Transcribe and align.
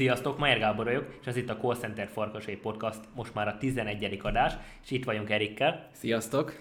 Sziasztok, 0.00 0.38
Majer 0.38 0.58
Gábor 0.58 0.84
vagyok, 0.84 1.16
és 1.20 1.26
ez 1.26 1.36
itt 1.36 1.50
a 1.50 1.56
Call 1.56 1.74
Center 1.74 2.08
Farkasai 2.08 2.56
Podcast, 2.56 3.00
most 3.14 3.34
már 3.34 3.48
a 3.48 3.58
11. 3.58 4.20
adás, 4.22 4.52
és 4.82 4.90
itt 4.90 5.04
vagyunk 5.04 5.30
Erikkel. 5.30 5.88
Sziasztok! 5.92 6.52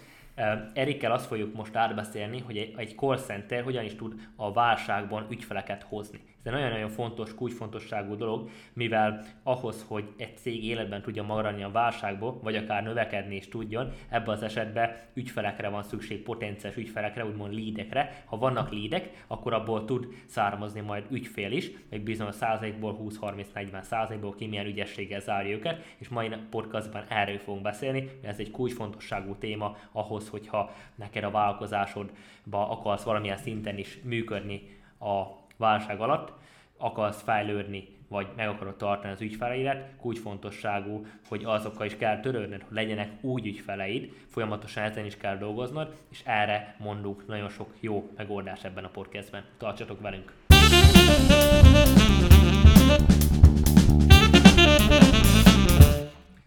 Erikkel 0.74 1.12
azt 1.12 1.26
fogjuk 1.26 1.56
most 1.56 1.76
átbeszélni, 1.76 2.40
hogy 2.40 2.74
egy 2.76 2.96
call 2.96 3.18
center 3.18 3.64
hogyan 3.64 3.84
is 3.84 3.96
tud 3.96 4.14
a 4.36 4.54
válságban 4.54 5.26
ügyfeleket 5.30 5.84
hozni. 5.84 6.20
Egy 6.50 6.56
nagyon-nagyon 6.56 6.90
fontos, 6.90 7.36
kulcsfontosságú 7.36 8.16
dolog, 8.16 8.50
mivel 8.74 9.26
ahhoz, 9.44 9.86
hogy 9.88 10.08
egy 10.18 10.38
cég 10.38 10.66
életben 10.66 11.02
tudja 11.02 11.24
maradni 11.24 11.64
a 11.64 11.72
válságból, 11.72 12.40
vagy 12.44 12.56
akár 12.56 12.84
növekedni 12.84 13.36
is 13.36 13.48
tudjon, 13.48 13.92
ebben 14.10 14.36
az 14.36 14.44
esetben 14.44 14.96
ügyfelekre 15.14 15.70
van 15.70 15.84
szükség, 15.84 16.24
potenciális 16.24 16.78
ügyfelekre, 16.78 17.26
úgymond 17.26 17.54
leadekre. 17.54 18.24
Ha 18.26 18.38
vannak 18.38 18.72
leadek, 18.72 19.24
akkor 19.28 19.54
abból 19.54 19.86
tud 19.86 20.08
származni 20.26 20.80
majd 20.80 21.06
ügyfél 21.10 21.52
is, 21.52 21.72
egy 21.90 22.04
bizonyos 22.04 22.36
százalékból 22.36 23.00
20-30-40 23.22 23.82
százalékból 23.82 24.36
ki 24.36 24.48
milyen 24.48 24.66
ügyességgel 24.66 25.20
zárja 25.20 25.56
őket, 25.56 25.86
és 25.98 26.08
mai 26.08 26.30
podcastban 26.50 27.04
erről 27.10 27.38
fogunk 27.38 27.64
beszélni, 27.64 28.10
ez 28.22 28.40
egy 28.40 28.52
kulcsfontosságú 28.52 29.36
téma 29.36 29.78
ahhoz, 29.92 30.30
hogyha 30.30 30.72
neked 30.96 31.24
a 31.24 31.32
vállalkozásodba 31.32 32.70
akarsz 32.70 33.04
valamilyen 33.04 33.38
szinten 33.38 33.78
is 33.78 34.00
működni 34.04 34.78
a 35.00 35.24
válság 35.60 36.00
alatt 36.00 36.39
akarsz 36.82 37.22
fejlődni, 37.22 37.88
vagy 38.08 38.28
meg 38.36 38.48
akarod 38.48 38.76
tartani 38.76 39.14
az 39.14 39.22
ügyfeleidet, 39.22 39.96
kulcsfontosságú, 39.98 41.06
hogy 41.28 41.44
azokkal 41.46 41.86
is 41.86 41.98
kell 41.98 42.20
törődned, 42.20 42.62
hogy 42.62 42.76
legyenek 42.76 43.12
úgy 43.22 43.46
ügyfeleid, 43.46 44.12
folyamatosan 44.28 44.84
ezen 44.84 45.06
is 45.06 45.18
kell 45.18 45.38
dolgoznod, 45.38 45.96
és 46.10 46.22
erre 46.26 46.76
mondunk 46.80 47.28
nagyon 47.28 47.50
sok 47.50 47.70
jó 47.80 48.10
megoldás 48.18 48.64
ebben 48.64 48.84
a 48.84 48.90
podcastben. 48.90 49.44
Tartsatok 49.58 50.02
velünk! 50.02 50.34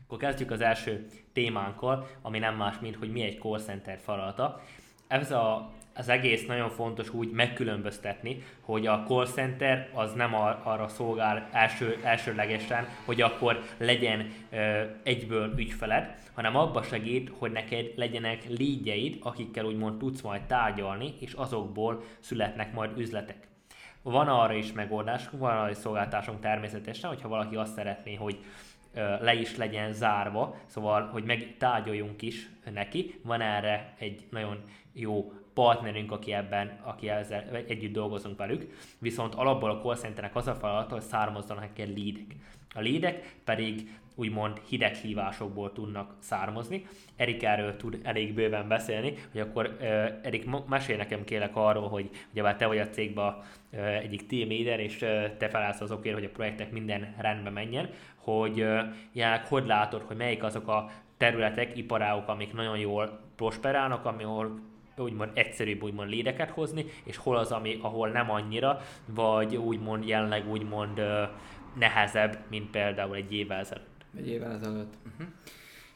Akkor 0.05 0.19
kezdjük 0.19 0.51
az 0.51 0.61
első 0.61 1.07
témánkkal, 1.33 2.07
ami 2.23 2.39
nem 2.39 2.57
más, 2.57 2.79
mint 2.81 2.97
hogy 2.97 3.13
mi 3.13 3.23
egy 3.23 3.39
call 3.39 3.59
center 3.59 3.99
feladata. 3.99 4.61
Ez 5.07 5.31
a 5.31 5.73
az 5.95 6.09
egész 6.09 6.47
nagyon 6.47 6.71
fontos 6.71 7.15
úgy 7.15 7.31
megkülönböztetni, 7.31 8.43
hogy 8.61 8.87
a 8.87 9.03
call 9.07 9.27
center 9.27 9.91
az 9.95 10.13
nem 10.13 10.35
arra 10.65 10.89
szolgál 10.89 11.49
első, 11.53 11.99
elsőlegesen, 12.03 12.89
hogy 13.05 13.21
akkor 13.21 13.63
legyen 13.77 14.33
ö, 14.51 14.83
egyből 15.03 15.53
ügyfeled, 15.57 16.15
hanem 16.35 16.57
abba 16.57 16.83
segít, 16.83 17.33
hogy 17.39 17.53
neked 17.53 17.87
legyenek 17.97 18.49
lígyeid, 18.49 19.17
akikkel 19.23 19.65
úgymond 19.65 19.99
tudsz 19.99 20.21
majd 20.21 20.43
tárgyalni, 20.43 21.15
és 21.21 21.33
azokból 21.33 22.03
születnek 22.21 22.73
majd 22.73 22.99
üzletek. 22.99 23.49
Van 24.03 24.29
arra 24.29 24.55
is 24.55 24.73
megoldás, 24.73 25.29
van 25.31 25.57
arra 25.57 25.71
is 25.71 25.77
szolgáltásunk 25.77 26.41
természetesen, 26.41 27.09
hogyha 27.09 27.29
valaki 27.29 27.57
azt 27.57 27.75
szeretné, 27.75 28.15
hogy 28.15 28.39
le 29.21 29.35
is 29.35 29.57
legyen 29.57 29.93
zárva, 29.93 30.57
szóval, 30.67 31.07
hogy 31.07 31.25
megtárgyaljunk 31.25 32.23
is 32.23 32.49
neki. 32.73 33.21
Van 33.23 33.41
erre 33.41 33.95
egy 33.99 34.27
nagyon 34.31 34.63
jó 34.93 35.33
partnerünk, 35.55 36.13
aki 36.13 36.33
ebben, 36.33 36.79
aki 36.83 37.09
ezzel 37.09 37.65
együtt 37.67 37.93
dolgozunk 37.93 38.39
velük, 38.39 38.73
viszont 38.99 39.35
alapból 39.35 39.71
a 39.71 39.81
call 39.81 39.97
centernek 39.97 40.37
az 40.37 40.47
a 40.47 40.55
feladata, 40.55 40.95
hogy 40.95 41.03
származzanak 41.03 41.79
egy 41.79 41.99
leadek. 41.99 42.37
A 42.75 42.81
leadek 42.81 43.37
pedig 43.45 44.01
úgymond 44.15 44.61
hideghívásokból 44.69 45.73
tudnak 45.73 46.15
származni. 46.19 46.87
Erik 47.17 47.43
erről 47.43 47.77
tud 47.77 48.01
elég 48.03 48.35
bőven 48.35 48.69
beszélni, 48.69 49.15
hogy 49.33 49.41
akkor 49.41 49.77
Erik, 50.23 50.49
mesél 50.67 50.97
nekem 50.97 51.25
kérlek 51.25 51.57
arról, 51.57 51.89
hogy 51.89 52.11
ugye 52.33 52.55
te 52.55 52.67
vagy 52.67 52.79
a 52.79 52.89
cégben 52.89 53.35
egyik 54.03 54.27
team 54.27 54.49
leader, 54.49 54.81
és 54.81 54.97
te 55.39 55.49
felállsz 55.49 55.81
azokért, 55.81 56.15
hogy 56.15 56.25
a 56.25 56.31
projektek 56.31 56.73
minden 56.73 57.15
rendbe 57.19 57.51
menjen, 57.51 57.91
hogy 58.17 58.57
jelenleg 59.13 59.47
hogy 59.47 59.67
látod, 59.67 60.03
hogy 60.03 60.17
melyik 60.17 60.43
azok 60.43 60.69
a 60.69 60.91
területek, 61.17 61.77
iparágok, 61.77 62.29
amik 62.29 62.53
nagyon 62.53 62.79
jól 62.79 63.21
prosperálnak, 63.37 64.05
ahol 64.05 64.61
úgymond 64.97 65.31
egyszerűbb 65.35 65.83
úgymond 65.83 66.09
lédeket 66.09 66.51
hozni, 66.51 66.85
és 67.05 67.17
hol 67.17 67.37
az, 67.37 67.53
ami, 67.53 67.79
ahol 67.83 68.09
nem 68.09 68.31
annyira, 68.31 68.81
vagy 69.07 69.57
úgymond 69.57 70.07
jelenleg 70.07 70.51
úgymond 70.51 71.01
nehezebb, 71.79 72.39
mint 72.51 72.71
például 72.71 73.17
egy 73.17 73.33
évvel 73.35 73.59
ezelőtt. 73.59 74.05
Egy 74.17 74.29
évvel 74.29 74.53
ezelőtt. 74.53 74.95
Uh-huh. 75.07 75.27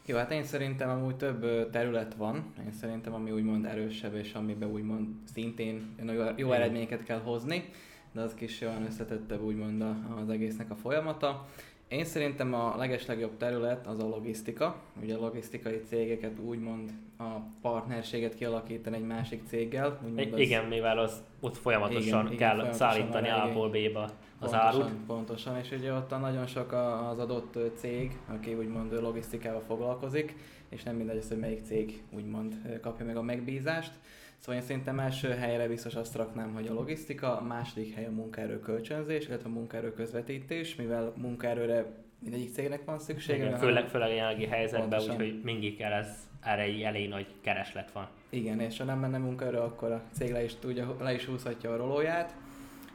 Jó, 0.07 0.17
hát 0.17 0.33
én 0.33 0.45
szerintem 0.45 0.89
amúgy 0.89 1.17
több 1.17 1.71
terület 1.71 2.15
van, 2.15 2.53
én 2.65 2.73
szerintem 2.73 3.15
ami 3.15 3.31
úgymond 3.31 3.65
erősebb, 3.65 4.15
és 4.15 4.33
amiben 4.33 4.71
úgymond 4.71 5.09
szintén 5.33 5.95
jó, 6.13 6.23
jó 6.37 6.53
eredményeket 6.53 7.05
kell 7.05 7.21
hozni, 7.21 7.65
de 8.13 8.21
az 8.21 8.35
kis 8.35 8.61
olyan 8.61 8.87
összetettebb 8.87 9.43
úgymond 9.43 9.85
az 10.21 10.29
egésznek 10.29 10.71
a 10.71 10.75
folyamata. 10.75 11.49
Én 11.89 12.05
szerintem 12.05 12.55
a 12.55 12.77
legeslegjobb 12.77 13.37
terület 13.37 13.87
az 13.87 13.99
a 13.99 14.07
logisztika. 14.07 14.77
Ugye 15.03 15.15
a 15.15 15.21
logisztikai 15.21 15.81
cégeket 15.89 16.39
úgymond 16.39 16.91
a 17.19 17.25
partnerséget 17.61 18.35
kialakítani 18.35 18.97
egy 18.97 19.07
másik 19.07 19.43
céggel. 19.49 20.01
Úgymond 20.05 20.33
az... 20.33 20.39
Igen, 20.39 20.65
mivel 20.65 20.99
az 20.99 21.23
ott 21.41 21.57
folyamatosan 21.57 22.27
igen, 22.27 22.37
kell 22.37 22.59
igen, 22.59 22.73
szállítani 22.73 23.29
A-ból 23.29 23.69
B-ba 23.69 24.03
az 24.03 24.11
pontosan, 24.39 24.61
árut. 24.61 24.91
Pontosan, 25.07 25.59
és 25.59 25.71
ugye 25.71 25.93
ott 25.93 26.11
nagyon 26.11 26.47
sok 26.47 26.73
az 27.11 27.19
adott 27.19 27.59
cég, 27.75 28.19
aki 28.27 28.55
úgymond 28.55 28.93
logisztikával 28.93 29.63
foglalkozik, 29.67 30.37
és 30.69 30.83
nem 30.83 30.97
mindegy 30.97 31.17
az, 31.17 31.29
hogy 31.29 31.39
melyik 31.39 31.65
cég 31.65 32.03
úgymond 32.11 32.81
kapja 32.83 33.05
meg 33.05 33.17
a 33.17 33.23
megbízást. 33.23 33.93
Szóval 34.39 34.61
én 34.61 34.67
szerintem 34.67 34.99
első 34.99 35.29
helyre 35.29 35.69
biztos 35.69 35.95
azt 35.95 36.17
raknám, 36.17 36.55
hogy 36.55 36.67
a 36.67 36.73
logisztika, 36.73 37.39
a 37.39 37.43
második 37.43 37.95
hely 37.95 38.07
a 38.07 38.11
munkaerő 38.11 38.61
kölcsönzés, 38.61 39.27
illetve 39.27 39.49
a 39.49 39.53
munkaerő 39.53 39.93
közvetítés, 39.93 40.75
mivel 40.75 41.13
munkaerőre 41.17 42.05
mindegyik 42.19 42.53
cégnek 42.53 42.85
van 42.85 42.99
szüksége. 42.99 43.45
Igen, 43.45 43.59
főleg, 43.59 43.89
főleg 43.89 44.11
a 44.11 44.15
jelenlegi 44.15 44.47
helyzetben, 44.47 45.01
úgyhogy 45.01 45.41
mindig 45.43 45.77
kell 45.77 45.93
ez 45.93 46.29
erre 46.43 46.87
elég 46.87 47.09
nagy 47.09 47.27
kereslet 47.41 47.93
van. 47.93 48.09
Igen, 48.31 48.61
és 48.61 48.79
ha 48.79 48.85
nem 48.85 48.99
menne 48.99 49.19
munkaerő, 49.19 49.59
akkor 49.59 49.93
a 49.93 50.03
cég 50.13 50.33
le 50.33 50.45
is, 50.45 50.55
tudja, 50.55 50.97
le 51.01 51.15
is 51.15 51.25
húzhatja 51.25 51.73
a 51.73 51.77
rolóját. 51.77 52.35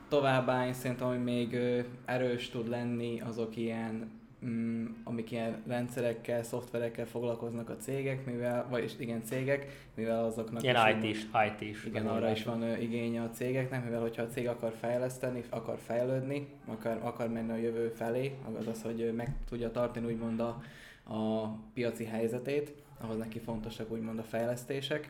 Továbbá 0.08 0.66
én 0.66 0.73
szerintem, 0.73 1.08
hogy 1.08 1.23
még 1.23 1.58
erős 2.06 2.50
tud 2.50 2.69
lenni 2.69 3.22
azok 3.22 3.56
ilyen 3.58 4.21
mm, 4.46 4.85
amik 5.03 5.31
ilyen 5.31 5.62
rendszerekkel, 5.68 6.44
szoftverekkel 6.44 7.06
foglalkoznak 7.06 7.69
a 7.69 7.78
cégek, 7.78 8.25
mivel, 8.25 8.68
vagy 8.69 8.96
igen, 9.00 9.24
cégek, 9.24 9.88
mivel 9.94 10.24
azoknak 10.24 10.63
ilyen 10.63 10.97
IT 10.97 11.03
is, 11.03 11.24
IT 11.24 11.69
is. 11.69 11.85
Igen, 11.85 12.07
arra 12.07 12.31
is 12.31 12.44
van 12.44 12.62
ö, 12.62 12.75
igénye 12.75 13.22
a 13.22 13.29
cégeknek, 13.29 13.84
mivel 13.84 14.02
hogyha 14.02 14.22
a 14.22 14.28
cég 14.28 14.47
akar 14.47 14.74
fejleszteni, 14.79 15.44
akar 15.50 15.78
fejlődni, 15.78 16.47
akar, 16.66 17.00
akar 17.02 17.29
menni 17.29 17.52
a 17.52 17.56
jövő 17.56 17.88
felé, 17.90 18.35
az 18.59 18.68
az, 18.68 18.81
hogy 18.81 19.13
meg 19.16 19.35
tudja 19.50 19.72
tartani 19.72 20.06
úgymond 20.06 20.40
a, 20.40 20.62
a 21.03 21.47
piaci 21.73 22.06
helyzetét, 22.06 22.73
ahhoz 23.02 23.18
neki 23.18 23.40
fontosak 23.40 23.91
úgymond 23.91 24.19
a 24.19 24.23
fejlesztések, 24.23 25.09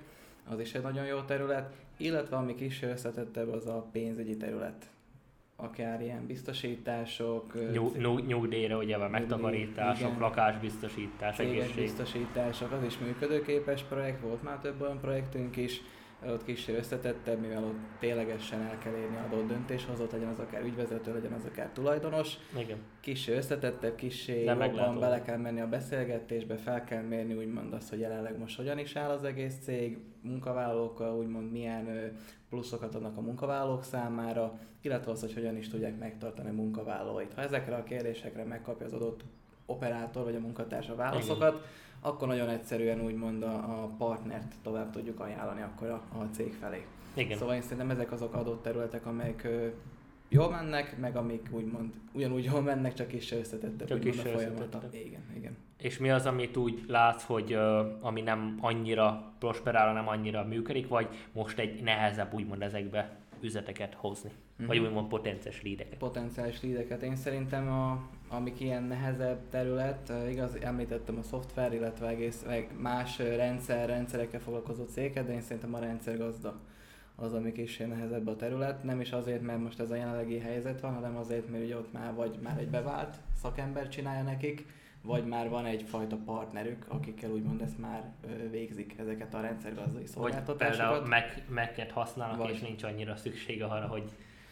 az 0.49 0.59
is 0.59 0.73
egy 0.73 0.81
nagyon 0.81 1.05
jó 1.05 1.21
terület, 1.21 1.75
illetve 1.97 2.35
ami 2.35 2.55
kis 2.55 2.81
összetettebb, 2.81 3.49
az 3.49 3.67
a 3.67 3.87
pénzügyi 3.91 4.37
terület 4.37 4.89
akár 5.61 6.01
ilyen 6.01 6.25
biztosítások. 6.25 7.71
Nyug, 7.71 7.97
nyug, 7.97 8.25
nyugdíjra, 8.25 8.77
ugye 8.77 8.95
a 8.95 9.09
megtakarítások, 9.09 10.07
igen, 10.07 10.19
lakásbiztosítás, 10.19 11.39
egészség. 11.39 11.75
biztosítások, 11.75 12.71
az 12.71 12.83
is 12.83 12.97
működőképes 12.97 13.83
projekt, 13.83 14.21
volt 14.21 14.43
már 14.43 14.57
több 14.57 14.81
olyan 14.81 14.99
projektünk 14.99 15.57
is, 15.57 15.81
ott 16.27 16.43
kis 16.43 16.67
összetettebb, 16.67 17.39
mivel 17.39 17.63
ott 17.63 17.79
ténylegesen 17.99 18.61
el 18.61 18.77
kell 18.77 18.93
érni 18.93 19.17
adott 19.17 19.47
döntéshozót, 19.47 20.11
legyen 20.11 20.27
az 20.27 20.39
akár 20.39 20.63
ügyvezető, 20.63 21.13
legyen 21.13 21.33
az 21.33 21.45
akár 21.45 21.69
tulajdonos. 21.73 22.33
Igen. 22.57 22.77
Kis 22.99 23.27
összetettebb, 23.27 23.95
kis 23.95 24.27
jobban 24.27 24.99
bele 24.99 25.21
kell 25.21 25.37
menni 25.37 25.61
a 25.61 25.67
beszélgetésbe, 25.67 26.55
fel 26.55 26.83
kell 26.83 27.01
mérni 27.01 27.33
úgymond 27.33 27.73
azt, 27.73 27.89
hogy 27.89 27.99
jelenleg 27.99 28.37
most 28.37 28.57
hogyan 28.57 28.77
is 28.77 28.95
áll 28.95 29.09
az 29.09 29.23
egész 29.23 29.57
cég, 29.63 29.97
munkavállalókkal 30.21 31.17
úgymond 31.17 31.51
milyen 31.51 32.17
pluszokat 32.49 32.95
adnak 32.95 33.17
a 33.17 33.21
munkavállalók 33.21 33.83
számára, 33.83 34.59
illetve 34.81 35.11
az, 35.11 35.19
hogy 35.19 35.33
hogyan 35.33 35.57
is 35.57 35.67
tudják 35.67 35.97
megtartani 35.97 36.49
a 36.49 36.53
munkavállalóit. 36.53 37.33
Ha 37.33 37.41
ezekre 37.41 37.75
a 37.75 37.83
kérdésekre 37.83 38.43
megkapja 38.43 38.85
az 38.85 38.93
adott 38.93 39.23
operátor 39.65 40.23
vagy 40.23 40.35
a 40.35 40.39
munkatársa 40.39 40.95
válaszokat, 40.95 41.53
Igen. 41.53 41.63
Akkor 42.01 42.27
nagyon 42.27 42.49
egyszerűen 42.49 43.01
úgymond 43.01 43.43
a, 43.43 43.53
a 43.53 43.89
partnert 43.97 44.53
tovább 44.63 44.91
tudjuk 44.91 45.19
ajánlani 45.19 45.61
akkor 45.61 45.89
a, 45.89 46.01
a 46.17 46.23
cég 46.31 46.53
felé. 46.53 46.85
Igen. 47.13 47.37
Szóval 47.37 47.55
én 47.55 47.61
szerintem 47.61 47.89
ezek 47.89 48.11
azok 48.11 48.33
adott 48.33 48.63
területek, 48.63 49.05
amelyek 49.05 49.43
ö, 49.43 49.67
jól 50.29 50.49
mennek, 50.49 50.97
meg 50.97 51.15
amik 51.15 51.49
úgymond 51.51 51.93
ugyanúgy 52.11 52.43
jól 52.43 52.61
mennek, 52.61 52.93
csak 52.93 53.13
is 53.13 53.31
összetettebb 53.31 53.87
csak 53.87 54.05
is 54.05 54.17
a 54.17 54.21
folyamata. 54.21 54.81
Igen, 54.91 55.21
igen. 55.35 55.57
És 55.77 55.97
mi 55.97 56.09
az, 56.09 56.25
amit 56.25 56.57
úgy 56.57 56.83
látsz, 56.87 57.23
hogy 57.23 57.57
ami 58.01 58.21
nem 58.21 58.57
annyira 58.61 59.33
prosperál, 59.39 59.93
nem 59.93 60.07
annyira 60.07 60.43
működik, 60.43 60.87
vagy 60.87 61.07
most 61.31 61.59
egy 61.59 61.83
nehezebb 61.83 62.33
úgymond 62.33 62.61
ezekbe 62.61 63.20
üzleteket 63.41 63.93
hozni? 63.93 64.29
Mm-hmm. 64.29 64.67
Vagy 64.67 64.77
úgymond 64.79 65.07
potenciális 65.07 65.61
lídeket? 65.61 65.97
Potenciális 65.97 66.61
lídeket. 66.61 67.01
Én 67.01 67.15
szerintem, 67.15 67.71
a, 67.71 68.09
amik 68.29 68.59
ilyen 68.59 68.83
nehezebb 68.83 69.39
terület, 69.49 70.13
igaz, 70.29 70.57
említettem 70.61 71.17
a 71.17 71.23
szoftver, 71.23 71.73
illetve 71.73 72.07
egész 72.07 72.45
más 72.77 73.17
rendszer, 73.19 73.87
rendszerekkel 73.87 74.39
foglalkozó 74.39 74.83
cégeket, 74.83 75.25
de 75.25 75.33
én 75.33 75.41
szerintem 75.41 75.73
a 75.73 75.79
rendszergazda 75.79 76.59
az, 77.15 77.33
ami 77.33 77.51
kicsit 77.51 77.87
nehezebb 77.87 78.27
a 78.27 78.35
terület. 78.35 78.83
Nem 78.83 79.01
is 79.01 79.11
azért, 79.11 79.41
mert 79.41 79.59
most 79.59 79.79
ez 79.79 79.91
a 79.91 79.95
jelenlegi 79.95 80.39
helyzet 80.39 80.81
van, 80.81 80.93
hanem 80.93 81.17
azért, 81.17 81.49
mert 81.49 81.63
ugye 81.63 81.77
ott 81.77 81.93
már 81.93 82.13
vagy 82.13 82.39
már 82.41 82.59
egy 82.59 82.69
bevált 82.69 83.15
szakember 83.41 83.87
csinálja 83.87 84.23
nekik, 84.23 84.65
vagy 85.01 85.25
már 85.25 85.49
van 85.49 85.65
egyfajta 85.65 86.17
partnerük, 86.25 86.85
akikkel 86.87 87.31
úgymond 87.31 87.61
ezt 87.61 87.77
már 87.77 88.11
végzik 88.51 88.95
ezeket 88.97 89.33
a 89.33 89.41
rendszergazdai 89.41 90.05
szolgáltatásokat. 90.05 90.57
Vagy 90.57 90.67
például 90.67 91.07
Mac, 91.07 91.65
Mac-et 91.65 91.91
használnak, 91.91 92.37
vagy. 92.37 92.53
és 92.53 92.59
nincs 92.59 92.83
annyira 92.83 93.15
szüksége 93.15 93.65
arra, 93.65 93.87
hogy 93.87 94.11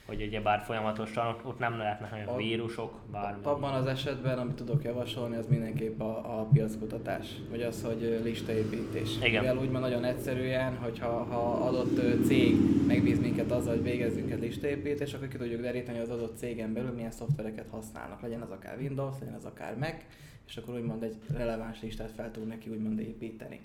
hogy 0.09 0.21
ugye 0.21 0.41
bár 0.41 0.61
folyamatosan 0.61 1.27
ott, 1.27 1.45
ott 1.45 1.59
nem 1.59 1.77
lehetnek 1.77 2.13
olyan 2.13 2.27
a, 2.27 2.35
vírusok, 2.35 3.00
bármi. 3.11 3.39
Abban 3.44 3.73
az 3.73 3.85
esetben, 3.85 4.39
amit 4.39 4.56
tudok 4.56 4.83
javasolni, 4.83 5.35
az 5.35 5.47
mindenképp 5.47 6.00
a, 6.01 6.39
a 6.39 6.44
piackutatás, 6.44 7.27
vagy 7.50 7.61
az, 7.61 7.83
hogy 7.83 8.19
listaépítés. 8.23 9.17
Igen. 9.23 9.41
Mivel 9.41 9.57
úgymond 9.57 9.83
nagyon 9.83 10.03
egyszerűen, 10.03 10.77
hogyha 10.77 11.23
ha 11.23 11.67
adott 11.67 12.25
cég 12.25 12.56
megbíz 12.88 13.19
minket 13.19 13.51
azzal, 13.51 13.73
hogy 13.73 13.83
végezzünk 13.83 14.31
egy 14.31 14.39
listaépítést, 14.39 15.13
akkor 15.13 15.27
ki 15.27 15.38
tudjuk 15.38 15.61
deríteni 15.61 16.00
az 16.00 16.09
adott 16.09 16.38
cégen 16.38 16.73
belül 16.73 16.91
milyen 16.91 17.11
szoftvereket 17.11 17.67
használnak. 17.69 18.21
Legyen 18.21 18.41
az 18.41 18.51
akár 18.51 18.77
Windows, 18.77 19.15
legyen 19.19 19.35
az 19.35 19.45
akár 19.45 19.77
Mac, 19.77 20.03
és 20.47 20.57
akkor 20.57 20.75
úgymond 20.75 21.03
egy 21.03 21.15
releváns 21.33 21.81
listát 21.81 22.11
fel 22.11 22.31
tudunk 22.31 22.51
neki 22.51 22.69
úgymond 22.69 23.00
építeni. 23.00 23.59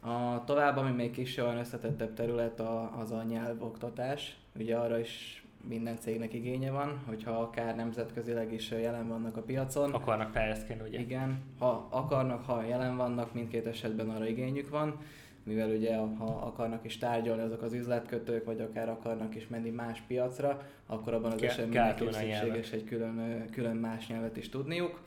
A 0.00 0.44
tovább, 0.44 0.76
ami 0.76 0.90
még 0.90 1.10
kis 1.10 1.36
olyan 1.36 1.58
összetettebb 1.58 2.14
terület, 2.14 2.60
a, 2.60 2.98
az 2.98 3.10
a 3.12 3.22
nyelvoktatás. 3.22 4.36
Ugye 4.58 4.76
arra 4.76 4.98
is 4.98 5.45
minden 5.68 5.98
cégnek 5.98 6.34
igénye 6.34 6.70
van, 6.70 7.00
hogyha 7.06 7.30
akár 7.30 7.76
nemzetközileg 7.76 8.52
is 8.52 8.70
jelen 8.70 9.08
vannak 9.08 9.36
a 9.36 9.42
piacon. 9.42 9.92
Akarnak 9.92 10.32
terjeszkedni, 10.32 10.88
ugye? 10.88 11.00
Igen, 11.00 11.42
ha 11.58 11.86
akarnak, 11.90 12.44
ha 12.44 12.62
jelen 12.62 12.96
vannak, 12.96 13.34
mindkét 13.34 13.66
esetben 13.66 14.10
arra 14.10 14.26
igényük 14.26 14.68
van, 14.68 14.98
mivel 15.42 15.70
ugye 15.70 15.96
ha 15.96 16.24
akarnak 16.24 16.84
is 16.84 16.98
tárgyalni 16.98 17.42
azok 17.42 17.62
az 17.62 17.72
üzletkötők, 17.72 18.44
vagy 18.44 18.60
akár 18.60 18.88
akarnak 18.88 19.34
is 19.34 19.48
menni 19.48 19.70
más 19.70 20.02
piacra, 20.06 20.62
akkor 20.86 21.14
abban 21.14 21.32
az 21.32 21.42
esetben 21.42 21.68
mindenképp 21.68 22.10
szükséges 22.10 22.72
egy 22.72 22.84
külön, 22.84 23.44
külön 23.50 23.76
más 23.76 24.06
nyelvet 24.06 24.36
is 24.36 24.48
tudniuk. 24.48 25.00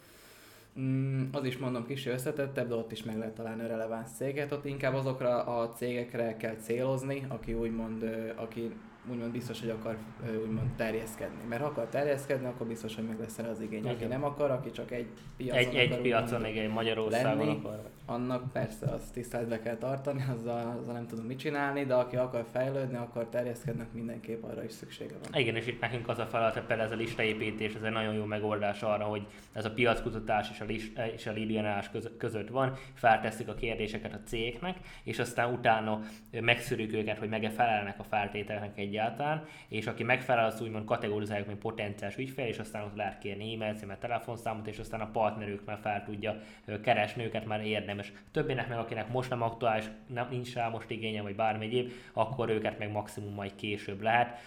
Mm, 0.79 1.23
az 1.31 1.43
is 1.43 1.57
mondom 1.57 1.85
kicsi 1.85 2.09
összetettebb, 2.09 2.67
de 2.67 2.75
ott 2.75 2.91
is 2.91 3.03
meg 3.03 3.17
lehet 3.17 3.33
találni 3.33 3.63
a 3.63 3.67
releváns 3.67 4.09
céget. 4.09 4.51
Ott 4.51 4.65
inkább 4.65 4.93
azokra 4.93 5.43
a 5.43 5.69
cégekre 5.69 6.37
kell 6.37 6.55
célozni, 6.55 7.25
aki 7.27 7.53
úgymond, 7.53 8.03
aki 8.35 8.71
úgymond 9.11 9.31
biztos, 9.31 9.59
hogy 9.59 9.69
akar 9.69 9.97
úgymond 10.45 10.69
terjeszkedni. 10.75 11.47
Mert 11.47 11.61
ha 11.61 11.67
akar 11.67 11.85
terjeszkedni, 11.85 12.47
akkor 12.47 12.67
biztos, 12.67 12.95
hogy 12.95 13.03
meg 13.03 13.19
lesz 13.19 13.37
az 13.37 13.61
igény. 13.61 13.79
Igen. 13.79 13.93
Aki 13.93 14.05
nem 14.05 14.23
akar, 14.23 14.51
aki 14.51 14.71
csak 14.71 14.91
egy 14.91 15.07
piacon 15.37 15.57
Egy, 15.57 15.75
egy 15.75 16.01
piacon, 16.01 16.43
egy 16.43 16.69
Magyarországon 16.69 17.37
lenni, 17.37 17.59
akar. 17.63 17.89
Annak 18.05 18.51
persze 18.51 18.85
azt 18.85 19.13
tiszteletbe 19.13 19.59
kell 19.59 19.77
tartani, 19.77 20.25
azzal, 20.31 20.77
azzal 20.79 20.93
nem 20.93 21.07
tudunk 21.07 21.27
mit 21.27 21.37
csinálni, 21.37 21.85
de 21.85 21.93
aki 21.93 22.15
akar 22.15 22.45
fejlődni, 22.51 22.97
akar 22.97 23.25
terjeszkedni, 23.25 23.85
mindenképp 23.93 24.43
arra 24.43 24.63
is 24.63 24.71
szüksége 24.71 25.15
van. 25.23 25.41
Igen, 25.41 25.55
és 25.55 25.67
itt 25.67 25.81
nekünk 25.81 26.07
az 26.07 26.19
a 26.19 26.25
feladat, 26.25 26.65
például 26.65 26.87
ez 26.87 26.91
a 26.91 26.95
listaépítés, 26.95 27.73
ez 27.73 27.81
egy 27.81 27.91
nagyon 27.91 28.13
jó 28.13 28.23
megoldás 28.23 28.81
arra, 28.81 29.03
hogy 29.03 29.27
ez 29.53 29.65
a 29.65 29.71
piackutatás 29.71 30.49
és 30.49 30.61
a, 30.61 30.65
list, 30.65 30.99
és 31.15 31.27
a 31.27 31.31
lead 31.31 31.89
között 32.17 32.49
van, 32.49 32.73
feltesszük 32.93 33.47
a 33.47 33.53
kérdéseket 33.53 34.13
a 34.13 34.19
cégnek, 34.25 34.77
és 35.03 35.19
aztán 35.19 35.53
utána 35.53 36.01
megszűrjük 36.31 36.93
őket, 36.93 37.17
hogy 37.17 37.29
meg 37.29 37.51
felelnek 37.55 37.99
a 37.99 38.03
feltételeknek 38.03 38.77
egy 38.77 38.88
egyáltalán, 38.89 39.45
és 39.67 39.87
aki 39.87 40.03
megfelel, 40.03 40.45
az 40.45 40.61
úgymond 40.61 40.85
kategorizáljuk, 40.85 41.47
mint 41.47 41.59
potenciális 41.59 42.17
ügyfél, 42.17 42.45
és 42.45 42.59
aztán 42.59 42.83
ott 42.83 42.95
lehet 42.95 43.19
kérni 43.19 43.53
e-mail 43.53 43.73
címet, 43.73 43.99
telefonszámot, 43.99 44.67
és 44.67 44.79
aztán 44.79 45.01
a 45.01 45.11
partnerük 45.11 45.65
már 45.65 45.79
fel 45.81 46.03
tudja 46.03 46.39
keresni 46.83 47.23
őket, 47.23 47.45
már 47.45 47.65
érdemes. 47.65 48.11
Többének 48.31 48.69
meg, 48.69 48.77
akinek 48.77 49.11
most 49.11 49.29
nem 49.29 49.41
aktuális, 49.41 49.85
nem, 50.07 50.27
nincs 50.29 50.53
rá 50.53 50.69
most 50.69 50.89
igénye, 50.89 51.21
vagy 51.21 51.35
bármi 51.35 51.65
egyéb, 51.65 51.91
akkor 52.13 52.49
őket 52.49 52.79
meg 52.79 52.91
maximum 52.91 53.33
majd 53.33 53.55
később 53.55 54.01
lehet 54.01 54.39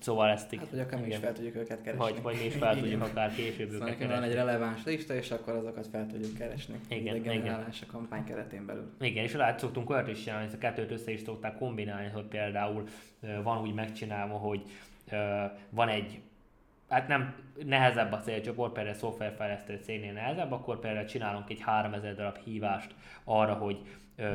Szóval 0.00 0.28
ezt 0.28 0.54
Hát, 0.54 0.70
vagy 0.70 0.80
akár 0.80 1.00
mi 1.00 1.06
is 1.06 1.16
fel 1.16 1.32
tudjuk 1.32 1.54
őket 1.54 1.82
keresni. 1.82 2.04
Vagy, 2.04 2.22
vagy 2.22 2.36
mi 2.38 2.44
is 2.44 2.54
fel 2.54 2.76
tudjuk 2.76 3.02
akár 3.02 3.34
később 3.34 3.70
szóval 3.70 3.86
őket 3.86 3.98
keresni. 3.98 4.20
van 4.20 4.30
egy 4.30 4.34
releváns 4.34 4.84
lista, 4.84 5.14
és 5.14 5.30
akkor 5.30 5.54
azokat 5.54 5.86
fel 5.86 6.06
tudjuk 6.06 6.34
keresni. 6.38 6.80
Igen, 6.88 7.16
igen. 7.16 7.48
a 7.48 7.86
kampány 7.86 8.24
keretén 8.24 8.66
belül. 8.66 8.92
Igen, 9.00 9.24
és 9.24 9.34
rá 9.34 9.56
szoktunk 9.56 9.90
olyat 9.90 10.08
is 10.08 10.22
csinálni, 10.22 10.44
hogy 10.44 10.54
a 10.54 10.58
kettőt 10.58 10.90
össze 10.90 11.10
is 11.12 11.20
szokták 11.20 11.58
kombinálni, 11.58 12.08
hogy 12.08 12.24
például 12.24 12.84
van 13.42 13.60
úgy 13.60 13.74
megcsinálva, 13.74 14.34
hogy 14.34 14.62
van 15.70 15.88
egy 15.88 16.20
hát 16.88 17.08
nem 17.08 17.34
nehezebb 17.64 18.12
a 18.12 18.20
célcsoport, 18.20 18.72
például 18.72 18.94
szoftverfejlesztő 18.94 19.80
cégnél 19.82 20.12
nehezebb, 20.12 20.52
akkor 20.52 20.78
például 20.78 21.06
csinálunk 21.06 21.50
egy 21.50 21.60
3000 21.60 22.14
darab 22.14 22.38
hívást 22.44 22.94
arra, 23.24 23.54
hogy 23.54 23.78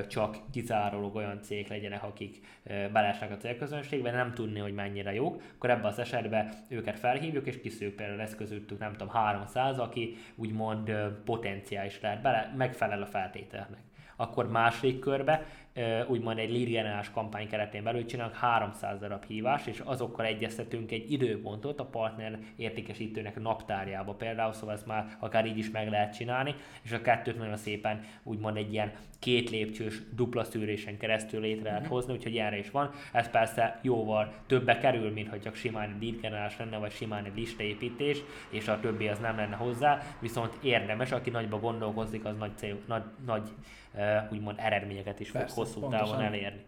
csak 0.07 0.37
kizárólag 0.51 1.15
olyan 1.15 1.41
cégek 1.41 1.67
legyenek, 1.67 2.03
akik 2.03 2.45
belesnek 2.63 3.31
a 3.31 3.37
célközönségbe, 3.37 4.11
nem 4.11 4.33
tudni, 4.33 4.59
hogy 4.59 4.73
mennyire 4.73 5.13
jók, 5.13 5.41
akkor 5.55 5.69
ebben 5.69 5.85
az 5.85 5.99
esetben 5.99 6.49
őket 6.67 6.99
felhívjuk, 6.99 7.47
és 7.47 7.61
kiszűk 7.61 7.95
például 7.95 8.17
lesz 8.17 8.35
közöttük, 8.35 8.79
nem 8.79 8.91
tudom, 8.91 9.09
300, 9.09 9.79
aki 9.79 10.17
úgymond 10.35 10.91
potenciális 11.25 12.01
lehet, 12.01 12.21
bele, 12.21 12.53
megfelel 12.57 13.01
a 13.01 13.05
feltételnek. 13.05 13.81
Akkor 14.15 14.49
második 14.49 14.99
körbe 14.99 15.45
úgymond 16.07 16.39
egy 16.39 16.51
lead 16.51 17.09
kampány 17.13 17.47
keretén 17.47 17.83
belül 17.83 18.05
csinálunk 18.05 18.35
300 18.35 18.99
darab 18.99 19.25
hívást, 19.25 19.67
és 19.67 19.79
azokkal 19.79 20.25
egyeztetünk 20.25 20.91
egy 20.91 21.11
időpontot 21.11 21.79
a 21.79 21.85
partner 21.85 22.39
értékesítőnek 22.55 23.41
naptárjába 23.41 24.13
például, 24.13 24.53
szóval 24.53 24.75
ezt 24.75 24.85
már 24.85 25.17
akár 25.19 25.45
így 25.45 25.57
is 25.57 25.71
meg 25.71 25.89
lehet 25.89 26.15
csinálni, 26.15 26.55
és 26.81 26.91
a 26.91 27.01
kettőt 27.01 27.37
nagyon 27.37 27.57
szépen 27.57 28.01
úgymond 28.23 28.57
egy 28.57 28.73
ilyen 28.73 28.91
két 29.19 29.49
lépcsős 29.49 30.01
dupla 30.15 30.43
szűrésen 30.43 30.97
keresztül 30.97 31.41
létre 31.41 31.63
lehet 31.63 31.81
mhm. 31.81 31.91
hozni, 31.91 32.13
úgyhogy 32.13 32.37
erre 32.37 32.57
is 32.57 32.71
van. 32.71 32.91
Ez 33.11 33.29
persze 33.29 33.79
jóval 33.81 34.33
többe 34.47 34.77
kerül, 34.77 35.11
mint 35.11 35.29
hogy 35.29 35.41
csak 35.41 35.55
simán 35.55 35.97
egy 36.01 36.19
lead 36.21 36.33
lenne, 36.57 36.77
vagy 36.77 36.91
simán 36.91 37.25
egy 37.25 37.35
listaépítés, 37.35 38.17
és 38.49 38.67
a 38.67 38.79
többi 38.79 39.07
az 39.07 39.19
nem 39.19 39.35
lenne 39.35 39.55
hozzá, 39.55 40.01
viszont 40.19 40.57
érdemes, 40.61 41.11
aki 41.11 41.29
nagyba 41.29 41.59
gondolkozik, 41.59 42.25
az 42.25 42.37
nagy, 42.37 42.57
cél, 42.57 42.77
nagy, 42.87 43.03
nagy 43.25 43.49
úgymond 44.31 44.57
eredményeket 44.59 45.19
is 45.19 45.31
Persze, 45.31 45.53
fog 45.55 45.65
hosszú 45.65 45.79
pontosan. 45.79 46.07
távon 46.07 46.25
elérni. 46.25 46.63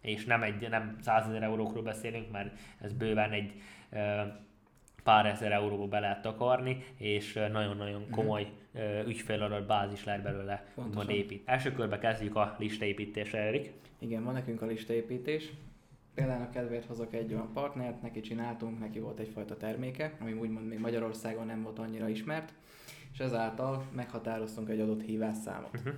És 0.00 0.24
nem, 0.24 0.42
egy, 0.42 0.68
nem 0.68 0.96
100 1.00 1.26
ezer 1.26 1.42
eurókról 1.42 1.82
beszélünk, 1.82 2.30
mert 2.30 2.58
ez 2.80 2.92
bőven 2.92 3.32
egy 3.32 3.52
pár 5.08 5.26
ezer 5.26 5.52
euróba 5.52 5.86
be 5.86 6.00
lehet 6.00 6.22
takarni, 6.22 6.84
és 6.96 7.32
nagyon-nagyon 7.52 8.00
mhm. 8.00 8.10
komoly 8.10 8.52
uh, 8.74 9.06
ügyféladat 9.06 9.66
bázis 9.66 10.04
lehet 10.04 10.22
belőle 10.22 10.66
úgymond 10.74 11.10
épít. 11.10 11.42
Első 11.44 11.72
körben 11.72 12.00
kezdjük 12.00 12.36
a 12.36 12.56
listaépítésre, 12.58 13.38
Erik. 13.38 13.72
Igen, 13.98 14.24
van 14.24 14.32
nekünk 14.32 14.62
a 14.62 14.66
listaépítés. 14.66 15.52
Például 16.14 16.42
a 16.42 16.50
kedvéért 16.50 16.86
hozok 16.86 17.14
egy 17.14 17.32
olyan 17.32 17.52
partnert, 17.52 18.02
neki 18.02 18.20
csináltunk, 18.20 18.78
neki 18.78 18.98
volt 18.98 19.18
egyfajta 19.18 19.56
terméke, 19.56 20.12
ami 20.20 20.32
úgymond 20.32 20.66
még 20.66 20.78
Magyarországon 20.78 21.46
nem 21.46 21.62
volt 21.62 21.78
annyira 21.78 22.08
ismert, 22.08 22.52
és 23.12 23.18
ezáltal 23.18 23.84
meghatároztunk 23.92 24.68
egy 24.68 24.80
adott 24.80 25.02
hívásszámot. 25.02 25.74
Uh-huh. 25.74 25.92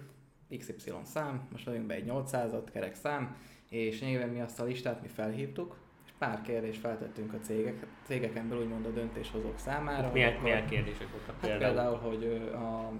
XY 0.59 0.93
szám, 1.03 1.49
most 1.53 1.65
vagyunk 1.65 1.87
be 1.87 1.95
egy 1.95 2.07
800-at, 2.09 2.65
kerek 2.73 2.95
szám, 2.95 3.37
és 3.69 4.01
nyilván 4.01 4.29
mi 4.29 4.41
azt 4.41 4.61
a 4.61 4.65
listát 4.65 5.03
mi 5.03 5.09
felhívtuk, 5.09 5.77
és 6.05 6.11
pár 6.19 6.41
kérdést 6.43 6.81
feltettünk 6.81 7.33
a 7.33 7.39
cégek, 7.39 7.87
cégeken 8.03 8.49
belül 8.49 8.65
úgymond 8.65 8.87
a 8.87 8.91
döntéshozók 8.91 9.59
számára. 9.59 10.11
Milyen, 10.13 10.31
akkor, 10.31 10.43
milyen 10.43 10.67
kérdések 10.67 11.11
voltak 11.11 11.41
hát 11.41 11.41
például? 11.41 11.75
például, 11.75 11.97
hogy 11.97 12.51
a, 12.55 12.93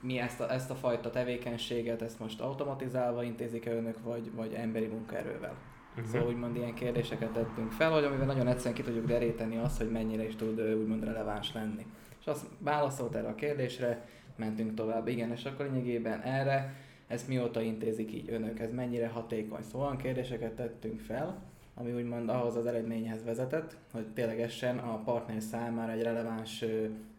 mi 0.00 0.18
ezt 0.18 0.40
a, 0.40 0.52
ezt 0.52 0.70
a 0.70 0.74
fajta 0.74 1.10
tevékenységet, 1.10 2.02
ezt 2.02 2.18
most 2.18 2.40
automatizálva 2.40 3.22
intézik-e 3.22 3.72
önök, 3.72 4.02
vagy, 4.02 4.32
vagy 4.34 4.52
emberi 4.52 4.86
munkaerővel? 4.86 5.54
Uh-huh. 5.96 6.10
Szóval 6.10 6.28
úgymond 6.28 6.56
ilyen 6.56 6.74
kérdéseket 6.74 7.30
tettünk 7.30 7.72
fel, 7.72 7.90
hogy 7.90 8.04
amivel 8.04 8.26
nagyon 8.26 8.46
egyszerűen 8.46 8.74
ki 8.74 8.82
tudjuk 8.82 9.06
deríteni 9.06 9.56
azt, 9.56 9.78
hogy 9.78 9.90
mennyire 9.90 10.26
is 10.26 10.36
tud 10.36 10.60
úgymond 10.60 11.04
releváns 11.04 11.52
lenni. 11.52 11.86
És 12.20 12.26
azt 12.26 12.46
válaszolt 12.58 13.14
erre 13.14 13.28
a 13.28 13.34
kérdésre, 13.34 14.08
mentünk 14.36 14.74
tovább. 14.74 15.08
Igen, 15.08 15.32
és 15.32 15.44
akkor 15.44 15.66
lényegében 15.66 16.20
erre 16.20 16.74
ezt 17.06 17.28
mióta 17.28 17.60
intézik 17.60 18.12
így 18.12 18.30
önök, 18.30 18.60
ez 18.60 18.72
mennyire 18.72 19.06
hatékony. 19.08 19.62
Szóval 19.62 19.96
kérdéseket 19.96 20.52
tettünk 20.52 21.00
fel, 21.00 21.42
ami 21.74 21.92
úgymond 21.92 22.28
ahhoz 22.28 22.56
az 22.56 22.66
eredményhez 22.66 23.24
vezetett, 23.24 23.76
hogy 23.92 24.06
ténylegesen 24.06 24.78
a 24.78 25.02
partner 25.02 25.42
számára 25.42 25.92
egy 25.92 26.02
releváns 26.02 26.64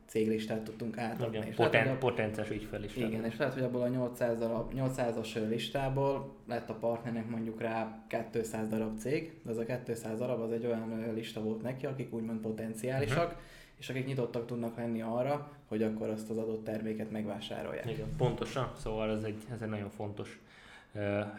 céglistát 0.06 0.62
tudtunk 0.62 0.98
átadni. 0.98 1.38
Igen, 1.38 1.54
poten, 1.56 1.84
lehet, 1.84 2.00
potenciális 2.00 2.52
ügyfelistát. 2.52 3.10
Igen, 3.10 3.26
és 3.26 3.38
lehet, 3.38 3.54
hogy 3.54 3.64
abból 3.64 3.82
a 3.82 3.88
800 3.88 4.40
darab, 4.40 4.74
800-as 4.76 5.48
listából 5.50 6.36
lett 6.48 6.70
a 6.70 6.74
partnernek 6.74 7.30
mondjuk 7.30 7.62
rá 7.62 8.06
200 8.32 8.68
darab 8.68 8.98
cég, 8.98 9.34
de 9.44 9.52
az 9.52 9.58
a 9.58 9.66
200 9.86 10.20
darab 10.20 10.42
az 10.42 10.52
egy 10.52 10.66
olyan 10.66 11.12
lista 11.14 11.42
volt 11.42 11.62
neki, 11.62 11.86
akik 11.86 12.14
úgymond 12.14 12.40
potenciálisak, 12.40 13.26
uh-huh 13.26 13.42
és 13.78 13.90
akik 13.90 14.06
nyitottak 14.06 14.46
tudnak 14.46 14.78
lenni 14.78 15.02
arra, 15.02 15.52
hogy 15.68 15.84
akkor 15.84 16.10
azt 16.10 16.30
az 16.30 16.38
adott 16.38 16.64
terméket 16.64 17.12
megvásárolják. 17.12 17.90
Igen, 17.90 18.16
pontosan, 18.18 18.72
szóval 18.76 19.18
ez 19.18 19.24
egy, 19.24 19.38
ez 19.52 19.62
egy 19.62 19.70
nagyon 19.70 19.90
fontos 19.90 20.40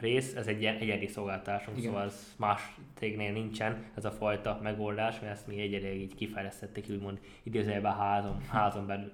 rész, 0.01 0.35
ez 0.35 0.47
egy 0.47 0.61
ilyen 0.61 0.77
egyedi 0.77 1.07
szolgáltásunk, 1.07 1.77
Igen. 1.77 1.91
szóval 1.91 2.07
ez 2.07 2.35
más 2.37 2.61
cégnél 2.95 3.33
nincsen 3.33 3.85
ez 3.97 4.05
a 4.05 4.11
fajta 4.11 4.61
megoldás, 4.63 5.21
mert 5.21 5.33
ezt 5.33 5.47
mi 5.47 5.61
egyedileg 5.61 5.97
így 5.97 6.15
kifejlesztették, 6.15 6.87
úgymond 6.91 7.19
idézőjelben 7.43 7.97
házon, 7.97 8.41
házon 8.49 8.87
belül. 8.87 9.13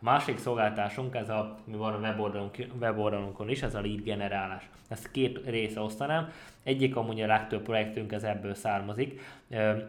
A 0.00 0.04
másik 0.04 0.38
szolgáltásunk, 0.38 1.14
ez 1.14 1.28
a, 1.28 1.56
mi 1.64 1.76
van 1.76 1.94
a 1.94 1.98
weboldalunk, 1.98 2.56
weboldalunkon 2.80 3.48
is, 3.48 3.62
ez 3.62 3.74
a 3.74 3.80
lead 3.80 4.02
generálás. 4.02 4.68
Ezt 4.88 5.10
két 5.10 5.40
része 5.46 5.80
osztanám. 5.80 6.32
Egyik 6.68 6.96
amúgy 6.96 7.20
a 7.20 7.26
legtöbb 7.26 7.62
projektünk 7.62 8.12
ez 8.12 8.22
ebből 8.22 8.54
származik. 8.54 9.20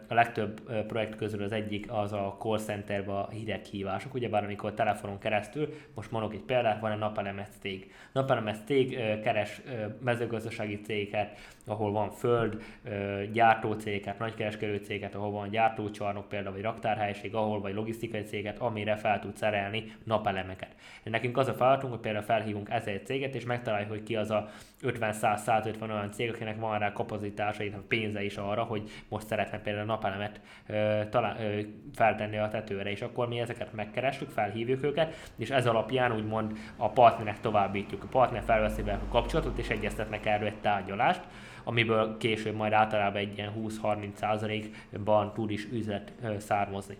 A 0.08 0.14
legtöbb 0.14 0.60
projekt 0.86 1.16
közül 1.16 1.42
az 1.42 1.52
egyik 1.52 1.86
az 1.92 2.12
a 2.12 2.36
call 2.38 2.58
centerbe 2.58 3.12
a 3.12 3.28
hideghívások, 3.30 4.14
ugyebár 4.14 4.44
amikor 4.44 4.74
telefonon 4.74 5.18
keresztül, 5.18 5.74
most 5.94 6.10
mondok 6.10 6.32
egy 6.32 6.40
példát, 6.40 6.80
van 6.80 6.92
egy 6.92 6.98
napelemes 6.98 7.48
cég. 7.60 7.92
Napelemes 8.12 8.56
cég 8.64 8.98
keres 9.22 9.60
mezőgazdasági 10.04 10.80
cégeket, 10.80 11.38
ahol 11.66 11.92
van 11.92 12.10
föld, 12.10 12.62
gyártócégeket, 13.32 14.18
nagykereskedő 14.18 14.76
cégeket, 14.76 15.14
ahol 15.14 15.30
van 15.30 15.50
gyártócsarnok 15.50 16.28
például, 16.28 16.54
vagy 16.54 16.62
raktárhelység, 16.62 17.34
ahol 17.34 17.60
vagy 17.60 17.74
logisztikai 17.74 18.22
céget, 18.22 18.58
amire 18.58 18.96
fel 18.96 19.18
tud 19.18 19.36
szerelni 19.36 19.92
napelemeket. 20.04 20.74
Nekünk 21.02 21.36
az 21.36 21.48
a 21.48 21.54
feladatunk, 21.54 21.92
hogy 21.92 22.02
például 22.02 22.24
felhívunk 22.24 22.70
ezer 22.70 23.02
céget, 23.02 23.34
és 23.34 23.44
megtaláljuk, 23.44 23.90
hogy 23.90 24.02
ki 24.02 24.16
az 24.16 24.30
a 24.30 24.48
50-100-150 24.82 25.82
olyan 25.82 26.12
cég, 26.12 26.30
akinek 26.30 26.60
van 26.60 26.78
rá 26.78 26.92
kapacitása, 26.92 27.62
illetve 27.62 27.82
pénze 27.88 28.24
is 28.24 28.36
arra, 28.36 28.62
hogy 28.62 28.90
most 29.08 29.26
szeretne 29.26 29.58
például 29.60 29.86
napelemet 29.86 30.40
ö, 30.66 31.00
talán, 31.10 31.40
ö, 31.40 31.60
feltenni 31.94 32.38
a 32.38 32.48
tetőre, 32.48 32.90
és 32.90 33.02
akkor 33.02 33.28
mi 33.28 33.38
ezeket 33.38 33.72
megkerestük, 33.72 34.30
felhívjuk 34.30 34.82
őket, 34.82 35.30
és 35.36 35.50
ez 35.50 35.66
alapján 35.66 36.12
úgymond 36.12 36.58
a 36.76 36.88
partnernek 36.88 37.40
továbbítjuk. 37.40 38.02
A 38.02 38.06
partner 38.10 38.42
felveszi 38.42 38.80
a 38.80 38.98
kapcsolatot, 39.08 39.58
és 39.58 39.68
egyeztetnek 39.68 40.26
erről 40.26 40.48
egy 40.48 40.60
tárgyalást, 40.60 41.22
amiből 41.64 42.16
később 42.16 42.54
majd 42.54 42.72
általában 42.72 43.20
egy 43.20 43.36
ilyen 43.36 43.52
20-30%-ban 43.58 45.32
tud 45.32 45.50
is 45.50 45.64
üzlet 45.72 46.12
származni. 46.38 46.96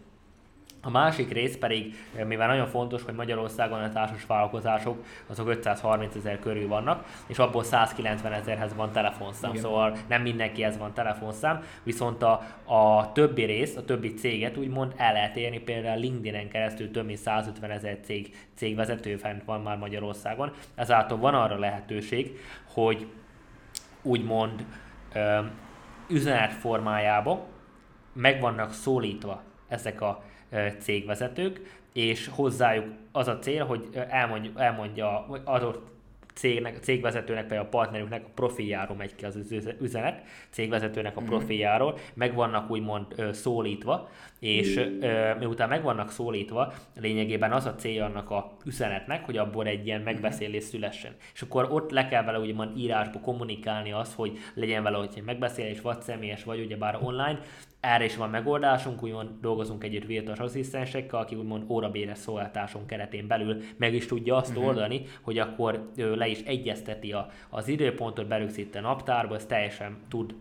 A 0.83 0.91
másik 0.91 1.33
rész 1.33 1.57
pedig, 1.57 1.95
mivel 2.27 2.47
nagyon 2.47 2.67
fontos, 2.67 3.03
hogy 3.03 3.15
Magyarországon 3.15 3.83
a 3.83 3.89
társas 3.89 4.27
vállalkozások 4.27 5.05
azok 5.27 5.49
530 5.49 6.15
ezer 6.15 6.39
körül 6.39 6.69
vannak, 6.69 7.05
és 7.27 7.39
abból 7.39 7.65
190 7.65 8.33
ezerhez 8.33 8.75
van 8.75 8.93
telefonszám, 8.93 9.51
Igen. 9.51 9.63
szóval 9.63 9.97
nem 10.09 10.23
mindenkihez 10.23 10.79
van 10.79 10.93
telefonszám, 10.93 11.63
viszont 11.83 12.23
a, 12.23 12.43
a 12.65 13.13
többi 13.13 13.45
rész, 13.45 13.77
a 13.77 13.85
többi 13.85 14.15
céget 14.15 14.57
úgymond 14.57 14.95
el 14.97 15.13
lehet 15.13 15.37
érni, 15.37 15.59
például 15.59 16.01
LinkedIn-en 16.01 16.49
keresztül 16.49 16.91
több 16.91 17.07
mint 17.07 17.19
150 17.19 17.71
ezer 17.71 17.99
cég, 18.03 18.37
cégvezető 18.55 19.17
fent 19.17 19.45
van 19.45 19.61
már 19.61 19.77
Magyarországon, 19.77 20.53
ezáltal 20.75 21.19
van 21.19 21.35
arra 21.35 21.59
lehetőség, 21.59 22.39
hogy 22.73 23.07
úgymond 24.03 24.65
ö, 25.13 25.39
üzenet 26.09 26.53
formájába 26.53 27.47
meg 28.13 28.41
vannak 28.41 28.73
szólítva 28.73 29.43
ezek 29.69 30.01
a 30.01 30.23
cégvezetők, 30.79 31.79
és 31.93 32.29
hozzájuk 32.33 32.87
az 33.13 33.29
a 33.29 33.39
cél, 33.39 33.65
hogy 33.65 33.89
elmondja, 34.09 34.51
elmondja 34.57 35.27
adott 35.45 35.91
cégnek, 36.35 36.79
cégvezetőnek, 36.79 37.49
vagy 37.49 37.59
a 37.59 37.65
partnerünknek 37.65 38.25
a 38.25 38.31
profiljáról 38.35 38.97
megy 38.97 39.15
ki 39.15 39.25
az 39.25 39.39
üzenet, 39.81 40.23
cégvezetőnek 40.51 41.17
a 41.17 41.21
mhm. 41.21 41.29
profiljáról, 41.29 41.99
meg 42.15 42.35
vannak 42.35 42.71
úgymond 42.71 43.07
szólítva, 43.33 44.11
és 44.39 44.81
miután 45.39 45.69
meg 45.69 45.83
vannak 45.83 46.11
szólítva, 46.11 46.73
lényegében 47.01 47.53
az 47.53 47.67
a 47.67 47.75
célja 47.75 48.05
annak 48.05 48.31
a 48.31 48.57
üzenetnek, 48.65 49.25
hogy 49.25 49.37
abból 49.37 49.67
egy 49.67 49.87
ilyen 49.87 50.01
megbeszélés 50.01 50.65
szülessen. 50.65 51.13
És 51.35 51.43
akkor 51.43 51.67
ott 51.71 51.91
le 51.91 52.09
kell 52.09 52.25
vele 52.25 52.39
úgymond 52.39 52.79
írásba 52.79 53.21
kommunikálni 53.21 53.93
az, 53.93 54.15
hogy 54.15 54.39
legyen 54.55 54.83
vele, 54.83 54.97
hogy 54.97 55.11
egy 55.15 55.25
megbeszélés, 55.25 55.81
vagy 55.81 56.01
személyes, 56.01 56.45
vagy 56.45 56.61
ugyebár 56.61 56.99
online, 57.03 57.41
erre 57.81 58.05
is 58.05 58.17
van 58.17 58.31
megoldásunk, 58.31 59.03
úgymond 59.03 59.31
dolgozunk 59.41 59.85
együtt 59.85 60.07
virtuális 60.07 60.41
asszisztensekkel, 60.41 61.21
aki 61.21 61.35
úgymond 61.35 61.65
órabéres 61.69 62.19
szolgáltáson 62.19 62.87
keretén 62.87 63.27
belül 63.27 63.63
meg 63.77 63.95
is 63.95 64.07
tudja 64.07 64.37
azt 64.37 64.51
uh-huh. 64.51 64.67
oldani, 64.67 65.03
hogy 65.23 65.39
akkor 65.39 65.91
ő 65.97 66.15
le 66.15 66.27
is 66.27 66.41
egyezteti 66.41 67.13
a, 67.13 67.31
az 67.51 67.69
időpontot, 67.69 68.29
berögzíti 68.29 68.79
a 68.79 68.81
naptárba, 68.81 69.35
ez 69.35 69.47
teljesen 69.47 69.99
tud 70.09 70.35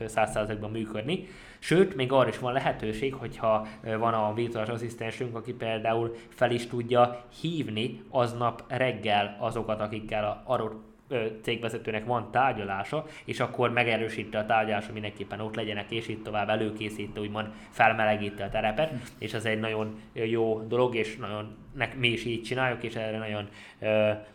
100%-ban 0.00 0.70
működni. 0.70 1.26
Sőt, 1.58 1.94
még 1.94 2.12
arra 2.12 2.28
is 2.28 2.38
van 2.38 2.52
lehetőség, 2.52 3.14
hogyha 3.14 3.66
van 3.82 4.14
a 4.14 4.34
virtuális 4.34 4.70
asszisztensünk, 4.70 5.36
aki 5.36 5.52
például 5.52 6.14
fel 6.28 6.50
is 6.50 6.66
tudja 6.66 7.24
hívni 7.40 8.02
aznap 8.10 8.64
reggel 8.68 9.36
azokat, 9.40 9.80
akikkel 9.80 10.24
a 10.24 10.42
adott 10.44 10.95
cégvezetőnek 11.42 12.04
van 12.04 12.30
tárgyalása, 12.30 13.06
és 13.24 13.40
akkor 13.40 13.70
megerősíti 13.70 14.36
a 14.36 14.46
tárgyalása, 14.46 14.92
mindenképpen 14.92 15.40
ott 15.40 15.54
legyenek, 15.54 15.90
és 15.90 16.08
itt 16.08 16.24
tovább 16.24 16.48
előkészíti, 16.48 17.20
úgymond 17.20 17.48
felmelegíti 17.70 18.42
a 18.42 18.48
terepet, 18.48 18.92
és 19.18 19.34
ez 19.34 19.44
egy 19.44 19.60
nagyon 19.60 20.00
jó 20.12 20.60
dolog, 20.60 20.94
és 20.94 21.16
nagyon, 21.16 21.56
mi 21.96 22.08
is 22.08 22.24
így 22.24 22.42
csináljuk, 22.42 22.82
és 22.82 22.94
erre 22.94 23.18
nagyon, 23.18 23.48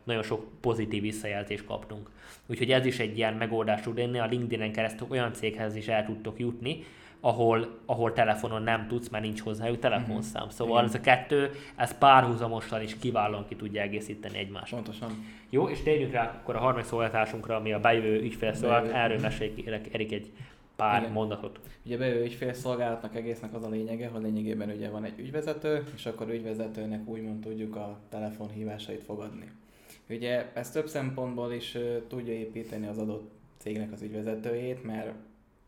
nagyon 0.03 0.23
sok 0.23 0.47
pozitív 0.61 1.01
visszajelzést 1.01 1.65
kaptunk. 1.65 2.09
Úgyhogy 2.45 2.71
ez 2.71 2.85
is 2.85 2.99
egy 2.99 3.17
ilyen 3.17 3.33
megoldás 3.33 3.81
tud 3.81 3.97
lenni, 3.97 4.19
a 4.19 4.25
LinkedIn-en 4.25 4.71
keresztül 4.71 5.07
olyan 5.09 5.33
céghez 5.33 5.75
is 5.75 5.87
el 5.87 6.05
tudtok 6.05 6.39
jutni, 6.39 6.83
ahol, 7.21 7.79
ahol 7.85 8.13
telefonon 8.13 8.63
nem 8.63 8.87
tudsz, 8.87 9.09
mert 9.09 9.23
nincs 9.23 9.41
hozzájuk 9.41 9.79
telefonszám. 9.79 10.41
Uh-huh. 10.41 10.57
Szóval 10.57 10.73
Igen. 10.73 10.85
ez 10.85 10.95
a 10.95 11.01
kettő, 11.01 11.51
ez 11.75 11.97
párhuzamosan 11.97 12.81
is 12.81 12.97
kiválóan 12.97 13.45
ki 13.47 13.55
tudja 13.55 13.81
egészíteni 13.81 14.37
egymást. 14.37 14.73
Pontosan. 14.73 15.09
Jó, 15.49 15.69
és 15.69 15.81
térjünk 15.81 16.11
rá 16.11 16.39
akkor 16.41 16.55
a 16.55 16.59
harmadik 16.59 16.85
szolgáltásunkra, 16.85 17.55
ami 17.55 17.73
a 17.73 17.79
bejövő 17.79 18.21
ügyfélszolgálat. 18.21 18.91
Erről 18.91 19.19
mesélj 19.19 19.63
Erik 19.91 20.11
egy 20.11 20.31
pár 20.75 21.01
Igen. 21.01 21.13
mondatot. 21.13 21.59
Ugye 21.85 21.97
bejövő 21.97 22.23
ügyfélszolgálatnak 22.23 23.15
egésznek 23.15 23.53
az 23.53 23.63
a 23.63 23.69
lényege, 23.69 24.07
hogy 24.07 24.21
lényegében 24.21 24.69
ugye 24.69 24.89
van 24.89 25.03
egy 25.03 25.19
ügyvezető, 25.19 25.83
és 25.95 26.05
akkor 26.05 26.29
ügyvezetőnek 26.29 27.07
úgymond 27.07 27.41
tudjuk 27.41 27.75
a 27.75 27.99
telefonhívásait 28.09 29.03
fogadni. 29.03 29.51
Ugye 30.09 30.51
ez 30.53 30.71
több 30.71 30.87
szempontból 30.87 31.53
is 31.53 31.77
tudja 32.07 32.33
építeni 32.33 32.87
az 32.87 32.97
adott 32.97 33.31
cégnek 33.57 33.91
az 33.91 34.01
ügyvezetőjét, 34.01 34.83
mert 34.83 35.13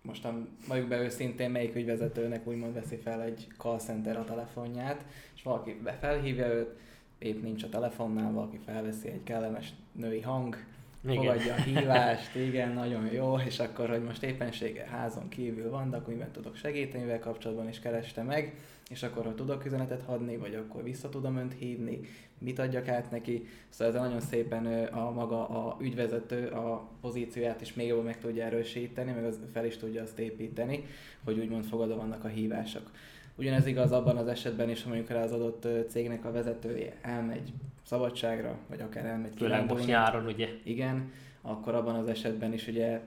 mostan 0.04 0.48
vagyunk 0.68 0.88
be 0.88 1.02
őszintén, 1.02 1.50
melyik 1.50 1.76
ügyvezetőnek 1.76 2.48
úgymond 2.48 2.74
veszi 2.74 2.96
fel 2.96 3.22
egy 3.22 3.48
call 3.58 3.78
center 3.78 4.18
a 4.18 4.24
telefonját, 4.24 5.06
és 5.36 5.44
valaki 5.44 5.82
felhívja 6.00 6.48
őt, 6.48 6.80
épp 7.18 7.44
nincs 7.44 7.64
a 7.64 7.70
telefonnál, 7.70 8.32
valaki 8.32 8.60
felveszi 8.66 9.08
egy 9.08 9.24
kellemes 9.24 9.74
női 9.92 10.22
hang, 10.22 10.58
igen. 11.04 11.16
fogadja 11.16 11.54
a 11.54 11.62
hívást, 11.62 12.36
igen, 12.48 12.72
nagyon 12.72 13.12
jó, 13.12 13.40
és 13.40 13.60
akkor, 13.60 13.90
hogy 13.90 14.04
most 14.04 14.24
éppensége 14.24 14.86
házon 14.86 15.30
kívül 15.30 15.70
van, 15.70 15.90
de 15.90 15.98
akkor 15.98 16.14
miben 16.14 16.32
tudok 16.32 16.56
segíteni, 16.56 17.04
mivel 17.04 17.20
kapcsolatban 17.20 17.70
is 17.70 17.80
kereste 17.80 18.24
meg, 18.24 18.56
és 18.94 19.04
akkor, 19.04 19.26
ha 19.26 19.36
tudok 19.36 19.66
üzenetet 19.66 20.04
adni, 20.06 20.38
vagy 20.38 20.56
akkor 20.56 20.84
vissza 20.84 21.10
tudom 21.10 21.38
önt 21.38 21.54
hívni, 21.54 22.00
mit 22.38 22.60
adjak 22.60 22.88
át 22.88 23.12
neki. 23.12 23.46
Szóval 23.70 23.94
ez 23.94 24.02
nagyon 24.02 24.20
szépen 24.20 24.86
a 24.86 25.12
maga 25.12 25.48
a 25.48 25.78
ügyvezető 25.82 26.48
a 26.48 26.90
pozícióját 27.02 27.62
is 27.62 27.74
még 27.74 27.88
jobban 27.88 28.06
meg 28.06 28.20
tudja 28.20 28.44
erősíteni, 28.44 29.12
meg 29.12 29.26
az 29.26 29.40
fel 29.54 29.66
is 29.66 29.78
tudja 29.78 30.02
azt 30.02 30.20
építeni, 30.20 30.86
hogy 31.24 31.40
úgymond 31.40 31.64
fogadva 31.64 31.96
vannak 31.96 32.24
a 32.24 32.28
hívások. 32.28 32.92
Ugyanez 33.36 33.66
igaz 33.66 33.92
abban 33.92 34.18
az 34.18 34.28
esetben 34.28 34.70
is, 34.70 34.84
ha 34.84 34.90
mondjuk 34.90 35.10
rá 35.10 35.24
az 35.24 35.32
adott 35.32 35.68
cégnek 35.88 36.26
a 36.26 36.32
vezetője 36.32 36.94
elmegy 37.02 37.54
szabadságra, 37.84 38.58
vagy 38.70 38.82
akár 38.82 39.06
elmegy 39.06 39.34
Főleg 39.38 39.66
most 39.66 39.86
nyáron, 39.86 40.26
ugye? 40.26 40.50
Igen, 40.64 41.12
akkor 41.42 41.76
abban 41.76 41.96
az 41.96 42.08
esetben 42.08 42.54
is 42.54 42.68
ugye 42.68 43.02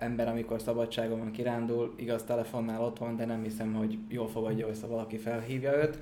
ember, 0.00 0.28
amikor 0.28 0.60
szabadságon 0.60 1.18
van, 1.18 1.30
kirándul, 1.30 1.94
igaz 1.96 2.22
telefonnál 2.22 2.82
ott 2.82 2.98
van, 2.98 3.16
de 3.16 3.24
nem 3.24 3.42
hiszem, 3.42 3.74
hogy 3.74 3.98
jól 4.08 4.28
fogadja 4.28 4.68
össze, 4.68 4.86
valaki 4.86 5.16
felhívja 5.16 5.76
őt, 5.82 5.98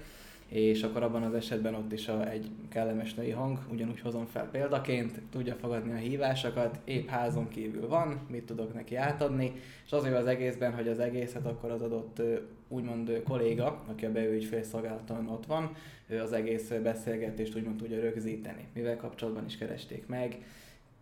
és 0.48 0.82
akkor 0.82 1.02
abban 1.02 1.22
az 1.22 1.34
esetben 1.34 1.74
ott 1.74 1.92
is 1.92 2.08
a, 2.08 2.30
egy 2.30 2.50
kellemes 2.68 3.14
női 3.14 3.30
hang, 3.30 3.58
ugyanúgy 3.72 4.00
hozom 4.00 4.26
fel 4.26 4.48
példaként, 4.50 5.20
tudja 5.30 5.54
fogadni 5.54 5.92
a 5.92 5.96
hívásokat, 5.96 6.78
épp 6.84 7.08
házon 7.08 7.48
kívül 7.48 7.88
van, 7.88 8.20
mit 8.30 8.44
tudok 8.44 8.74
neki 8.74 8.96
átadni, 8.96 9.52
és 9.84 9.92
azért 9.92 10.16
az 10.16 10.26
egészben, 10.26 10.74
hogy 10.74 10.88
az 10.88 10.98
egészet 10.98 11.46
akkor 11.46 11.70
az 11.70 11.82
adott 11.82 12.22
úgymond 12.68 13.22
kolléga, 13.24 13.84
aki 13.88 14.04
a 14.04 14.12
beügyfélszolgálaton 14.12 15.28
ott 15.28 15.46
van, 15.46 15.74
ő 16.06 16.20
az 16.20 16.32
egész 16.32 16.72
beszélgetést 16.82 17.56
úgymond 17.56 17.76
tudja 17.76 18.00
rögzíteni, 18.00 18.68
mivel 18.74 18.96
kapcsolatban 18.96 19.44
is 19.44 19.56
keresték 19.56 20.06
meg, 20.06 20.38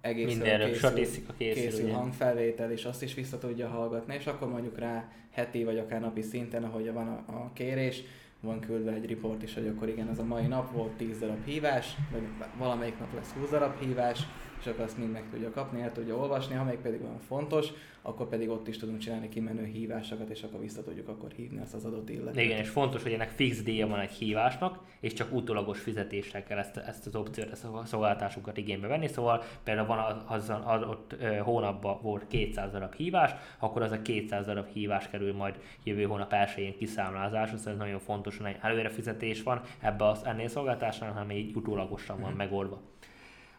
egész 0.06 0.26
Mindenről 0.26 0.66
készül, 0.66 0.88
statisztika 0.88 1.32
készül, 1.38 1.62
készül 1.62 1.90
hangfelvétel, 1.90 2.70
és 2.70 2.84
azt 2.84 3.02
is 3.02 3.14
vissza 3.14 3.38
tudja 3.38 3.68
hallgatni, 3.68 4.14
és 4.14 4.26
akkor 4.26 4.48
mondjuk 4.48 4.78
rá 4.78 5.08
heti 5.30 5.64
vagy 5.64 5.78
akár 5.78 6.00
napi 6.00 6.22
szinten, 6.22 6.64
ahogy 6.64 6.92
van 6.92 7.08
a, 7.08 7.32
a 7.32 7.50
kérés, 7.52 8.02
van 8.40 8.60
küldve 8.60 8.92
egy 8.92 9.08
report 9.08 9.42
is, 9.42 9.54
hogy 9.54 9.66
akkor 9.66 9.88
igen, 9.88 10.08
ez 10.08 10.18
a 10.18 10.24
mai 10.24 10.46
nap 10.46 10.72
volt 10.72 10.92
10 10.92 11.18
darab 11.18 11.44
hívás, 11.44 11.96
vagy 12.12 12.22
valamelyik 12.58 12.98
nap 12.98 13.14
lesz 13.14 13.32
20 13.38 13.50
darab 13.50 13.80
hívás, 13.80 14.20
és 14.60 14.66
akkor 14.66 14.84
azt 14.84 14.98
mind 14.98 15.12
meg 15.12 15.24
tudja 15.30 15.50
kapni, 15.50 15.80
el 15.80 15.92
tudja 15.92 16.16
olvasni, 16.16 16.54
ha 16.54 16.64
még 16.64 16.78
pedig 16.78 17.00
olyan 17.02 17.18
fontos, 17.18 17.68
akkor 18.06 18.28
pedig 18.28 18.48
ott 18.48 18.68
is 18.68 18.78
tudunk 18.78 18.98
csinálni 18.98 19.28
kimenő 19.28 19.64
hívásokat, 19.64 20.28
és 20.28 20.42
akkor 20.42 20.60
vissza 20.60 20.82
tudjuk 20.82 21.08
akkor 21.08 21.30
hívni 21.36 21.60
azt 21.60 21.74
az 21.74 21.84
adott 21.84 22.08
illetőt. 22.08 22.44
Igen, 22.44 22.58
és 22.58 22.68
fontos, 22.68 23.02
hogy 23.02 23.12
ennek 23.12 23.30
fix 23.30 23.62
díja 23.62 23.86
van 23.86 24.00
egy 24.00 24.10
hívásnak, 24.10 24.78
és 25.00 25.12
csak 25.12 25.34
utólagos 25.34 25.80
fizetéssel 25.80 26.44
kell 26.44 26.58
ezt, 26.58 26.76
ezt 26.76 27.06
az 27.06 27.14
opciót, 27.14 27.50
ezt 27.50 27.64
a 27.64 27.82
szolgáltásunkat 27.84 28.56
igénybe 28.56 28.86
venni. 28.86 29.08
Szóval 29.08 29.42
például 29.64 29.86
van 29.86 30.24
az, 30.26 30.52
az, 30.64 30.82
ott 30.82 31.16
hónapban 31.42 31.98
volt 32.02 32.26
200 32.26 32.70
darab 32.70 32.94
hívás, 32.94 33.30
akkor 33.58 33.82
az 33.82 33.92
a 33.92 34.02
200 34.02 34.46
darab 34.46 34.68
hívás 34.72 35.08
kerül 35.08 35.34
majd 35.34 35.58
jövő 35.84 36.02
hónap 36.02 36.32
elsőjén 36.32 36.76
kiszámlázásra, 36.76 37.56
szóval 37.56 37.72
ez 37.72 37.78
nagyon 37.78 37.98
fontos, 37.98 38.38
hogy 38.38 38.56
előre 38.60 38.88
fizetés 38.88 39.42
van 39.42 39.60
ebbe 39.80 40.08
az 40.08 40.24
ennél 40.24 40.48
szolgáltásnál, 40.48 41.12
hanem 41.12 41.30
így 41.30 41.56
utólagosan 41.56 42.20
van 42.20 42.32
mm. 42.32 42.36
megoldva. 42.36 42.80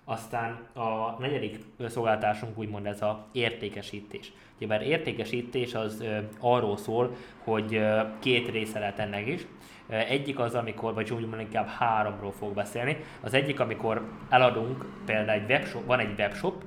Aztán 0.09 0.59
a 0.73 1.15
negyedik 1.19 1.59
szolgáltásunk 1.87 2.57
úgymond 2.57 2.85
ez 2.85 3.01
a 3.01 3.25
értékesítés. 3.31 4.31
Ugye 4.57 4.67
bár 4.67 4.81
értékesítés 4.81 5.73
az 5.73 6.01
ö, 6.01 6.17
arról 6.39 6.77
szól, 6.77 7.15
hogy 7.43 7.75
ö, 7.75 8.01
két 8.19 8.49
része 8.49 8.79
lehet 8.79 8.99
ennek 8.99 9.27
is. 9.27 9.45
Egyik 9.87 10.39
az, 10.39 10.55
amikor, 10.55 10.93
vagy 10.93 11.11
úgy 11.11 11.19
mondjuk 11.19 11.41
inkább 11.41 11.67
háromról 11.67 12.31
fog 12.31 12.53
beszélni. 12.53 12.97
Az 13.21 13.33
egyik, 13.33 13.59
amikor 13.59 14.01
eladunk 14.29 14.85
például 15.05 15.39
egy 15.39 15.49
webshop, 15.49 15.85
van 15.85 15.99
egy 15.99 16.19
webshop, 16.19 16.63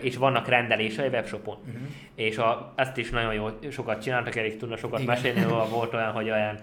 és 0.00 0.16
vannak 0.16 0.48
rendelései 0.48 1.08
webshopon. 1.08 1.56
Uh-huh. 1.66 1.82
És 2.14 2.38
a, 2.38 2.72
ezt 2.76 2.96
is 2.96 3.10
nagyon 3.10 3.34
jó, 3.34 3.48
sokat 3.70 4.02
csináltak, 4.02 4.36
Erik 4.36 4.56
tudna 4.56 4.76
sokat 4.76 5.00
Igen. 5.00 5.14
mesélni, 5.14 5.44
volt 5.70 5.94
olyan, 5.94 6.12
hogy 6.12 6.30
olyan, 6.30 6.58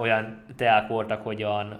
olyan 0.00 0.44
teák 0.56 0.88
voltak, 0.88 1.22
hogy 1.22 1.42
olyan 1.42 1.78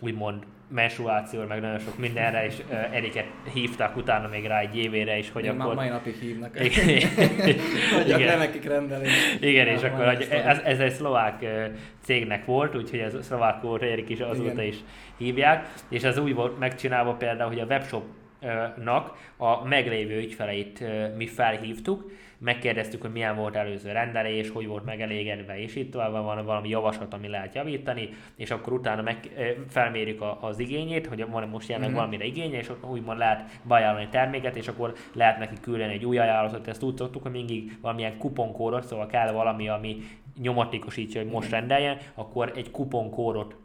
úgymond 0.00 0.44
menstruáció, 0.72 1.44
meg 1.48 1.60
nagyon 1.60 1.78
sok 1.78 1.98
mindenre, 1.98 2.46
és 2.46 2.54
uh, 2.68 2.96
Eriket 2.96 3.26
hívták 3.52 3.96
utána 3.96 4.28
még 4.28 4.46
rá 4.46 4.60
egy 4.60 4.76
évére 4.76 5.18
is, 5.18 5.30
hogy 5.30 5.44
Én 5.44 5.60
akkor... 5.60 5.74
mai 5.74 5.88
napig 5.88 6.14
hívnak. 6.14 6.60
Igen. 6.64 7.08
hogy 7.94 8.08
igen. 8.08 8.38
nekik 8.38 8.64
rendelni. 8.64 9.06
Igen, 9.40 9.66
és 9.66 9.82
akkor 9.82 10.06
hogy 10.06 10.28
ez, 10.30 10.58
ez 10.58 10.78
egy 10.78 10.92
szlovák 10.92 11.44
cégnek 12.02 12.44
volt, 12.44 12.76
úgyhogy 12.76 12.98
ez 12.98 13.14
szlovák 13.20 13.60
volt, 13.60 13.82
Erik 13.82 14.08
is 14.08 14.20
azóta 14.20 14.62
igen. 14.62 14.64
is 14.64 14.76
hívják, 15.16 15.72
és 15.88 16.02
ez 16.02 16.18
úgy 16.18 16.34
volt 16.34 16.58
megcsinálva 16.58 17.12
például, 17.12 17.48
hogy 17.48 17.60
a 17.60 17.64
webshop 17.64 18.04
nak 18.84 19.16
a 19.36 19.64
meglévő 19.64 20.16
ügyfeleit 20.16 20.84
mi 21.16 21.26
felhívtuk, 21.26 22.10
megkérdeztük, 22.42 23.00
hogy 23.00 23.12
milyen 23.12 23.36
volt 23.36 23.56
előző 23.56 23.92
rendelés, 23.92 24.50
hogy 24.50 24.66
volt 24.66 24.84
megelégedve, 24.84 25.60
és 25.60 25.76
itt 25.76 25.90
tovább 25.90 26.12
van 26.12 26.44
valami 26.44 26.68
javaslat, 26.68 27.14
ami 27.14 27.28
lehet 27.28 27.54
javítani, 27.54 28.08
és 28.36 28.50
akkor 28.50 28.72
utána 28.72 29.02
meg, 29.02 29.16
felmérjük 29.68 30.24
az 30.40 30.58
igényét, 30.58 31.06
hogy 31.06 31.26
van 31.30 31.48
most 31.48 31.68
jelenleg 31.68 31.90
mm-hmm. 31.90 31.98
valamire 31.98 32.24
igénye, 32.24 32.58
és 32.58 32.70
úgymond 32.90 33.18
lehet 33.18 33.60
beajánlani 33.62 34.08
terméket, 34.10 34.56
és 34.56 34.68
akkor 34.68 34.92
lehet 35.12 35.38
neki 35.38 35.54
küldeni 35.60 35.92
egy 35.92 36.04
új 36.04 36.18
ajánlatot, 36.18 36.68
ezt 36.68 36.82
úgy 36.82 36.96
szoktuk, 36.96 37.22
hogy 37.22 37.30
mindig 37.32 37.78
valamilyen 37.80 38.18
kuponkódot, 38.18 38.84
szóval 38.84 39.06
kell 39.06 39.32
valami, 39.32 39.68
ami 39.68 39.96
nyomatékosítja, 40.40 41.22
hogy 41.22 41.30
most 41.30 41.50
rendeljen, 41.50 41.98
akkor 42.14 42.52
egy 42.56 42.70
kuponkódot 42.70 43.56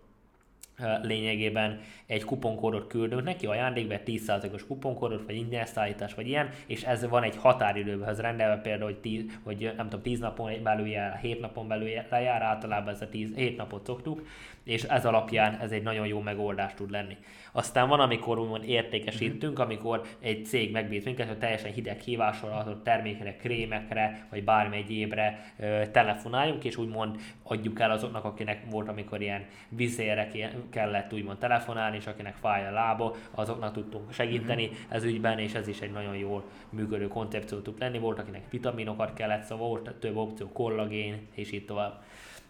lényegében 1.02 1.80
egy 2.06 2.24
kuponkódot 2.24 2.88
küldünk 2.88 3.24
neki, 3.24 3.46
ajándékba 3.46 3.96
10%-os 4.06 4.66
kuponkódot, 4.66 5.26
vagy 5.26 5.36
ingyen 5.36 5.66
szállítás, 5.66 6.14
vagy 6.14 6.28
ilyen, 6.28 6.50
és 6.66 6.84
ez 6.84 7.08
van 7.08 7.24
egy 7.24 7.36
határidőhöz 7.36 8.20
rendelve, 8.20 8.62
például, 8.62 8.92
hogy, 8.92 9.00
tíz, 9.00 9.40
hogy 9.44 9.74
nem 9.78 9.90
tudom, 9.90 10.02
10 10.02 10.20
napon 10.20 10.64
belül 10.64 10.88
jár, 10.88 11.18
7 11.18 11.40
napon 11.40 11.68
belül 11.68 11.90
lejár, 12.10 12.42
általában 12.42 12.94
ez 12.94 13.02
a 13.02 13.10
10, 13.10 13.36
7 13.36 13.58
napot 13.58 13.86
szoktuk, 13.86 14.28
és 14.68 14.84
ez 14.84 15.06
alapján 15.06 15.60
ez 15.62 15.72
egy 15.72 15.84
nagyon 15.84 16.08
jó 16.08 16.20
megoldás 16.20 16.74
tud 16.74 16.92
lenni. 16.92 17.18
Aztán 17.52 17.88
van, 17.88 18.00
amikor 18.00 18.40
úgymond 18.40 18.64
értékesítünk, 18.64 19.60
amikor 19.60 20.02
egy 20.20 20.46
cég 20.46 20.72
megbíz 20.72 21.06
minket, 21.06 21.28
hogy 21.28 21.38
teljesen 21.38 21.72
hideg 21.72 22.00
hívással 22.00 22.52
adott 22.52 22.84
termékre, 22.84 23.36
krémekre, 23.36 24.28
vagy 24.30 24.44
bármi 24.44 24.78
egyébre 24.78 25.54
telefonáljunk, 25.92 26.64
és 26.64 26.78
úgymond 26.78 27.20
adjuk 27.44 27.80
el 27.80 27.92
azoknak, 27.92 28.24
akinek 28.24 28.62
volt, 28.70 28.88
amikor 28.88 29.22
ilyen 29.22 29.46
vizére 29.70 30.28
kellett 30.70 31.14
úgymond 31.14 31.38
telefonálni, 31.38 31.98
és 31.98 32.08
akinek 32.08 32.36
fáj 32.36 32.68
a 32.68 32.72
lába, 32.72 33.16
azoknak 33.32 33.74
tudtunk 33.74 34.14
segíteni 34.14 34.64
uh-huh. 34.64 34.78
ez 34.90 35.04
ügyben, 35.04 35.40
és 35.40 35.54
ez 35.54 35.68
is 35.68 35.82
egy 35.82 35.92
nagyon 35.92 36.16
jól 36.16 36.44
működő 36.70 37.08
koncepció 37.08 37.60
tud 37.60 37.80
lenni. 37.80 38.00
Volt, 38.00 38.20
akinek 38.20 38.50
vitaminokat 38.50 39.14
kellett, 39.14 39.44
szóval 39.44 39.68
volt 39.68 39.96
több 39.96 40.18
opció, 40.18 40.48
kollagén, 40.52 41.28
és 41.34 41.52
így 41.52 41.66
tovább. 41.66 42.02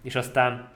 És 0.01 0.15
aztán 0.15 0.69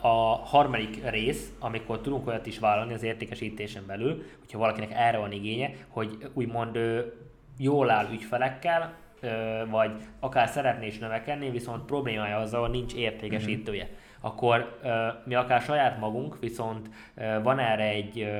a 0.00 0.34
harmadik 0.44 1.10
rész, 1.10 1.52
amikor 1.58 2.00
tudunk 2.00 2.26
olyat 2.26 2.46
is 2.46 2.58
vállalni 2.58 2.94
az 2.94 3.02
értékesítésen 3.02 3.86
belül, 3.86 4.22
hogyha 4.38 4.58
valakinek 4.58 4.90
erre 4.94 5.18
van 5.18 5.32
igénye, 5.32 5.70
hogy 5.88 6.30
úgymond 6.32 6.78
jól 7.58 7.90
áll 7.90 8.06
ügyfelekkel, 8.12 8.94
vagy 9.70 9.90
akár 10.20 10.48
szeretné 10.48 10.86
is 10.86 10.98
növekedni, 10.98 11.50
viszont 11.50 11.84
problémája 11.84 12.36
azzal, 12.36 12.60
hogy 12.60 12.70
nincs 12.70 12.94
értékesítője. 12.94 13.84
Mm-hmm 13.84 13.99
akkor 14.20 14.78
mi 15.24 15.34
akár 15.34 15.60
saját 15.60 15.98
magunk, 15.98 16.38
viszont 16.40 16.88
van 17.42 17.58
erre 17.58 17.88
egy 17.88 18.30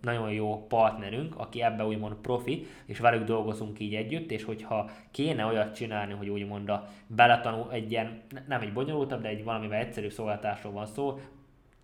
nagyon 0.00 0.30
jó 0.30 0.66
partnerünk, 0.66 1.38
aki 1.38 1.62
ebbe 1.62 1.84
úgymond 1.84 2.14
profi, 2.14 2.66
és 2.86 2.98
velük 2.98 3.24
dolgozunk 3.24 3.80
így 3.80 3.94
együtt, 3.94 4.30
és 4.30 4.44
hogyha 4.44 4.90
kéne 5.10 5.46
olyat 5.46 5.74
csinálni, 5.74 6.12
hogy 6.12 6.28
úgymond 6.28 6.68
a 6.68 6.88
beletanul 7.06 7.68
egy 7.70 7.90
ilyen, 7.90 8.20
nem 8.48 8.60
egy 8.60 8.72
bonyolultabb, 8.72 9.22
de 9.22 9.28
egy 9.28 9.44
valamivel 9.44 9.78
egyszerű 9.78 10.08
szolgáltásról 10.08 10.72
van 10.72 10.86
szó, 10.86 11.18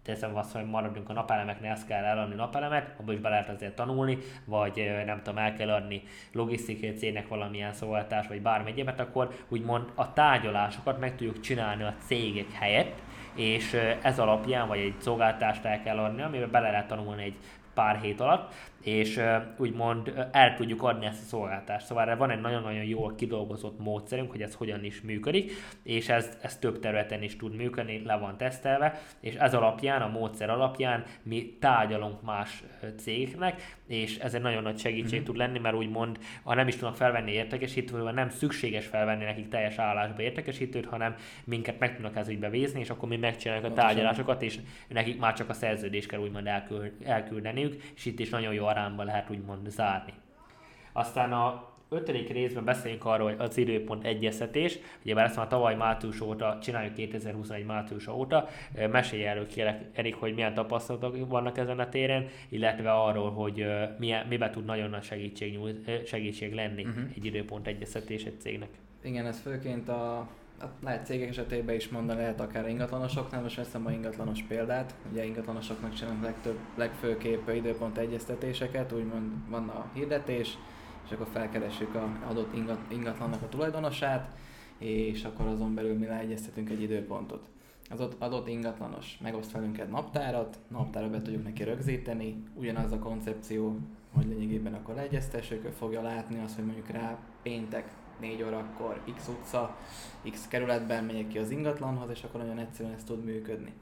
teszem 0.03 0.37
azt, 0.37 0.53
hogy 0.53 0.66
maradjunk 0.66 1.09
a 1.09 1.12
napelemeknél, 1.12 1.70
ezt 1.70 1.87
kell 1.87 2.05
eladni 2.05 2.35
napelemet, 2.35 2.94
abból 3.01 3.14
is 3.14 3.20
be 3.20 3.29
lehet 3.29 3.49
azért 3.49 3.75
tanulni, 3.75 4.18
vagy 4.44 5.03
nem 5.07 5.22
tudom, 5.22 5.38
el 5.38 5.55
kell 5.55 5.70
adni 5.70 6.03
logisztikai 6.33 6.92
cégnek 6.92 7.29
valamilyen 7.29 7.72
szolgáltás, 7.72 8.27
vagy 8.27 8.42
bármi 8.42 8.70
egyébet, 8.70 9.01
akkor 9.01 9.35
úgymond 9.49 9.90
a 9.94 10.12
tárgyalásokat 10.12 10.99
meg 10.99 11.16
tudjuk 11.16 11.40
csinálni 11.40 11.83
a 11.83 11.94
cégek 12.07 12.53
helyett, 12.53 13.03
és 13.38 13.77
ez 14.03 14.18
alapján, 14.18 14.68
vagy 14.68 14.79
egy 14.79 14.94
szolgáltást 14.98 15.64
el 15.64 15.83
kell 15.83 15.98
adni, 15.98 16.22
amiben 16.22 16.51
bele 16.51 16.70
lehet 16.70 16.87
tanulni 16.87 17.22
egy 17.22 17.37
pár 17.74 18.01
hét 18.01 18.20
alatt, 18.20 18.53
és 18.88 19.20
úgymond 19.57 20.29
el 20.33 20.55
tudjuk 20.55 20.83
adni 20.83 21.07
ezt 21.07 21.22
a 21.22 21.27
szolgáltást. 21.27 21.87
Szóval 21.87 22.03
erre 22.03 22.14
van 22.14 22.31
egy 22.31 22.40
nagyon-nagyon 22.40 22.85
jól 22.85 23.14
kidolgozott 23.14 23.79
módszerünk, 23.79 24.31
hogy 24.31 24.42
ez 24.42 24.55
hogyan 24.55 24.85
is 24.85 25.01
működik, 25.01 25.53
és 25.83 26.09
ez, 26.09 26.38
ez 26.42 26.59
több 26.59 26.79
területen 26.79 27.22
is 27.22 27.37
tud 27.37 27.57
működni, 27.57 28.03
le 28.05 28.16
van 28.16 28.37
tesztelve, 28.37 29.01
és 29.20 29.35
ez 29.35 29.55
alapján, 29.55 30.03
a 30.03 30.09
módszer 30.09 30.51
alapján 30.51 31.05
mi 31.22 31.57
tárgyalunk 31.61 32.22
más 32.22 32.62
cégeknek, 32.96 33.77
és 33.87 34.18
ez 34.18 34.35
egy 34.35 34.42
nagyon 34.42 34.62
nagy 34.62 34.79
segítség 34.79 35.14
mm-hmm. 35.14 35.24
tud 35.24 35.37
lenni, 35.37 35.59
mert 35.59 35.77
úgymond, 35.77 36.18
ha 36.42 36.55
nem 36.55 36.68
is 36.68 36.74
tudnak 36.74 36.96
felvenni 36.96 37.33
értekesítőt, 37.33 38.12
nem 38.12 38.29
szükséges 38.29 38.87
felvenni 38.87 39.24
nekik 39.24 39.48
teljes 39.48 39.79
állásba 39.79 40.22
értekesítőt, 40.22 40.87
hanem 40.87 41.14
minket 41.44 41.79
meg 41.79 41.94
tudnak 41.94 42.16
ez 42.16 42.29
ügybe 42.29 42.51
vézni, 42.51 42.81
és 42.81 42.90
akkor 42.90 43.09
mi 43.09 43.16
megcsináljuk 43.16 43.64
a 43.66 43.72
tárgyalásokat, 43.72 44.42
és 44.42 44.59
nekik 44.88 45.18
már 45.18 45.35
csak 45.35 45.48
a 45.48 45.53
szerződés 45.53 46.07
kell 46.07 46.20
úgymond 46.20 46.46
elküld, 46.46 46.92
elküldeniük, 47.05 47.83
és 47.96 48.05
itt 48.05 48.18
is 48.18 48.29
nagyon 48.29 48.55
jó 48.55 48.66
arányban 48.79 49.07
lehet 49.07 49.31
úgymond 49.31 49.71
zárni. 49.71 50.12
Aztán 50.93 51.33
a 51.33 51.67
ötödik 51.88 52.29
részben 52.29 52.64
beszéljünk 52.64 53.05
arról, 53.05 53.29
hogy 53.29 53.41
az 53.49 53.57
időpont 53.57 54.05
egyeztetés. 54.05 54.79
Ugye 55.05 55.14
már 55.14 55.25
ezt 55.25 55.37
már 55.37 55.47
tavaly 55.47 55.75
március 55.75 56.21
óta, 56.21 56.59
csináljuk 56.62 56.95
2021 56.95 57.67
március 57.67 58.07
óta. 58.07 58.49
Mesélj 58.91 59.25
erről 59.25 59.47
kérek, 59.47 59.85
Erik, 59.93 60.14
hogy 60.14 60.35
milyen 60.35 60.55
tapasztalatok 60.55 61.29
vannak 61.29 61.59
ezen 61.59 61.79
a 61.79 61.88
téren, 61.88 62.27
illetve 62.49 62.93
arról, 62.93 63.31
hogy 63.31 63.67
milyen, 63.99 64.27
miben 64.27 64.51
tud 64.51 64.64
nagyon 64.64 64.91
nagy 64.91 65.03
segítség, 65.03 65.59
segítség 66.07 66.55
lenni 66.55 66.85
uh-huh. 66.85 67.05
egy 67.17 67.25
időpont 67.25 67.67
egyeztetés 67.67 68.25
egy 68.25 68.41
cégnek. 68.41 68.69
Igen, 69.03 69.27
ez 69.27 69.41
főként 69.41 69.88
a 69.88 70.29
lehet 70.81 71.07
cégek 71.07 71.29
esetében 71.29 71.75
is 71.75 71.88
mondani, 71.88 72.21
lehet 72.21 72.40
akár 72.40 72.68
ingatlanosoknál, 72.68 73.42
most 73.42 73.57
veszem 73.57 73.87
a 73.87 73.90
ingatlanos 73.90 74.42
példát, 74.42 74.94
ugye 75.11 75.25
ingatlanosoknak 75.25 75.94
csinálunk 75.94 76.23
legtöbb, 76.23 76.59
legfőképp 76.75 77.49
időpont 77.49 77.99
egyeztetéseket, 77.99 78.92
úgymond 78.92 79.33
van 79.49 79.68
a 79.68 79.90
hirdetés, 79.92 80.59
és 81.05 81.11
akkor 81.11 81.27
felkeressük 81.33 81.94
a 81.94 82.18
adott 82.29 82.55
ingat, 82.55 82.79
ingatlannak 82.88 83.42
a 83.42 83.49
tulajdonosát, 83.49 84.37
és 84.79 85.25
akkor 85.25 85.47
azon 85.47 85.75
belül 85.75 85.99
mi 85.99 86.07
leegyeztetünk 86.07 86.71
egy 86.71 86.83
időpontot. 86.83 87.49
Az 87.90 88.09
adott 88.18 88.49
ingatlanos 88.49 89.18
megoszt 89.23 89.53
velünk 89.53 89.79
egy 89.79 89.88
naptárat, 89.88 90.59
naptára 90.68 91.11
be 91.11 91.23
tudjuk 91.23 91.44
neki 91.44 91.62
rögzíteni, 91.62 92.42
ugyanaz 92.55 92.92
a 92.92 92.99
koncepció, 92.99 93.79
hogy 94.14 94.27
lényegében 94.27 94.75
akkor 94.75 94.94
leegyeztessük, 94.94 95.64
ő 95.64 95.71
fogja 95.71 96.03
látni 96.03 96.40
azt, 96.44 96.55
hogy 96.55 96.64
mondjuk 96.64 96.88
rá 96.88 97.18
péntek 97.42 97.92
4 98.20 98.42
órakor 98.42 99.00
X 99.16 99.28
utca, 99.28 99.76
X 100.31 100.48
kerületben 100.48 101.04
megyek 101.04 101.28
ki 101.28 101.38
az 101.38 101.50
ingatlanhoz, 101.50 102.11
és 102.11 102.22
akkor 102.22 102.40
nagyon 102.40 102.59
egyszerűen 102.59 102.94
ez 102.94 103.04
tud 103.04 103.24
működni. 103.24 103.72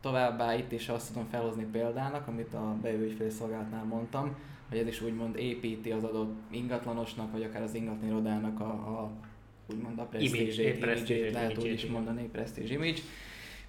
Továbbá 0.00 0.54
itt 0.54 0.72
is 0.72 0.88
azt 0.88 1.12
tudom 1.12 1.28
felhozni 1.30 1.66
példának, 1.72 2.26
amit 2.26 2.54
a 2.54 2.76
bejövő 2.82 3.30
szolgálatnál 3.30 3.84
mondtam, 3.84 4.36
hogy 4.68 4.78
ez 4.78 4.86
is 4.86 5.00
úgymond 5.00 5.36
építi 5.36 5.90
az 5.90 6.04
adott 6.04 6.40
ingatlanosnak, 6.50 7.32
vagy 7.32 7.42
akár 7.42 7.62
az 7.62 7.74
ingatlan 7.74 8.44
a, 8.44 8.64
a 8.64 9.10
úgymond 9.72 9.98
a 9.98 10.04
presztízsét, 10.04 10.76
image, 10.76 11.30
lehet 11.30 11.58
úgy 11.58 11.72
is 11.72 11.86
mondani, 11.86 12.22
prestige 12.22 12.72
image, 12.72 13.00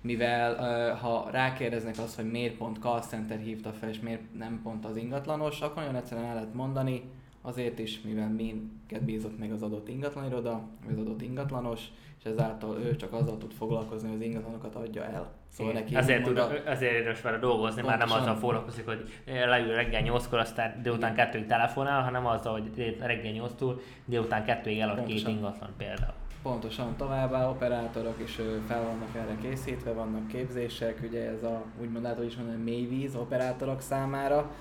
mivel 0.01 0.55
ha 0.95 1.29
rákérdeznek 1.31 1.97
azt, 1.97 2.15
hogy 2.15 2.31
miért 2.31 2.55
pont 2.55 2.79
call 2.79 3.01
center 3.01 3.39
hívta 3.39 3.71
fel, 3.71 3.89
és 3.89 3.99
miért 3.99 4.21
nem 4.38 4.59
pont 4.63 4.86
az 4.86 4.95
ingatlanos, 4.95 5.62
akkor 5.62 5.81
nagyon 5.81 5.95
egyszerűen 5.95 6.27
el 6.27 6.33
lehet 6.33 6.53
mondani, 6.53 7.03
Azért 7.45 7.79
is, 7.79 8.01
mivel 8.01 8.29
minket 8.29 9.03
bízott 9.03 9.39
meg 9.39 9.51
az 9.51 9.62
adott 9.62 9.88
ingatlaniroda, 9.89 10.67
vagy 10.86 10.93
az 10.93 10.99
adott 10.99 11.21
ingatlanos, 11.21 11.82
és 12.19 12.25
ezáltal 12.25 12.79
ő 12.79 12.95
csak 12.95 13.13
azzal 13.13 13.38
tud 13.38 13.51
foglalkozni, 13.51 14.08
hogy 14.08 14.17
az 14.17 14.23
ingatlanokat 14.23 14.75
adja 14.75 15.03
el. 15.03 15.32
Szóval 15.49 15.73
neki 15.73 15.95
ezért, 15.95 16.23
tud, 16.23 16.38
a... 16.38 16.67
ezért 16.67 16.93
érdemes 16.93 17.21
vele 17.21 17.38
dolgozni, 17.38 17.82
Pontosan. 17.82 17.99
már 17.99 18.08
nem 18.08 18.21
azzal 18.21 18.36
foglalkozik, 18.36 18.86
hogy 18.86 19.21
leül 19.25 19.73
reggel 19.73 20.01
8-kor, 20.06 20.39
aztán 20.39 20.82
délután 20.82 21.13
2-ig 21.17 21.45
telefonál, 21.45 22.03
hanem 22.03 22.25
azzal, 22.25 22.51
hogy 22.51 22.97
reggel 22.99 23.34
8-tól 23.34 23.79
délután 24.06 24.43
2-ig 24.47 24.79
elad 24.79 25.03
két 25.06 25.27
ingatlan 25.27 25.69
például. 25.77 26.13
Pontosan, 26.43 26.95
továbbá 26.97 27.49
operátorok 27.49 28.19
is 28.23 28.39
fel 28.67 28.84
vannak 28.84 29.15
erre 29.15 29.38
készítve, 29.41 29.91
vannak 29.91 30.27
képzések, 30.27 30.99
ugye 31.03 31.29
ez 31.29 31.43
a 31.43 31.63
úgymond 31.82 32.03
lehet, 32.03 32.17
hogy 32.17 32.27
is 32.27 32.36
mondani, 32.36 32.63
mélyvíz 32.63 33.15
operátorok 33.15 33.82
számára, 33.82 34.51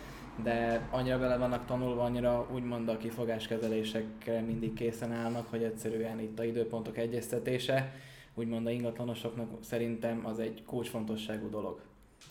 de 0.43 0.89
annyira 0.91 1.19
bele 1.19 1.37
vannak 1.37 1.65
tanulva, 1.67 2.03
annyira 2.03 2.47
úgymond 2.53 2.89
a 2.89 2.97
kifogáskezelésekre 2.97 4.41
mindig 4.41 4.75
készen 4.75 5.13
állnak, 5.13 5.47
hogy 5.51 5.63
egyszerűen 5.63 6.21
itt 6.21 6.39
a 6.39 6.45
időpontok 6.45 6.99
egyeztetése, 6.99 7.93
úgymond 8.35 8.67
a 8.67 8.71
ingatlanosoknak 8.71 9.49
szerintem 9.61 10.21
az 10.25 10.39
egy 10.39 10.63
kulcsfontosságú 10.67 11.51
dolog. 11.51 11.81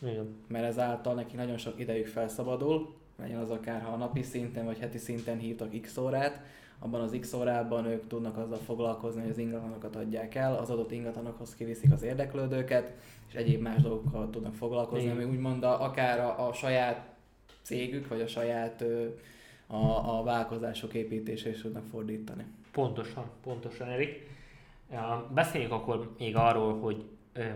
Igen. 0.02 0.36
Mert 0.48 0.66
ezáltal 0.66 1.14
neki 1.14 1.36
nagyon 1.36 1.58
sok 1.58 1.80
idejük 1.80 2.08
felszabadul, 2.08 2.94
legyen 3.20 3.40
az 3.40 3.50
akár 3.50 3.82
ha 3.82 3.96
napi 3.96 4.22
szinten 4.22 4.66
vagy 4.66 4.80
heti 4.80 4.98
szinten 4.98 5.38
hívtak 5.38 5.82
x 5.82 5.98
órát, 5.98 6.42
abban 6.80 7.02
az 7.02 7.18
x 7.20 7.34
órában 7.34 7.86
ők 7.86 8.08
tudnak 8.08 8.38
azzal 8.38 8.58
foglalkozni, 8.58 9.22
hogy 9.22 9.30
az 9.30 9.38
ingatlanokat 9.38 9.96
adják 9.96 10.36
el, 10.36 10.56
az 10.56 10.70
adott 10.70 10.92
ingatlanokhoz 10.92 11.56
kiviszik 11.56 11.92
az 11.92 12.04
érdeklődőket, 12.04 12.94
és 13.28 13.34
egyéb 13.34 13.62
más 13.62 13.82
dolgokkal 13.82 14.30
tudnak 14.30 14.54
foglalkozni, 14.54 15.04
Igen. 15.04 15.16
ami 15.16 15.26
úgymond 15.26 15.64
a, 15.64 15.84
akár 15.84 16.20
a, 16.20 16.48
a 16.48 16.54
saját 16.54 17.11
cégük, 17.62 18.08
vagy 18.08 18.22
a 18.22 18.28
saját 18.28 18.84
a, 19.68 20.20
a 20.20 20.24
vállalkozások 20.24 20.94
építésére 20.94 21.50
is 21.50 21.62
tudnak 21.62 21.84
fordítani. 21.92 22.46
Pontosan, 22.72 23.30
pontosan, 23.44 23.88
Erik. 23.88 24.30
Beszéljünk 25.34 25.74
akkor 25.74 26.16
még 26.18 26.36
arról, 26.36 26.80
hogy 26.80 27.06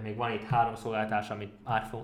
még 0.03 0.15
van 0.15 0.31
itt 0.31 0.43
három 0.43 0.75
szolgáltás, 0.75 1.29
amit 1.29 1.53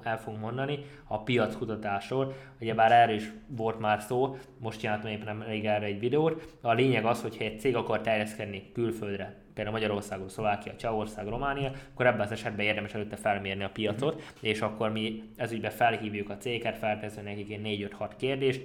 el 0.03 0.19
fogunk 0.19 0.41
mondani, 0.43 0.85
a 1.07 1.23
piackutatásról. 1.23 2.35
bár 2.75 2.91
erről 2.91 3.15
is 3.15 3.31
volt 3.47 3.79
már 3.79 4.01
szó, 4.01 4.37
most 4.57 4.79
csináltam 4.79 5.11
éppen 5.11 5.41
elég 5.41 5.65
erre 5.65 5.85
egy 5.85 5.99
videót. 5.99 6.57
A 6.61 6.73
lényeg 6.73 7.05
az, 7.05 7.21
hogy 7.21 7.37
egy 7.39 7.59
cég 7.59 7.75
akar 7.75 8.01
terjeszkedni 8.01 8.71
külföldre, 8.73 9.40
például 9.53 9.75
Magyarországon, 9.75 10.29
Szlovákia, 10.29 10.75
Csehország, 10.75 11.27
Románia, 11.27 11.71
akkor 11.93 12.05
ebben 12.05 12.21
az 12.21 12.31
esetben 12.31 12.65
érdemes 12.65 12.93
előtte 12.93 13.15
felmérni 13.15 13.63
a 13.63 13.69
piacot, 13.69 14.13
uh-huh. 14.13 14.29
és 14.39 14.61
akkor 14.61 14.91
mi 14.91 15.23
ezügyben 15.35 15.71
felhívjuk 15.71 16.29
a 16.29 16.37
céget, 16.37 16.77
felteszünk 16.77 17.25
nekik 17.25 17.59
4-5-6 17.63 18.09
kérdést, 18.17 18.61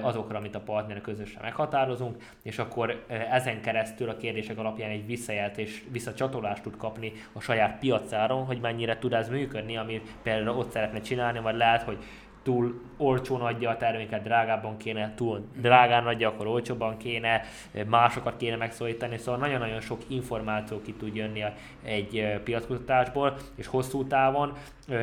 azokra, 0.00 0.38
amit 0.38 0.54
a 0.54 0.60
partner 0.60 1.00
közösen 1.00 1.42
meghatározunk, 1.42 2.16
és 2.42 2.58
akkor 2.58 3.04
ezen 3.30 3.60
keresztül 3.60 4.08
a 4.08 4.16
kérdések 4.16 4.58
alapján 4.58 4.90
egy 4.90 5.06
visszajelzés, 5.06 5.84
visszacsatolást 5.90 6.62
tud 6.62 6.76
kapni 6.76 7.12
a 7.32 7.40
saját 7.40 7.78
piacáron, 7.78 8.44
hogy 8.44 8.60
mennyire 8.60 8.98
tud 8.98 9.12
ez 9.12 9.28
működni, 9.28 9.76
ami 9.76 10.00
például 10.22 10.58
ott 10.58 10.70
szeretne 10.70 11.00
csinálni, 11.00 11.38
vagy 11.38 11.56
lehet, 11.56 11.82
hogy 11.82 11.98
túl 12.42 12.80
olcsón 12.96 13.40
adja 13.40 13.70
a 13.70 13.76
terméket, 13.76 14.22
drágábban 14.22 14.76
kéne, 14.76 15.12
túl 15.14 15.46
drágán 15.56 16.06
adja, 16.06 16.28
akkor 16.28 16.46
olcsóban 16.46 16.96
kéne, 16.96 17.42
másokat 17.86 18.36
kéne 18.36 18.56
megszólítani, 18.56 19.18
szóval 19.18 19.40
nagyon-nagyon 19.40 19.80
sok 19.80 20.00
információ 20.06 20.80
ki 20.80 20.92
tud 20.92 21.14
jönni 21.14 21.44
egy 21.82 22.40
piackutatásból, 22.44 23.36
és 23.54 23.66
hosszú 23.66 24.04
távon 24.06 24.52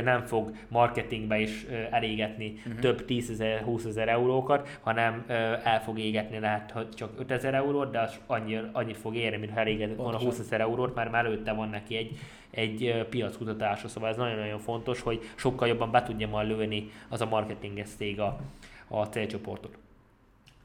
nem 0.04 0.25
fog 0.25 0.52
marketingbe 0.67 1.39
is 1.39 1.65
elégetni 1.91 2.54
uh-huh. 2.58 2.80
több 2.80 3.06
10 3.06 3.30
ezer, 3.30 3.62
20 3.62 3.86
ezer 3.86 4.08
eurókat, 4.08 4.78
hanem 4.82 5.23
el 5.63 5.82
fog 5.84 5.99
égetni 5.99 6.39
lehet 6.39 6.71
hogy 6.71 6.89
csak 6.89 7.10
5 7.19 7.32
ezer 7.32 7.54
eurót, 7.54 7.91
de 7.91 7.99
az 7.99 8.19
annyi, 8.28 8.60
annyi 8.71 8.93
fog 8.93 9.15
érni, 9.15 9.38
mint 9.38 9.52
ha 9.52 9.60
elégetett 9.60 9.97
volna 9.97 10.17
20 10.17 10.39
ezer 10.39 10.62
eurót, 10.62 10.95
mert 10.95 11.12
már 11.12 11.25
előtte 11.25 11.52
van 11.52 11.69
neki 11.69 11.95
egy, 11.95 12.17
egy 12.52 13.06
piackutatása, 13.10 13.88
szóval 13.88 14.10
ez 14.10 14.18
nagyon-nagyon 14.18 14.60
fontos, 14.60 15.02
hogy 15.02 15.22
sokkal 15.36 15.68
jobban 15.68 15.92
be 15.92 16.04
tudja 16.04 16.28
majd 16.28 16.48
lőni 16.48 16.92
az 17.10 17.22
a 17.22 17.26
marketinges 17.26 17.90
cég 17.90 18.20
a, 18.20 18.40
a 18.88 19.04
célcsoportot. 19.04 19.78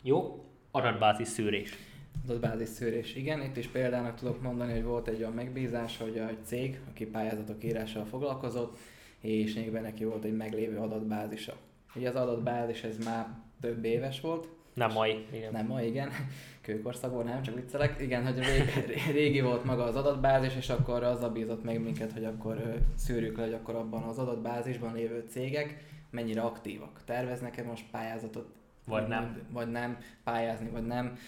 Jó, 0.03 0.45
adatbázis 0.71 1.29
szűrés. 1.29 1.79
Adatbázis 2.25 2.69
szűrés, 2.69 3.15
igen. 3.15 3.43
Itt 3.43 3.57
is 3.57 3.67
példának 3.67 4.15
tudok 4.15 4.43
mondani, 4.43 4.73
hogy 4.73 4.85
volt 4.85 5.09
egy 5.09 5.19
olyan 5.19 5.33
megbízás, 5.33 5.99
hogy 5.99 6.17
egy 6.17 6.45
cég, 6.45 6.81
aki 6.91 7.07
pályázatok 7.07 7.65
írással 7.65 8.05
foglalkozott, 8.05 8.79
és 9.21 9.55
még 9.55 9.71
neki 9.71 10.05
volt 10.05 10.25
egy 10.25 10.37
meglévő 10.37 10.77
adatbázisa. 10.77 11.57
Ugye 11.95 12.09
az 12.09 12.15
adatbázis 12.15 12.83
ez 12.83 13.05
már 13.05 13.27
több 13.61 13.85
éves 13.85 14.21
volt. 14.21 14.49
Nem 14.75 14.93
mai, 14.93 15.27
igen. 15.33 15.53
Nem 15.53 15.67
mai, 15.67 15.87
igen. 15.87 16.11
Kőkorszakban 16.61 17.25
nem, 17.25 17.43
csak 17.43 17.55
viccelek. 17.55 18.01
Igen, 18.01 18.25
hogy 18.25 18.39
régi, 18.39 19.11
régi 19.13 19.41
volt 19.41 19.65
maga 19.65 19.85
az 19.85 19.97
adatbázis, 19.97 20.57
és 20.57 20.69
akkor 20.69 21.03
az 21.03 21.29
bízott 21.33 21.65
meg 21.65 21.81
minket, 21.81 22.13
hogy 22.13 22.25
akkor 22.25 22.79
szűrjük 22.95 23.37
le, 23.37 23.45
hogy 23.45 23.53
akkor 23.53 23.75
abban 23.75 24.03
az 24.03 24.19
adatbázisban 24.19 24.95
lévő 24.95 25.25
cégek 25.29 25.85
mennyire 26.11 26.41
aktívak. 26.41 27.01
Terveznek-e 27.05 27.63
most 27.63 27.85
pályázatot? 27.91 28.49
Vagy 28.87 29.09
nem. 29.09 29.43
Vagy 29.51 29.71
nem, 29.71 29.99
pályázni, 30.25 30.69
vagy 30.69 30.87
nem. 30.87 31.19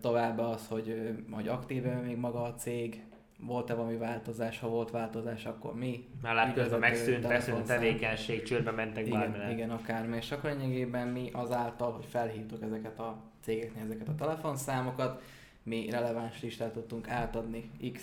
Továbbá 0.00 0.42
az, 0.42 0.66
hogy, 0.66 1.14
hogy 1.30 1.48
aktív 1.48 1.82
még 1.82 2.16
maga 2.16 2.42
a 2.42 2.54
cég, 2.54 3.02
volt-e 3.40 3.74
valami 3.74 3.96
változás, 3.96 4.58
ha 4.58 4.68
volt 4.68 4.90
változás, 4.90 5.44
akkor 5.44 5.74
mi? 5.74 6.08
Már 6.22 6.34
látod, 6.34 6.72
a 6.72 6.78
megszűnt, 6.78 7.28
megszűnt 7.28 7.66
tevékenység, 7.66 8.42
csődbe 8.42 8.70
mentek 8.70 9.06
igen, 9.06 9.18
bármilyen. 9.20 9.50
Igen, 9.50 9.70
akármi. 9.70 10.16
És 10.16 10.32
akkor 10.32 10.50
lényegében 10.50 11.08
mi 11.08 11.30
azáltal, 11.32 11.92
hogy 11.92 12.04
felhívtuk 12.04 12.62
ezeket 12.62 12.98
a 12.98 13.16
cégeknél 13.42 13.84
ezeket 13.84 14.08
a 14.08 14.14
telefonszámokat, 14.14 15.22
mi 15.62 15.90
releváns 15.90 16.42
listát 16.42 16.72
tudtunk 16.72 17.08
átadni 17.08 17.70
X 17.92 18.02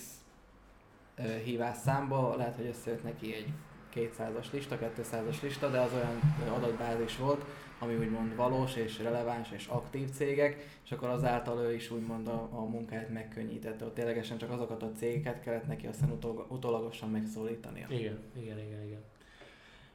hívás 1.43 1.77
számba, 1.77 2.35
lehet, 2.35 2.55
hogy 2.55 2.65
összejött 2.65 3.03
neki 3.03 3.33
egy 3.33 3.47
200-as 3.95 4.51
lista, 4.51 4.77
200-as 4.79 5.41
lista, 5.41 5.69
de 5.69 5.79
az 5.79 5.91
olyan 5.93 6.53
adatbázis 6.53 7.17
volt, 7.17 7.45
ami 7.79 7.95
úgymond 7.95 8.35
valós 8.35 8.75
és 8.75 8.99
releváns 8.99 9.51
és 9.51 9.67
aktív 9.67 10.09
cégek, 10.09 10.79
és 10.83 10.91
akkor 10.91 11.09
azáltal 11.09 11.59
ő 11.59 11.73
is 11.73 11.91
úgymond 11.91 12.27
a, 12.27 12.49
a 12.51 12.65
munkáját 12.65 13.09
megkönnyítette. 13.09 13.85
Ott 13.85 13.93
ténylegesen 13.93 14.37
csak 14.37 14.51
azokat 14.51 14.83
a 14.83 14.91
cégeket 14.91 15.41
kellett 15.41 15.67
neki 15.67 15.87
aztán 15.87 16.11
utol, 16.11 16.45
utólagosan 16.49 17.09
megszólítania. 17.09 17.85
Igen, 17.89 18.19
igen, 18.37 18.59
igen, 18.59 18.85
igen. 18.85 19.03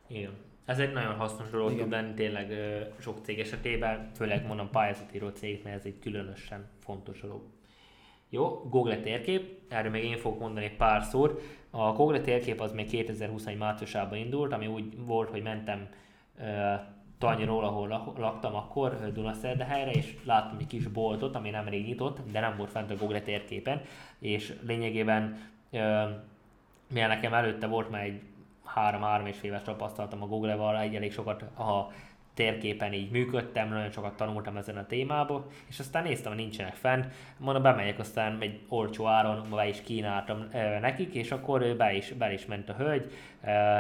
igen. 0.07 0.33
Ez 0.65 0.79
egy 0.79 0.93
nagyon 0.93 1.15
hasznos 1.15 1.51
dolog 1.51 1.77
tud 1.77 1.91
lenni 1.91 2.15
tényleg 2.15 2.53
sok 2.99 3.19
cég 3.23 3.39
esetében, 3.39 4.11
főleg 4.15 4.47
mondom 4.47 4.71
pályázatíró 4.71 5.29
cégeknél 5.29 5.73
ez 5.73 5.85
egy 5.85 5.99
különösen 5.99 6.69
fontos 6.79 7.21
dolog. 7.21 7.43
Jó, 8.29 8.67
Google 8.69 9.01
térkép, 9.01 9.59
erről 9.69 9.91
még 9.91 10.05
én 10.05 10.17
fogok 10.17 10.41
mondani 10.41 10.71
pár 10.77 11.03
szót. 11.03 11.41
A 11.71 11.93
Google 11.93 12.21
térkép 12.21 12.61
az 12.61 12.73
még 12.73 12.89
2021 12.89 13.59
márciusában 13.59 14.19
indult, 14.19 14.53
ami 14.53 14.67
úgy 14.67 15.05
volt, 15.05 15.31
hogy 15.31 15.43
mentem 15.43 15.89
Tanyiról, 17.21 17.65
ahol 17.65 17.89
laktam 18.17 18.55
akkor, 18.55 19.13
Dunaszerdehelyre, 19.13 19.91
és 19.91 20.17
láttam 20.25 20.59
egy 20.59 20.67
kis 20.67 20.87
boltot, 20.87 21.35
ami 21.35 21.51
nem 21.51 21.69
rég 21.69 21.87
nyitott, 21.87 22.19
de 22.33 22.41
nem 22.41 22.57
volt 22.57 22.71
fent 22.71 22.91
a 22.91 22.97
Google 22.97 23.21
térképen, 23.21 23.81
és 24.19 24.55
lényegében 24.67 25.39
mivel 26.93 27.09
nekem 27.09 27.35
előtte 27.35 27.67
volt 27.67 27.91
már 27.91 28.03
egy 28.03 28.23
három-három 28.65 29.27
és 29.27 29.43
éves 29.43 29.63
tapasztalatom 29.63 30.23
a 30.23 30.27
Google-val, 30.27 30.79
egy 30.79 30.95
elég 30.95 31.13
sokat 31.13 31.43
a 31.43 31.93
térképen 32.35 32.93
így 32.93 33.11
működtem, 33.11 33.69
nagyon 33.69 33.91
sokat 33.91 34.17
tanultam 34.17 34.57
ezen 34.57 34.77
a 34.77 34.87
témában, 34.87 35.45
és 35.69 35.79
aztán 35.79 36.03
néztem, 36.03 36.33
hogy 36.33 36.41
nincsenek 36.41 36.75
fent, 36.75 37.07
mondom, 37.37 37.63
bemegyek, 37.63 37.99
aztán 37.99 38.37
egy 38.41 38.61
olcsó 38.69 39.07
áron 39.07 39.47
be 39.51 39.69
is 39.69 39.83
kínáltam 39.83 40.49
nekik, 40.81 41.15
és 41.15 41.31
akkor 41.31 41.77
be 41.77 41.95
is, 41.95 42.13
be 42.13 42.33
is 42.33 42.47
ment 42.47 42.69
a 42.69 42.75
hölgy, 42.75 43.13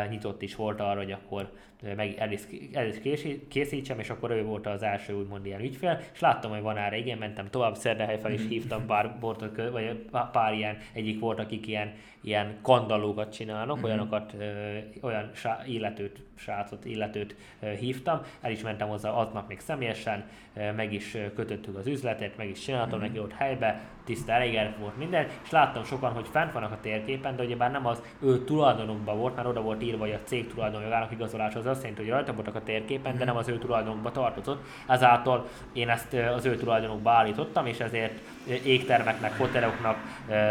nyitott 0.08 0.42
is 0.42 0.56
volt 0.56 0.80
arra, 0.80 0.98
hogy 0.98 1.12
akkor 1.12 1.52
meg 1.96 2.14
el 2.18 2.32
is, 2.32 2.40
el 2.72 2.86
is 2.86 3.00
készítsem, 3.48 3.98
és 3.98 4.10
akkor 4.10 4.30
ő 4.30 4.44
volt 4.44 4.66
az 4.66 4.82
első 4.82 5.14
úgymond 5.14 5.46
ilyen 5.46 5.60
ügyfél, 5.60 6.00
és 6.12 6.20
láttam, 6.20 6.50
hogy 6.50 6.62
van 6.62 6.76
erre 6.76 6.96
igen, 6.96 7.18
mentem 7.18 7.50
tovább 7.50 7.74
Szerdehely 7.74 8.18
fel, 8.18 8.32
és 8.32 8.46
hívtam 8.48 8.86
pár 8.86 9.16
bortot, 9.20 9.70
vagy 9.70 10.06
pár 10.32 10.54
ilyen, 10.54 10.78
egyik 10.92 11.20
volt, 11.20 11.38
akik 11.38 11.66
ilyen, 11.66 11.92
ilyen 12.20 12.58
kandallókat 12.62 13.32
csinálnak, 13.32 13.76
mm-hmm. 13.76 13.84
olyanokat, 13.84 14.34
ö, 14.38 14.78
olyan 15.00 15.30
sá, 15.34 15.62
illetőt, 15.66 16.22
srácot, 16.34 16.84
illetőt 16.84 17.36
ö, 17.60 17.70
hívtam, 17.70 18.20
el 18.40 18.50
is 18.50 18.62
mentem 18.62 18.88
hozzá 18.88 19.10
aznap 19.10 19.48
még 19.48 19.60
személyesen, 19.60 20.28
ö, 20.54 20.72
meg 20.72 20.92
is 20.92 21.16
kötöttük 21.34 21.76
az 21.76 21.86
üzletet, 21.86 22.36
meg 22.36 22.48
is 22.48 22.58
csináltam 22.58 22.98
mm-hmm. 22.98 23.08
neki 23.08 23.18
ott 23.18 23.32
helybe, 23.32 23.80
tiszta 24.04 24.32
elégedett 24.32 24.76
volt 24.76 24.96
minden, 24.96 25.26
és 25.42 25.50
láttam 25.50 25.84
sokan, 25.84 26.12
hogy 26.12 26.26
fent 26.30 26.52
vannak 26.52 26.72
a 26.72 26.80
térképen, 26.80 27.36
de 27.36 27.42
ugyebár 27.42 27.70
nem 27.70 27.86
az 27.86 28.02
ő 28.20 28.44
tulajdonokban 28.44 29.18
volt, 29.18 29.36
mert 29.36 29.48
oda 29.48 29.60
volt 29.60 29.82
írva, 29.82 30.00
hogy 30.04 30.12
a 30.12 30.24
cég 30.24 30.46
tulajdonjogának 30.46 31.12
igazolása 31.12 31.58
az 31.58 31.66
azt 31.66 31.80
jelenti, 31.80 32.02
hogy 32.02 32.10
rajta 32.10 32.32
voltak 32.32 32.54
a 32.54 32.62
térképen, 32.62 33.18
de 33.18 33.24
nem 33.24 33.36
az 33.36 33.48
ő 33.48 33.58
tulajdonokba 33.58 34.12
tartozott. 34.12 34.64
Ezáltal 34.88 35.48
én 35.72 35.88
ezt 35.88 36.14
az 36.14 36.44
ő 36.44 36.56
tulajdonokba 36.56 37.10
állítottam, 37.10 37.66
és 37.66 37.80
ezért 37.80 38.20
égtermeknek, 38.64 39.38
hoteloknak, 39.38 39.96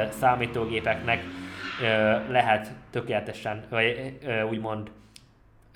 számítógépeknek 0.10 1.24
lehet 2.30 2.72
tökéletesen, 2.90 3.64
vagy 3.70 4.18
úgymond 4.50 4.92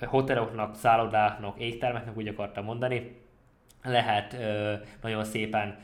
hoteloknak, 0.00 0.76
szállodáknak, 0.76 1.60
égtermeknek, 1.60 2.16
úgy 2.16 2.28
akartam 2.28 2.64
mondani, 2.64 3.16
lehet 3.82 4.36
nagyon 5.02 5.24
szépen 5.24 5.78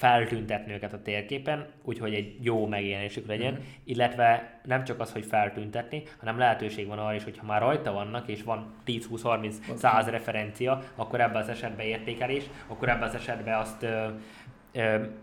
feltüntetni 0.00 0.72
őket 0.72 0.92
a 0.92 1.02
térképen, 1.02 1.66
úgyhogy 1.82 2.14
egy 2.14 2.44
jó 2.44 2.66
megjelenésük 2.66 3.26
legyen, 3.26 3.52
mm. 3.52 3.64
illetve 3.84 4.60
nem 4.64 4.84
csak 4.84 5.00
az, 5.00 5.12
hogy 5.12 5.24
feltüntetni, 5.24 6.02
hanem 6.18 6.38
lehetőség 6.38 6.86
van 6.86 6.98
arra 6.98 7.14
is, 7.14 7.24
hogyha 7.24 7.46
már 7.46 7.60
rajta 7.60 7.92
vannak, 7.92 8.28
és 8.28 8.42
van 8.42 8.74
10-20-30 8.86 9.54
100 9.76 10.06
referencia, 10.06 10.82
akkor 10.94 11.20
ebben 11.20 11.42
az 11.42 11.48
esetben 11.48 11.86
értékelés, 11.86 12.44
akkor 12.66 12.88
ebben 12.88 13.08
az 13.08 13.14
esetben 13.14 13.58
azt 13.58 13.86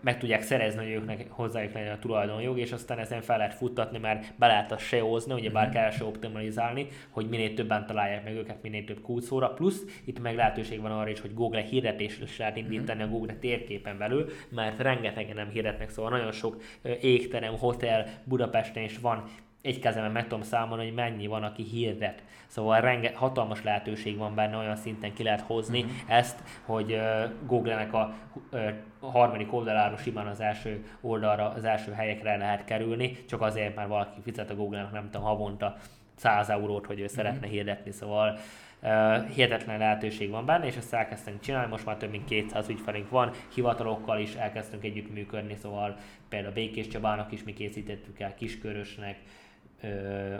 meg 0.00 0.18
tudják 0.18 0.42
szerezni, 0.42 0.84
hogy 0.84 0.92
őknek 0.92 1.26
hozzájuk 1.30 1.72
legyen 1.72 1.92
a 1.92 1.98
tulajdonjog, 1.98 2.58
és 2.58 2.72
aztán 2.72 2.98
ezen 2.98 3.20
fel 3.20 3.36
lehet 3.36 3.54
futtatni, 3.54 3.98
mert 3.98 4.34
be 4.38 4.46
lehet 4.46 4.72
a 4.72 4.78
SEO-zni, 4.78 5.32
ugye 5.32 5.50
bár 5.50 5.66
mhm. 5.66 5.74
kell 5.74 5.90
se 5.90 6.04
optimalizálni, 6.04 6.86
hogy 7.10 7.28
minél 7.28 7.54
többen 7.54 7.86
találják 7.86 8.24
meg 8.24 8.34
őket, 8.34 8.62
minél 8.62 8.84
több 8.84 9.00
kulcsszóra, 9.00 9.48
plusz 9.48 9.82
itt 10.04 10.20
meg 10.20 10.36
lehetőség 10.36 10.80
van 10.80 10.92
arra 10.92 11.10
is, 11.10 11.20
hogy 11.20 11.34
Google 11.34 11.60
hirdetést 11.60 12.22
is 12.22 12.38
lehet 12.38 12.56
indítani 12.56 13.02
a 13.02 13.08
Google 13.08 13.34
térképen 13.34 13.98
belül, 13.98 14.28
mert 14.48 14.78
rengetegen 14.78 15.36
nem 15.36 15.50
hirdetnek, 15.50 15.90
szóval 15.90 16.10
nagyon 16.10 16.32
sok 16.32 16.62
égterem, 17.00 17.56
hotel 17.58 18.06
Budapesten 18.24 18.82
is 18.82 18.98
van 18.98 19.24
egy 19.62 19.78
kezemben 19.78 20.12
meg 20.12 20.22
tudom 20.22 20.42
számolni, 20.42 20.84
hogy 20.84 20.94
mennyi 20.94 21.26
van, 21.26 21.42
aki 21.42 21.62
hirdet. 21.62 22.22
Szóval 22.46 22.80
renge, 22.80 23.12
hatalmas 23.14 23.62
lehetőség 23.62 24.16
van 24.16 24.34
benne, 24.34 24.56
olyan 24.56 24.76
szinten 24.76 25.12
ki 25.12 25.22
lehet 25.22 25.40
hozni 25.40 25.80
uh-huh. 25.82 26.16
ezt, 26.16 26.42
hogy 26.64 26.92
uh, 26.92 27.30
Google-nek 27.46 27.92
a 27.92 28.14
uh, 28.52 28.72
harmadik 29.00 29.52
oldaláról 29.52 29.98
simán 29.98 30.26
az 30.26 30.40
első 30.40 30.84
oldalra, 31.00 31.48
az 31.48 31.64
első 31.64 31.92
helyekre 31.92 32.36
lehet 32.36 32.64
kerülni, 32.64 33.24
csak 33.28 33.40
azért, 33.40 33.74
mert 33.76 33.88
valaki 33.88 34.20
fizet 34.22 34.50
a 34.50 34.54
Google-nek 34.54 34.92
nem 34.92 35.10
tudom, 35.10 35.26
havonta 35.26 35.76
100 36.16 36.48
eurót, 36.48 36.86
hogy 36.86 36.98
ő 36.98 37.02
uh-huh. 37.02 37.16
szeretne 37.16 37.46
hirdetni, 37.46 37.90
szóval 37.90 38.38
Uh, 38.82 39.28
hihetetlen 39.28 39.78
lehetőség 39.78 40.30
van 40.30 40.46
benne, 40.46 40.66
és 40.66 40.76
ezt 40.76 40.94
elkezdtünk 40.94 41.40
csinálni, 41.40 41.70
most 41.70 41.84
már 41.84 41.96
több 41.96 42.10
mint 42.10 42.24
200 42.24 42.68
ügyfelünk 42.68 43.10
van, 43.10 43.30
hivatalokkal 43.54 44.18
is 44.18 44.34
elkezdtünk 44.34 44.84
együttműködni, 44.84 45.56
szóval 45.56 45.96
például 46.28 46.52
Békés 46.52 46.86
Csabának 46.86 47.32
is 47.32 47.42
mi 47.42 47.52
készítettük 47.52 48.20
el, 48.20 48.34
Kiskörösnek, 48.34 49.18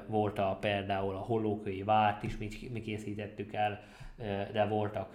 volt 0.07 0.39
a, 0.39 0.57
például 0.61 1.15
a 1.15 1.19
Hollókői 1.19 1.83
várt 1.83 2.23
is, 2.23 2.37
mi, 2.37 2.49
mi 2.73 2.81
készítettük 2.81 3.53
el, 3.53 3.81
de 4.53 4.67
voltak 4.67 5.15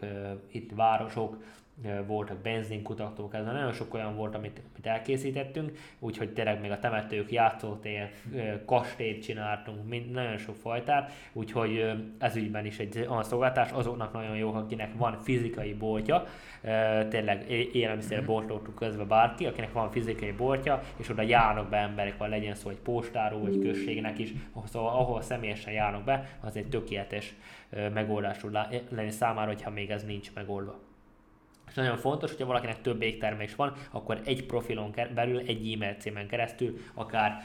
itt 0.52 0.72
városok, 0.72 1.44
voltak 2.08 2.38
benzinkutatók, 2.38 3.34
ez 3.34 3.46
nagyon 3.46 3.72
sok 3.72 3.94
olyan 3.94 4.16
volt, 4.16 4.36
amit, 4.36 4.62
amit 4.74 4.86
elkészítettünk, 4.86 5.78
úgyhogy 6.00 6.34
tényleg 6.34 6.62
még 6.62 6.72
a 6.72 6.80
temetők, 6.80 7.32
játszótér, 7.32 8.10
kastélyt 8.66 9.24
csináltunk, 9.24 9.88
mind, 9.88 10.12
nagyon 10.12 10.38
sok 10.38 10.56
fajtát, 10.56 11.12
úgyhogy 11.34 11.92
ez 12.20 12.36
ügyben 12.36 12.66
is 12.66 12.80
egy 12.80 13.06
olyan 13.10 13.24
szolgáltás, 13.24 13.72
azoknak 13.72 14.14
nagyon 14.14 14.36
jó, 14.36 14.54
akinek 14.54 14.94
van 14.98 15.20
fizikai 15.20 15.74
boltja, 15.74 16.26
tényleg 17.10 17.52
élelmiszerboltról 17.74 18.62
tud 18.62 18.74
közben 18.74 19.08
bárki, 19.08 19.46
akinek 19.46 19.72
van 19.74 19.92
fizikai 19.92 20.32
boltja, 20.32 20.82
és 20.98 21.10
oda 21.10 21.22
járnak 21.22 21.70
be 21.70 21.78
emberek, 21.78 22.18
vagy 22.18 22.30
legyen 22.30 22.56
szó 22.56 22.70
egy 22.70 22.80
postáról, 22.80 23.42
vagy 23.42 23.60
községnek 23.60 24.20
is, 24.20 24.34
szóval 24.66 24.96
ahol 24.96 25.22
személyesen 25.22 25.74
járnak 25.74 26.04
be, 26.04 26.38
az 26.42 26.56
egy 26.56 26.68
tökéletes 26.68 27.34
megoldás 27.94 28.38
tud 28.38 28.58
lenni 28.90 29.12
számára, 29.12 29.48
hogyha 29.48 29.70
még 29.70 29.90
ez 29.90 30.04
nincs 30.04 30.34
megoldva. 30.34 30.92
És 31.74 31.80
nagyon 31.80 31.98
fontos, 31.98 32.30
hogyha 32.30 32.46
valakinek 32.46 32.82
több 32.82 33.02
égtermés 33.02 33.56
van, 33.56 33.74
akkor 33.92 34.22
egy 34.26 34.46
profilon 34.46 34.94
belül, 35.16 35.40
egy 35.40 35.74
e-mail 35.74 35.94
címen 35.94 36.28
keresztül 36.28 36.78
akár 36.94 37.44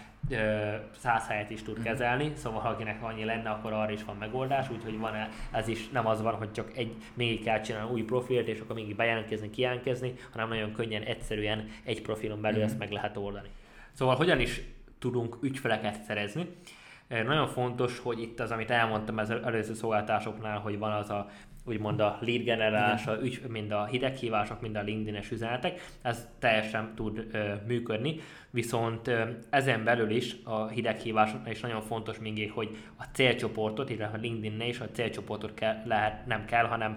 száz 0.99 1.27
helyet 1.29 1.51
is 1.51 1.62
tud 1.62 1.75
mhm. 1.75 1.85
kezelni, 1.85 2.33
szóval 2.35 2.61
ha 2.61 2.69
akinek 2.69 3.03
annyi 3.03 3.25
lenne, 3.25 3.51
akkor 3.51 3.73
arra 3.73 3.93
is 3.93 4.05
van 4.05 4.17
megoldás, 4.17 4.71
úgyhogy 4.71 4.99
van 4.99 5.14
-e, 5.14 5.29
ez 5.53 5.69
is 5.69 5.88
nem 5.88 6.07
az 6.07 6.23
van, 6.23 6.35
hogy 6.35 6.53
csak 6.53 6.77
egy, 6.77 6.95
még 7.14 7.45
kell 7.45 7.61
csinálni 7.61 7.93
új 7.93 8.03
profilt, 8.03 8.49
és 8.49 8.61
akkor 8.61 8.75
még 8.75 8.97
bejelentkezni, 8.97 9.51
kijelentkezni, 9.51 10.14
hanem 10.33 10.49
nagyon 10.49 10.73
könnyen, 10.73 11.03
egyszerűen 11.03 11.69
egy 11.85 12.03
profilon 12.03 12.41
belül 12.41 12.61
mm. 12.61 12.64
ezt 12.64 12.79
meg 12.79 12.91
lehet 12.91 13.17
oldani. 13.17 13.49
Szóval 13.93 14.17
hogyan 14.17 14.41
is 14.41 14.61
tudunk 14.99 15.38
ügyfeleket 15.43 16.03
szerezni? 16.03 16.49
Nagyon 17.09 17.47
fontos, 17.47 17.99
hogy 17.99 18.21
itt 18.21 18.41
az, 18.41 18.51
amit 18.51 18.71
elmondtam 18.71 19.19
az 19.19 19.31
előző 19.31 19.75
szolgáltásoknál, 19.75 20.59
hogy 20.59 20.79
van 20.79 20.93
az 20.93 21.11
a 21.11 21.29
úgymond 21.68 22.00
a 22.00 22.18
lead 22.20 22.42
generálás, 22.42 23.07
a 23.07 23.22
ügy, 23.22 23.40
mind 23.48 23.72
a 23.72 23.85
hideghívások, 23.85 24.61
mind 24.61 24.76
a 24.76 24.83
LinkedIn-es 24.83 25.31
üzenetek, 25.31 25.81
ez 26.02 26.26
teljesen 26.38 26.92
tud 26.94 27.26
ö, 27.33 27.54
működni, 27.66 28.20
viszont 28.50 29.11
ezen 29.50 29.84
belül 29.84 30.11
is 30.11 30.37
a 30.44 30.66
hideghívásoknál 30.66 31.50
is 31.50 31.61
nagyon 31.61 31.82
fontos 31.82 32.18
még, 32.18 32.52
hogy 32.52 32.76
a 32.96 33.04
célcsoportot, 33.12 33.90
illetve 33.90 34.18
a 34.18 34.20
linkedin 34.20 34.61
is 34.61 34.80
a 34.80 34.90
célcsoportot 34.92 35.54
kell, 35.54 35.82
lehet, 35.84 36.26
nem 36.26 36.44
kell, 36.44 36.64
hanem 36.64 36.96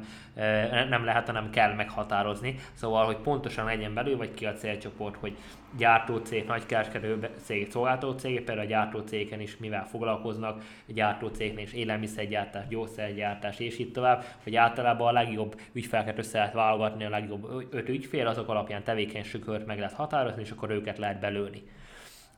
nem 0.90 1.06
lehet, 1.06 1.26
hanem 1.26 1.50
kell 1.50 1.74
meghatározni. 1.74 2.56
Szóval, 2.74 3.06
hogy 3.06 3.18
pontosan 3.18 3.66
legyen 3.66 3.94
belül, 3.94 4.18
vagy 4.18 4.34
ki 4.34 4.46
a 4.46 4.54
célcsoport, 4.54 5.16
hogy 5.16 5.38
gyártócég, 5.78 6.46
nagykereskedő 6.46 7.30
cég, 7.44 7.72
szolgáltató 7.72 8.18
cég, 8.18 8.36
például 8.36 8.68
a 8.68 8.70
gyártócégen 8.70 9.40
is 9.40 9.58
mivel 9.58 9.88
foglalkoznak, 9.88 10.62
a 10.88 10.92
gyártócégnél 10.94 11.64
is 11.64 11.74
élelmiszergyártás, 11.74 12.68
gyógyszergyártás 12.68 13.60
és 13.60 13.80
így 13.80 13.92
tovább, 13.92 14.24
hogy 14.44 14.56
általában 14.56 15.08
a 15.08 15.12
legjobb 15.12 15.60
ügyfeleket 15.74 16.18
össze 16.18 16.38
lehet 16.38 16.54
válogatni, 16.54 17.06
a 17.06 17.10
legjobb 17.10 17.68
öt 17.70 17.90
ügyfél, 17.90 18.28
azok 18.28 18.50
alapján 18.50 18.84
tevékenységkört 18.84 19.66
meg 19.66 19.78
lehet 19.78 19.94
határozni, 19.94 20.42
és 20.42 20.52
akkor 20.52 20.70
őket 20.70 20.98
lehet 20.98 21.20
belőni. 21.42 21.64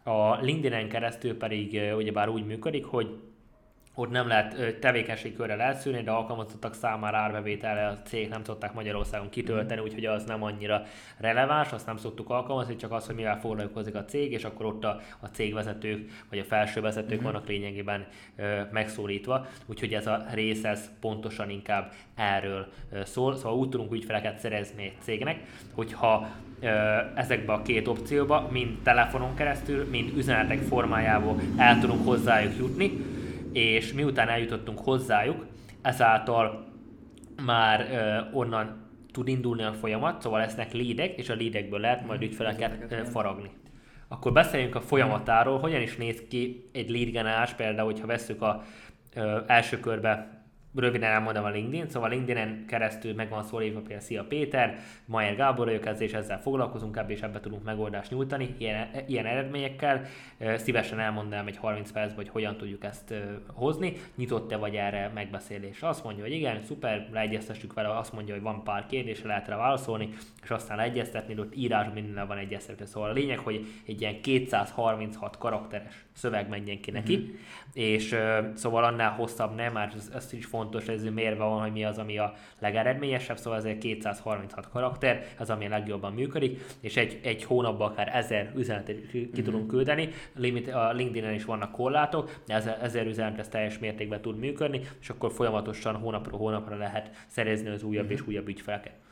A 0.04 0.42
LinkedIn-en 0.42 0.90
keresztül 0.90 1.38
pedig 1.38 1.94
ugyebár 1.96 2.30
úgy 2.30 2.46
működik, 2.46 2.86
hogy 2.86 3.20
ott 3.96 4.10
nem 4.10 4.28
lehet 4.28 4.80
tevékenységkörrel 4.80 5.62
elszűrni, 5.62 6.04
de 6.04 6.12
alkalmazottak 6.12 6.74
számára 6.74 7.18
árbevételre 7.18 7.88
a 7.88 8.02
cég 8.02 8.30
nem 8.30 8.44
szokták 8.44 8.74
Magyarországon 8.74 9.30
kitölteni, 9.30 9.82
mm. 9.82 9.84
úgyhogy 9.84 10.06
az 10.06 10.24
nem 10.24 10.44
annyira 10.44 10.84
releváns, 11.18 11.72
azt 11.72 11.86
nem 11.86 11.98
szoktuk 11.98 12.30
alkalmazni, 12.30 12.76
csak 12.76 12.92
az, 12.92 13.06
hogy 13.06 13.16
mivel 13.16 13.40
foglalkozik 13.40 13.96
a 13.96 14.06
cég, 14.06 14.32
és 14.32 14.44
akkor 14.44 14.66
ott 14.66 14.84
a, 14.84 15.00
a 15.20 15.26
cégvezetők 15.26 16.12
vagy 16.30 16.40
a 16.40 16.44
felső 16.44 16.82
vezetők 16.82 17.22
mm. 17.22 17.24
vannak 17.24 17.48
lényegében 17.48 18.08
ö, 18.36 18.62
megszólítva, 18.72 19.46
úgyhogy 19.66 19.94
ez 19.94 20.08
a 20.08 20.26
rész 20.32 20.64
ez 20.64 20.90
pontosan 21.00 21.50
inkább 21.50 21.92
erről 22.16 22.68
szól, 23.04 23.36
szóval 23.36 23.58
úgy 23.58 23.70
tudunk 23.70 23.94
ügyfeleket 23.94 24.40
szerezni 24.40 24.84
egy 24.84 25.02
cégnek, 25.02 25.40
hogyha 25.74 26.28
ezekbe 27.16 27.54
a 27.54 27.62
két 27.62 27.88
opcióba, 27.88 28.50
mind 28.52 28.78
telefonon 28.84 29.36
keresztül, 29.36 29.90
mind 29.90 30.18
üzenetek 30.18 30.60
formájából 30.60 31.42
el 31.58 31.80
tudunk 31.80 32.06
hozzájuk 32.06 32.58
jutni, 32.58 32.92
és 33.54 33.94
miután 33.94 34.30
eljutottunk 34.30 34.80
hozzájuk, 34.80 35.46
ezáltal 35.82 36.66
már 37.46 37.86
onnan 38.34 38.82
tud 39.12 39.28
indulni 39.28 39.64
a 39.64 39.74
folyamat, 39.74 40.22
szóval 40.22 40.40
lesznek 40.40 40.74
lédek, 40.74 41.18
és 41.18 41.30
a 41.30 41.34
lédekből 41.34 41.80
lehet 41.80 42.06
majd 42.06 42.22
ügyfeleket 42.22 43.10
faragni. 43.10 43.50
Akkor 44.08 44.32
beszéljünk 44.32 44.76
a 44.76 44.82
folyamatáról, 44.82 45.60
hogyan 45.60 45.82
is 45.82 45.96
néz 45.96 46.24
ki 46.30 46.70
egy 46.72 46.90
lead 46.90 47.10
generálás, 47.10 47.54
például, 47.54 47.92
hogyha 47.92 48.08
veszük 48.08 48.42
a 48.42 48.64
első 49.48 49.80
körbe 49.80 50.43
röviden 50.76 51.12
elmondom 51.12 51.44
a 51.44 51.50
LinkedIn, 51.50 51.90
szóval 51.90 52.10
LinkedIn-en 52.10 52.66
keresztül 52.68 53.14
meg 53.14 53.30
van 53.30 53.44
szólítva 53.44 53.80
például 53.80 54.00
Szia 54.00 54.24
Péter, 54.24 54.80
Majer 55.06 55.36
Gábor 55.36 55.68
ők 55.68 55.86
ezzel 55.86 56.02
és 56.04 56.14
ezzel 56.14 56.42
foglalkozunk, 56.42 56.98
ebből 56.98 57.12
és 57.12 57.22
ebbe 57.22 57.40
tudunk 57.40 57.64
megoldást 57.64 58.12
nyújtani, 58.12 58.56
ilyen, 58.58 58.88
ilyen 59.08 59.26
eredményekkel. 59.26 60.06
Szívesen 60.56 61.00
elmondanám 61.00 61.48
egy 61.48 61.58
30 61.58 61.92
percben, 61.92 62.16
hogy 62.16 62.30
hogyan 62.30 62.58
tudjuk 62.58 62.84
ezt 62.84 63.14
hozni. 63.54 63.94
Nyitott-e 64.16 64.56
vagy 64.56 64.76
erre 64.76 65.12
megbeszélés? 65.14 65.82
Azt 65.82 66.04
mondja, 66.04 66.24
hogy 66.24 66.34
igen, 66.34 66.64
szuper, 66.64 67.08
leegyeztessük 67.12 67.74
vele, 67.74 67.98
azt 67.98 68.14
mondja, 68.14 68.34
hogy 68.34 68.44
van 68.44 68.64
pár 68.64 68.86
kérdés, 68.86 69.24
lehet 69.24 69.48
rá 69.48 69.58
válaszolni, 69.58 70.10
és 70.44 70.50
aztán 70.50 70.78
leegyeztetni, 70.78 71.40
ott 71.40 71.56
írás 71.56 71.88
minden 71.94 72.28
van 72.28 72.38
egyeztetve. 72.38 72.86
Szóval 72.86 73.10
a 73.10 73.14
lényeg, 73.14 73.40
hogy 73.40 73.66
egy 73.86 74.02
ilyen 74.02 74.22
236 74.22 75.38
karakteres 75.38 76.06
szöveg 76.14 76.50
menjen 76.50 76.82
ki 76.82 76.92
neki, 76.92 77.18
mm-hmm. 77.18 77.36
És 77.74 78.12
uh, 78.12 78.56
szóval 78.56 78.84
annál 78.84 79.12
hosszabb 79.12 79.56
nem, 79.56 79.74
mert 79.74 79.96
ez, 79.96 80.12
ez 80.16 80.34
is 80.34 80.46
fontos, 80.46 80.88
ez 80.88 81.04
mérve 81.04 81.44
van, 81.44 81.62
hogy 81.62 81.72
mi 81.72 81.86
az, 81.86 81.98
ami 81.98 82.18
a 82.18 82.34
legeredményesebb, 82.60 83.38
szóval 83.38 83.60
ezért 83.60 83.78
236 83.78 84.70
karakter, 84.70 85.26
az 85.40 85.50
ami 85.50 85.66
a 85.66 85.70
legjobban 85.70 86.14
működik, 86.14 86.60
és 86.80 86.98
egy, 86.98 87.20
egy 87.24 87.44
hónapban 87.44 87.92
akár 87.92 88.16
ezer 88.16 88.52
üzenetet 88.56 89.08
ki 89.08 89.20
mm-hmm. 89.20 89.44
tudunk 89.44 89.68
küldeni, 89.68 90.10
Limit, 90.36 90.68
a 90.74 90.92
LinkedIn-en 90.92 91.34
is 91.34 91.46
vannak 91.46 91.72
korlátok, 91.72 92.40
de 92.48 92.54
ezer, 92.54 92.78
ezer 92.82 93.06
üzenet 93.06 93.40
ez 93.40 93.48
teljes 93.48 93.80
mértékben 93.80 94.22
tud 94.22 94.38
működni, 94.38 94.82
és 95.02 95.10
akkor 95.10 95.32
folyamatosan 95.32 95.96
hónapról 95.96 96.40
hónapra 96.40 96.78
lehet 96.78 97.10
szerezni 97.28 97.70
az 97.70 97.84
újabb 97.84 98.06
mm-hmm. 98.06 98.14
és 98.14 98.28
újabb 98.28 98.48
ügyfeleket. 98.48 99.03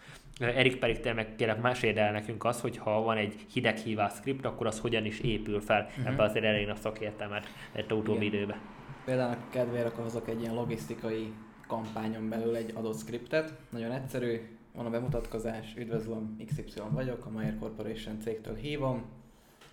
Erik 0.42 0.78
pedig 0.78 1.14
meg 1.16 1.36
kérlek 1.36 1.62
meséld 1.62 1.98
el 1.98 2.12
nekünk 2.12 2.46
az, 2.46 2.62
hogy 2.62 2.78
ha 2.78 3.02
van 3.02 3.18
egy 3.18 3.46
hideghívás 3.54 4.14
script, 4.14 4.46
akkor 4.46 4.68
az 4.68 4.80
hogyan 4.80 5.06
is 5.06 5.20
épül 5.20 5.62
fel. 5.62 5.88
Uh-huh. 5.90 6.08
Ebben 6.08 6.30
azért 6.30 6.46
elég 6.46 6.70
a 6.70 6.76
szakértelmet 6.76 7.46
egy 7.72 7.92
utóbbi 7.92 8.26
időben. 8.26 8.58
Például 9.06 9.34
a 9.34 9.38
kedvére 9.50 9.86
akkor 9.86 10.04
hozok 10.04 10.30
egy 10.30 10.42
ilyen 10.42 10.54
logisztikai 10.54 11.34
kampányon 11.68 12.30
belül 12.30 12.56
egy 12.56 12.72
adott 12.74 12.98
scriptet. 12.98 13.54
Nagyon 13.70 13.92
egyszerű, 13.92 14.42
van 14.76 14.86
a 14.86 14.90
bemutatkozás, 14.90 15.74
üdvözlöm, 15.78 16.38
XY 16.46 16.82
vagyok, 16.90 17.26
a 17.26 17.30
Mayer 17.30 17.58
Corporation 17.60 18.20
cégtől 18.20 18.56
hívom, 18.56 19.06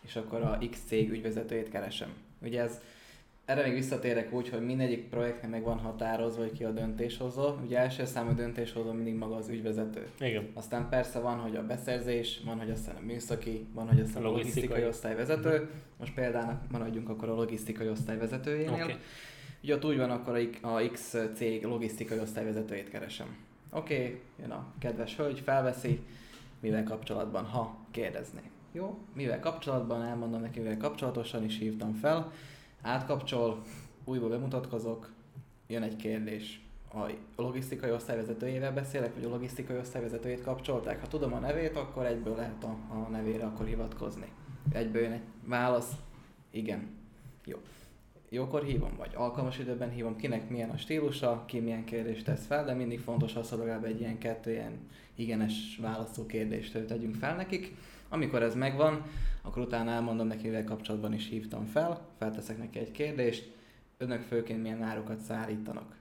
és 0.01 0.17
akkor 0.17 0.43
a 0.43 0.59
X 0.71 0.79
cég 0.87 1.11
ügyvezetőjét 1.11 1.69
keresem. 1.69 2.09
Ugye 2.43 2.63
ez 2.63 2.81
erre 3.49 3.63
még 3.63 3.73
visszatérek 3.73 4.33
úgy, 4.33 4.49
hogy 4.49 4.65
mindegyik 4.65 5.09
projektnek 5.09 5.51
meg 5.51 5.63
van 5.63 5.79
határozva, 5.79 6.43
hogy 6.43 6.53
ki 6.53 6.65
a 6.65 6.71
döntéshozó. 6.71 7.55
Ugye 7.65 7.79
első 7.79 8.05
számú 8.05 8.35
döntéshozó 8.35 8.93
mindig 8.93 9.15
maga 9.15 9.37
az 9.37 9.49
ügyvezető. 9.49 10.07
Igen. 10.21 10.49
Aztán 10.55 10.89
persze 10.89 11.19
van, 11.19 11.39
hogy 11.39 11.57
a 11.57 11.67
beszerzés, 11.67 12.41
van, 12.45 12.59
hogy 12.59 12.71
aztán 12.71 12.97
a 12.97 13.05
műszaki, 13.05 13.67
van, 13.75 13.89
hogy 13.89 14.01
aztán 14.01 14.25
a 14.25 14.27
logisztikai, 14.27 14.63
logisztikai 14.63 14.89
osztályvezető. 14.89 15.71
Most 15.99 16.15
példának 16.15 16.71
maradjunk 16.71 17.09
akkor 17.09 17.29
a 17.29 17.35
logisztikai 17.35 17.89
osztályvezetőjénél. 17.89 18.83
Okay. 18.83 18.97
Ugye 19.63 19.75
ott 19.75 19.85
úgy 19.85 19.97
van, 19.97 20.11
akkor 20.11 20.49
a 20.63 20.89
X 20.93 21.17
cég 21.35 21.65
logisztikai 21.65 22.19
osztályvezetőjét 22.19 22.91
keresem. 22.91 23.37
Oké, 23.71 23.95
okay, 23.95 24.21
jön 24.41 24.51
a 24.51 24.67
kedves 24.79 25.17
hölgy, 25.17 25.41
felveszi, 25.41 26.01
mivel 26.61 26.85
kapcsolatban, 26.85 27.45
ha 27.45 27.79
kérdezné. 27.91 28.41
Jó, 28.73 28.99
mivel 29.15 29.41
kapcsolatban, 29.41 30.03
elmondom 30.03 30.41
neki, 30.41 30.61
mivel 30.61 30.77
kapcsolatosan 30.77 31.45
is 31.45 31.59
hívtam 31.59 31.95
fel, 31.95 32.33
átkapcsol, 32.83 33.63
újból 34.05 34.29
bemutatkozok, 34.29 35.11
jön 35.67 35.83
egy 35.83 35.97
kérdés. 35.97 36.63
A 36.93 37.43
logisztikai 37.43 37.91
osztályvezetőjével 37.91 38.73
beszélek, 38.73 39.15
vagy 39.15 39.25
a 39.25 39.29
logisztikai 39.29 39.77
osztályvezetőjét 39.77 40.43
kapcsolták. 40.43 41.01
Ha 41.01 41.07
tudom 41.07 41.33
a 41.33 41.39
nevét, 41.39 41.77
akkor 41.77 42.07
egyből 42.07 42.37
lehet 42.37 42.65
a, 42.65 42.77
a 42.95 43.09
nevére 43.11 43.45
akkor 43.45 43.67
hivatkozni. 43.67 44.33
Egyből 44.73 45.03
jön 45.03 45.13
egy 45.13 45.23
válasz, 45.45 45.93
igen. 46.51 46.89
Jó. 47.45 47.59
Jókor 48.31 48.63
hívom, 48.63 48.97
vagy 48.97 49.11
alkalmas 49.15 49.59
időben 49.59 49.91
hívom, 49.91 50.17
kinek 50.17 50.49
milyen 50.49 50.71
a 50.71 50.77
stílusa, 50.77 51.45
ki 51.47 51.59
milyen 51.59 51.85
kérdést 51.85 52.25
tesz 52.25 52.47
fel, 52.47 52.65
de 52.65 52.75
mindig 52.75 53.01
fontos 53.01 53.35
az, 53.35 53.49
hogy 53.49 53.59
legalább 53.59 53.85
egy 53.85 54.01
ilyen 54.01 54.19
kettő 54.19 54.51
ilyen 54.51 54.79
igenes 55.15 55.79
választó 55.81 56.27
kérdést 56.27 56.87
tegyünk 56.87 57.15
fel 57.15 57.37
nekik. 57.37 57.75
Amikor 58.09 58.43
ez 58.43 58.55
megvan, 58.55 59.03
akkor 59.43 59.63
utána 59.63 59.91
elmondom 59.91 60.27
neki, 60.27 60.47
mivel 60.47 60.65
kapcsolatban 60.65 61.13
is 61.13 61.29
hívtam 61.29 61.65
fel, 61.65 62.01
felteszek 62.19 62.59
neki 62.59 62.79
egy 62.79 62.91
kérdést, 62.91 63.51
önök 63.99 64.23
főként 64.23 64.63
milyen 64.63 64.83
árukat 64.83 65.19
szállítanak. 65.19 65.97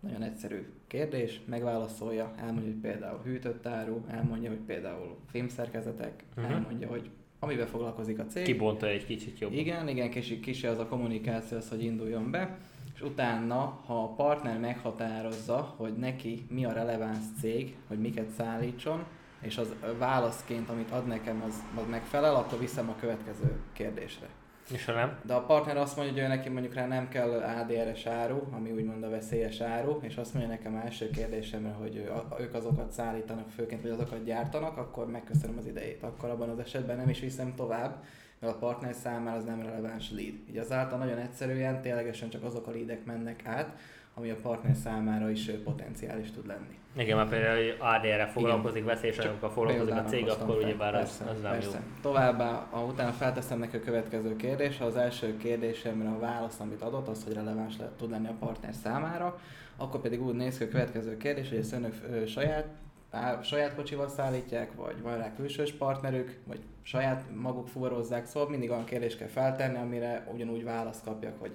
Nagyon 0.00 0.22
egyszerű 0.22 0.66
kérdés, 0.86 1.40
megválaszolja, 1.44 2.32
elmondja, 2.36 2.70
hogy 2.70 2.80
például 2.80 3.20
hűtött 3.24 3.66
áru, 3.66 4.04
elmondja, 4.08 4.48
hogy 4.48 4.58
például 4.58 5.16
filmszerkezetek, 5.30 6.24
uh-huh. 6.36 6.52
elmondja, 6.52 6.88
hogy 6.88 7.10
amivel 7.38 7.66
foglalkozik 7.66 8.18
a 8.18 8.26
cég. 8.26 8.44
Kibonta 8.44 8.86
egy 8.86 9.06
kicsit 9.06 9.38
jobban. 9.38 9.58
Igen, 9.58 9.88
igen, 9.88 10.10
kicsi, 10.10 10.40
kicsi 10.40 10.66
az 10.66 10.78
a 10.78 10.86
kommunikáció, 10.86 11.56
az, 11.56 11.68
hogy 11.68 11.82
induljon 11.84 12.30
be, 12.30 12.58
és 12.94 13.02
utána, 13.02 13.80
ha 13.86 14.02
a 14.02 14.14
partner 14.14 14.60
meghatározza, 14.60 15.74
hogy 15.76 15.92
neki 15.92 16.46
mi 16.50 16.64
a 16.64 16.72
releváns 16.72 17.24
cég, 17.40 17.76
hogy 17.86 17.98
miket 17.98 18.28
szállítson, 18.28 19.04
és 19.40 19.58
az 19.58 19.74
válaszként, 19.98 20.68
amit 20.68 20.90
ad 20.90 21.06
nekem, 21.06 21.42
az, 21.46 21.54
az 21.76 21.88
megfelel, 21.90 22.34
akkor 22.34 22.58
viszem 22.58 22.88
a 22.88 22.96
következő 23.00 23.60
kérdésre. 23.72 24.26
És 24.72 24.84
ha 24.84 24.92
nem? 24.92 25.18
De 25.22 25.34
a 25.34 25.42
partner 25.42 25.76
azt 25.76 25.96
mondja, 25.96 26.14
hogy 26.14 26.22
ő 26.22 26.26
neki 26.26 26.48
mondjuk 26.48 26.74
rá 26.74 26.86
nem 26.86 27.08
kell 27.08 27.30
ADR-es 27.30 28.06
áru, 28.06 28.40
ami 28.50 28.70
úgymond 28.70 29.02
a 29.02 29.10
veszélyes 29.10 29.60
áru, 29.60 29.98
és 30.02 30.16
azt 30.16 30.34
mondja 30.34 30.52
nekem 30.52 30.76
első 30.76 31.10
kérdésemre, 31.10 31.70
hogy 31.70 31.96
ő, 31.96 32.10
a, 32.10 32.36
ők 32.40 32.54
azokat 32.54 32.92
szállítanak 32.92 33.50
főként, 33.50 33.82
vagy 33.82 33.90
azokat 33.90 34.24
gyártanak, 34.24 34.76
akkor 34.76 35.10
megköszönöm 35.10 35.58
az 35.58 35.66
idejét. 35.66 36.02
Akkor 36.02 36.28
abban 36.28 36.48
az 36.48 36.58
esetben 36.58 36.96
nem 36.96 37.08
is 37.08 37.20
viszem 37.20 37.54
tovább, 37.54 38.04
mert 38.38 38.54
a 38.54 38.58
partner 38.58 38.94
számára 38.94 39.36
az 39.36 39.44
nem 39.44 39.62
releváns 39.62 40.10
lead. 40.10 40.34
Így 40.50 40.56
azáltal 40.56 40.98
nagyon 40.98 41.18
egyszerűen 41.18 41.80
ténylegesen 41.82 42.28
csak 42.28 42.42
azok 42.42 42.66
a 42.66 42.70
leadek 42.70 43.04
mennek 43.04 43.46
át, 43.46 43.78
ami 44.18 44.30
a 44.30 44.36
partner 44.42 44.74
számára 44.74 45.30
is 45.30 45.50
potenciális 45.64 46.30
tud 46.30 46.46
lenni. 46.46 46.78
Igen, 46.96 47.16
mert 47.16 47.28
például 47.28 47.74
ADR-re 47.78 48.26
foglalkozik, 48.26 48.84
veszélyesanyagokkal 48.84 49.50
foglalkozik 49.50 49.94
a 49.94 50.04
cég, 50.04 50.28
akkor 50.28 50.56
ugye 50.56 50.74
bár 50.74 50.94
az, 50.94 51.22
az 51.30 51.40
nem 51.42 51.50
persze. 51.50 51.78
jó. 51.84 52.00
Továbbá, 52.02 52.66
ha 52.70 52.84
utána 52.84 53.12
felteszem 53.12 53.58
neki 53.58 53.76
a 53.76 53.80
következő 53.80 54.36
kérdés, 54.36 54.78
ha 54.78 54.84
az 54.84 54.96
első 54.96 55.36
kérdésemre 55.36 56.08
a 56.08 56.18
válasz, 56.18 56.60
amit 56.60 56.82
adott, 56.82 57.08
az, 57.08 57.24
hogy 57.24 57.32
releváns 57.32 57.76
lehet, 57.78 57.92
tud 57.94 58.10
lenni 58.10 58.28
a 58.28 58.34
partner 58.38 58.74
számára, 58.74 59.40
akkor 59.76 60.00
pedig 60.00 60.22
úgy 60.22 60.34
néz 60.34 60.58
ki 60.58 60.64
a 60.64 60.68
következő 60.68 61.16
kérdés, 61.16 61.48
hogy 61.48 61.58
ezt 61.58 61.72
önök 61.72 61.94
ö, 62.10 62.26
saját 62.26 62.66
á, 63.10 63.42
saját 63.42 63.74
kocsival 63.74 64.08
szállítják, 64.08 64.74
vagy 64.74 65.02
van 65.02 65.18
rá 65.18 65.34
külsős 65.34 65.72
partnerük, 65.72 66.38
vagy 66.44 66.60
saját 66.82 67.24
maguk 67.34 67.68
fuvarozzák, 67.68 68.26
szóval 68.26 68.48
mindig 68.48 68.70
olyan 68.70 68.84
kérdést 68.84 69.18
kell 69.18 69.28
feltenni, 69.28 69.76
amire 69.76 70.28
ugyanúgy 70.32 70.64
választ 70.64 71.04
kapjak, 71.04 71.40
hogy 71.40 71.52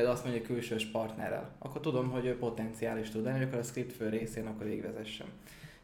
például 0.00 0.18
azt 0.18 0.30
mondja 0.30 0.54
külsős 0.54 0.84
partnerrel, 0.84 1.50
akkor 1.58 1.80
tudom, 1.80 2.10
hogy 2.10 2.24
ő 2.26 2.36
potenciális 2.36 3.10
tud 3.10 3.24
lenni, 3.24 3.44
akkor 3.44 3.58
a 3.58 3.62
script 3.62 3.92
fő 3.92 4.08
részén 4.08 4.46
akkor 4.46 4.66
végvezessem. 4.66 5.26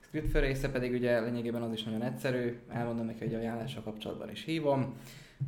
A 0.00 0.04
script 0.04 0.30
fő 0.30 0.38
része 0.38 0.70
pedig 0.70 0.92
ugye 0.92 1.20
lényegében 1.20 1.62
az 1.62 1.72
is 1.72 1.82
nagyon 1.82 2.02
egyszerű, 2.02 2.58
elmondom 2.68 3.06
neki, 3.06 3.24
hogy 3.24 3.34
ajánlással 3.34 3.82
kapcsolatban 3.82 4.30
is 4.30 4.44
hívom, 4.44 4.94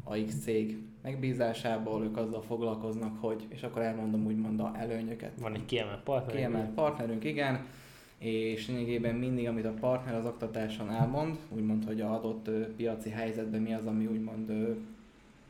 a 0.05 0.17
X 0.27 0.35
cég 0.43 0.79
megbízásából, 1.03 2.03
ők 2.05 2.17
azzal 2.17 2.43
foglalkoznak, 2.43 3.21
hogy, 3.21 3.47
és 3.49 3.63
akkor 3.63 3.83
elmondom 3.83 4.27
úgymond 4.27 4.61
a 4.61 4.73
előnyöket. 4.77 5.33
Van 5.41 5.55
egy 5.55 5.65
kiemelt 5.65 6.03
partnerünk. 6.03 6.47
Kiemelt 6.47 6.75
partnerünk, 6.75 7.25
igen, 7.25 7.67
és 8.19 8.69
lényegében 8.69 9.15
mindig, 9.15 9.49
amit 9.49 9.67
a 9.67 9.75
partner 9.81 10.15
az 10.15 10.27
oktatáson 10.27 10.91
elmond, 10.91 11.37
úgymond, 11.49 11.85
hogy 11.85 12.01
a 12.01 12.15
adott 12.15 12.51
piaci 12.77 13.11
helyzetben 13.11 13.61
mi 13.61 13.75
az, 13.75 13.87
ami 13.87 14.07
úgymond 14.07 14.77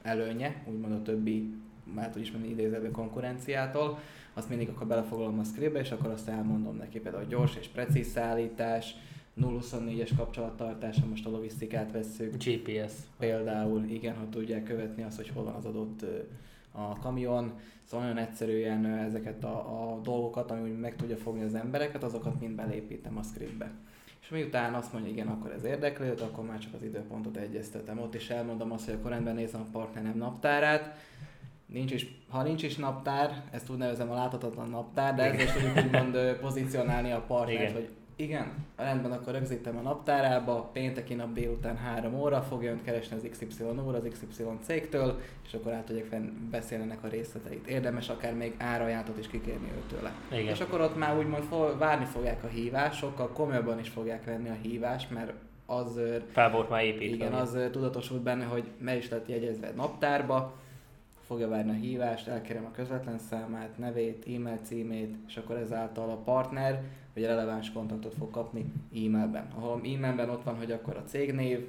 előnye, 0.03 0.63
úgymond 0.67 0.93
a 0.93 1.03
többi 1.03 1.53
már 1.95 2.11
hogy 2.13 2.23
ismerni 2.23 2.49
idézőbe 2.49 2.91
konkurenciától, 2.91 3.99
azt 4.35 4.49
mindig 4.49 4.69
akkor 4.69 4.87
belefoglalom 4.87 5.39
a 5.39 5.45
scriptbe, 5.45 5.79
és 5.79 5.91
akkor 5.91 6.11
azt 6.11 6.29
elmondom 6.29 6.77
neki 6.77 7.01
például 7.01 7.25
gyors 7.25 7.57
és 7.57 7.67
precíz 7.67 8.09
szállítás, 8.09 8.95
0-24-es 9.41 10.11
kapcsolattartás, 10.17 10.97
ha 11.01 11.07
most 11.07 11.27
a 11.27 11.31
logisztikát 11.31 11.93
vesszük. 11.93 12.45
GPS. 12.45 12.93
Például, 13.19 13.85
igen, 13.85 14.17
ha 14.17 14.29
tudják 14.31 14.63
követni 14.63 15.03
azt, 15.03 15.17
hogy 15.17 15.29
hol 15.35 15.45
van 15.45 15.55
az 15.55 15.65
adott 15.65 16.05
a 16.73 16.99
kamion, 16.99 17.53
szóval 17.85 18.07
nagyon 18.07 18.23
egyszerűen 18.23 18.87
ezeket 18.87 19.45
a, 19.45 19.93
a 19.93 20.01
dolgokat, 20.01 20.51
ami 20.51 20.71
meg 20.71 20.97
tudja 20.97 21.17
fogni 21.17 21.43
az 21.43 21.55
embereket, 21.55 22.03
azokat 22.03 22.41
mind 22.41 22.55
belépítem 22.55 23.19
a 23.19 23.23
scriptbe. 23.23 23.71
És 24.21 24.29
miután 24.29 24.75
azt 24.75 24.93
mondja, 24.93 25.11
igen, 25.11 25.27
akkor 25.27 25.51
ez 25.51 25.65
érdekli, 25.65 26.09
akkor 26.09 26.45
már 26.45 26.59
csak 26.59 26.75
az 26.75 26.83
időpontot 26.83 27.37
egyeztetem 27.37 27.99
ott, 27.99 28.15
és 28.15 28.31
elmondom 28.31 28.73
azt, 28.73 28.85
hogy 28.85 28.95
akkor 28.95 29.11
rendben 29.11 29.35
nézem 29.35 29.61
a 29.61 29.71
partnerem 29.73 30.17
naptárát, 30.17 30.97
nincs 31.73 31.93
is, 31.93 32.07
ha 32.29 32.43
nincs 32.43 32.63
is 32.63 32.77
naptár, 32.77 33.43
ezt 33.51 33.71
úgy 33.71 33.77
nevezem 33.77 34.11
a 34.11 34.15
láthatatlan 34.15 34.69
naptár, 34.69 35.15
de 35.15 35.23
ezzel 35.23 35.41
is 35.41 35.53
tudjuk 35.53 35.85
úgymond 35.85 36.37
pozícionálni 36.41 37.11
a 37.13 37.21
partnert, 37.21 37.61
igen. 37.61 37.73
hogy 37.73 37.89
igen, 38.21 38.53
rendben, 38.77 39.13
akkor 39.13 39.33
rögzítem 39.33 39.77
a 39.77 39.81
naptárába, 39.81 40.71
pénteki 40.73 41.15
nap 41.15 41.33
délután 41.33 41.77
3 41.77 42.15
óra, 42.15 42.43
fogja 42.43 42.71
önt 42.71 42.83
keresni 42.83 43.17
az 43.17 43.29
XY 43.31 43.63
óra 43.87 43.97
az 43.97 44.09
XY 44.11 44.45
cégtől, 44.61 45.21
és 45.47 45.55
akkor 45.55 45.73
át 45.73 45.85
tudják 45.85 46.23
beszélni 46.51 46.85
ennek 46.85 47.05
a 47.05 47.09
részleteit. 47.09 47.67
Érdemes 47.67 48.09
akár 48.09 48.35
még 48.35 48.55
árajánlatot 48.59 49.19
is 49.19 49.29
kikérni 49.29 49.69
őtőle. 49.77 50.13
Igen. 50.33 50.53
És 50.53 50.61
akkor 50.61 50.81
ott 50.81 50.97
már 50.97 51.19
úgymond 51.19 51.43
fo- 51.43 51.79
várni 51.79 52.05
fogják 52.05 52.45
a 52.45 52.47
hívást, 52.47 52.99
sokkal 52.99 53.29
komolyabban 53.29 53.79
is 53.79 53.89
fogják 53.89 54.25
venni 54.25 54.49
a 54.49 54.57
hívást, 54.63 55.11
mert 55.11 55.33
az... 55.67 56.01
Fel 56.33 56.51
volt 56.51 56.71
már 56.71 56.85
építve. 56.85 57.15
Igen, 57.15 57.33
az 57.33 57.59
tudatosult 57.71 58.23
benne, 58.23 58.45
hogy 58.45 58.65
meg 58.79 58.97
is 58.97 59.09
lett 59.09 59.29
jegyezve 59.29 59.73
naptárba, 59.77 60.55
fogja 61.29 61.49
várni 61.49 61.71
a 61.71 61.75
hívást, 61.75 62.27
elkérem 62.27 62.65
a 62.65 62.71
közvetlen 62.71 63.19
számát, 63.19 63.79
nevét, 63.79 64.27
e-mail 64.35 64.59
címét, 64.63 65.17
és 65.27 65.37
akkor 65.37 65.57
ezáltal 65.57 66.11
a 66.11 66.17
partner 66.17 66.83
vagy 67.15 67.23
releváns 67.23 67.73
kontaktot 67.73 68.15
fog 68.19 68.31
kapni 68.31 68.73
e-mailben. 68.95 69.47
Ahol 69.55 69.81
e-mailben 69.85 70.31
ott 70.31 70.43
van, 70.43 70.57
hogy 70.57 70.71
akkor 70.71 70.97
a 70.97 71.09
cégnév, 71.09 71.67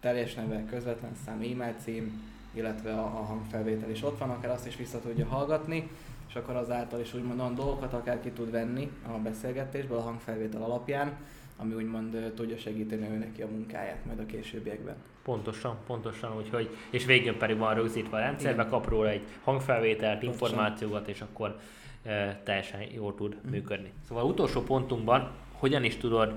teljes 0.00 0.34
neve, 0.34 0.64
közvetlen 0.64 1.14
szám, 1.24 1.40
e-mail 1.40 1.74
cím, 1.78 2.22
illetve 2.52 2.92
a, 2.92 3.04
a 3.04 3.24
hangfelvétel 3.24 3.90
is 3.90 4.02
ott 4.02 4.18
van, 4.18 4.30
akár 4.30 4.50
azt 4.50 4.66
is 4.66 4.76
vissza 4.76 5.00
tudja 5.00 5.26
hallgatni, 5.26 5.90
és 6.28 6.34
akkor 6.34 6.56
azáltal 6.56 7.00
is 7.00 7.14
úgymond 7.14 7.40
olyan 7.40 7.54
dolgokat 7.54 7.92
akár 7.92 8.20
ki 8.20 8.30
tud 8.30 8.50
venni 8.50 8.90
a 9.06 9.18
beszélgetésből 9.18 9.98
a 9.98 10.02
hangfelvétel 10.02 10.62
alapján, 10.62 11.16
ami 11.64 11.74
úgymond 11.74 12.32
tudja 12.34 12.56
segíteni 12.56 13.08
ő 13.10 13.18
neki 13.18 13.42
a 13.42 13.46
munkáját 13.46 14.04
majd 14.04 14.18
a 14.18 14.26
későbbiekben. 14.26 14.94
Pontosan, 15.22 15.76
pontosan, 15.86 16.36
úgyhogy, 16.36 16.68
és 16.90 17.04
végül 17.04 17.36
pedig 17.36 17.58
van 17.58 17.74
rögzítve 17.74 18.16
a 18.16 18.20
rendszerbe, 18.20 18.60
Igen. 18.60 18.72
kap 18.72 18.88
róla 18.88 19.08
egy 19.08 19.22
hangfelvételt, 19.42 20.20
pontosan. 20.20 20.48
információkat, 20.48 21.08
és 21.08 21.20
akkor 21.20 21.58
e, 22.02 22.40
teljesen 22.44 22.80
jól 22.94 23.14
tud 23.14 23.36
mm. 23.46 23.50
működni. 23.50 23.92
Szóval 24.08 24.24
utolsó 24.24 24.62
pontunkban, 24.62 25.30
hogyan 25.52 25.84
is 25.84 25.96
tudod 25.96 26.34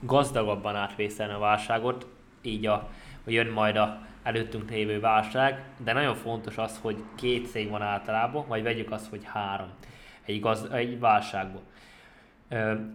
gazdagabban 0.00 0.76
átvészelni 0.76 1.32
a 1.32 1.38
válságot, 1.38 2.06
így 2.42 2.66
a, 2.66 2.90
jön 3.26 3.46
majd 3.46 3.76
a 3.76 4.06
előttünk 4.22 4.70
lévő 4.70 5.00
válság, 5.00 5.64
de 5.84 5.92
nagyon 5.92 6.14
fontos 6.14 6.58
az, 6.58 6.78
hogy 6.82 6.96
két 7.14 7.50
cég 7.50 7.70
van 7.70 7.82
általában, 7.82 8.44
vagy 8.48 8.62
vegyük 8.62 8.90
azt, 8.90 9.08
hogy 9.08 9.20
három 9.24 9.68
egy, 10.24 10.40
gaz, 10.40 10.64
egy 10.72 10.98
válságból. 10.98 11.62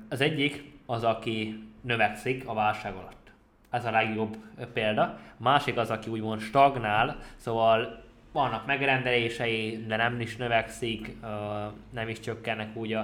Az 0.10 0.22
egyik 0.22 0.71
az, 0.92 1.04
aki 1.04 1.64
növekszik 1.82 2.48
a 2.48 2.54
válság 2.54 2.94
alatt 2.94 3.32
ez 3.70 3.86
a 3.86 3.92
legjobb 3.92 4.38
példa. 4.74 5.20
Másik 5.38 5.78
az, 5.78 5.90
aki 5.90 6.10
úgymond 6.10 6.42
stagnál, 6.42 7.18
szóval 7.36 8.04
vannak 8.32 8.66
megrendelései, 8.66 9.86
de 9.88 9.96
nem 9.96 10.20
is 10.20 10.36
növekszik, 10.36 11.16
nem 11.90 12.10
is 12.10 12.20
csökkennek 12.20 12.76
úgy 12.76 12.94
a, 12.94 13.00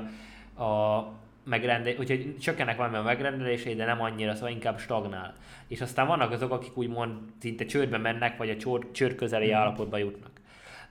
a 0.63 1.05
megrendelései, 1.43 2.01
úgyhogy 2.01 2.37
csökkennek 2.39 2.77
valami 2.77 2.95
a 2.95 3.01
megrendelései, 3.01 3.75
de 3.75 3.85
nem 3.85 4.01
annyira, 4.01 4.33
szóval 4.33 4.49
inkább 4.49 4.79
stagnál. 4.79 5.33
És 5.67 5.81
aztán 5.81 6.07
vannak 6.07 6.31
azok, 6.31 6.51
akik 6.51 6.77
úgymond 6.77 7.11
szinte 7.39 7.65
csődbe 7.65 7.97
mennek, 7.97 8.37
vagy 8.37 8.49
a 8.49 8.57
csőr, 8.57 8.91
csőr 8.91 9.15
közeli 9.15 9.51
mm. 9.51 9.55
állapotba 9.55 9.97
jutnak. 9.97 10.31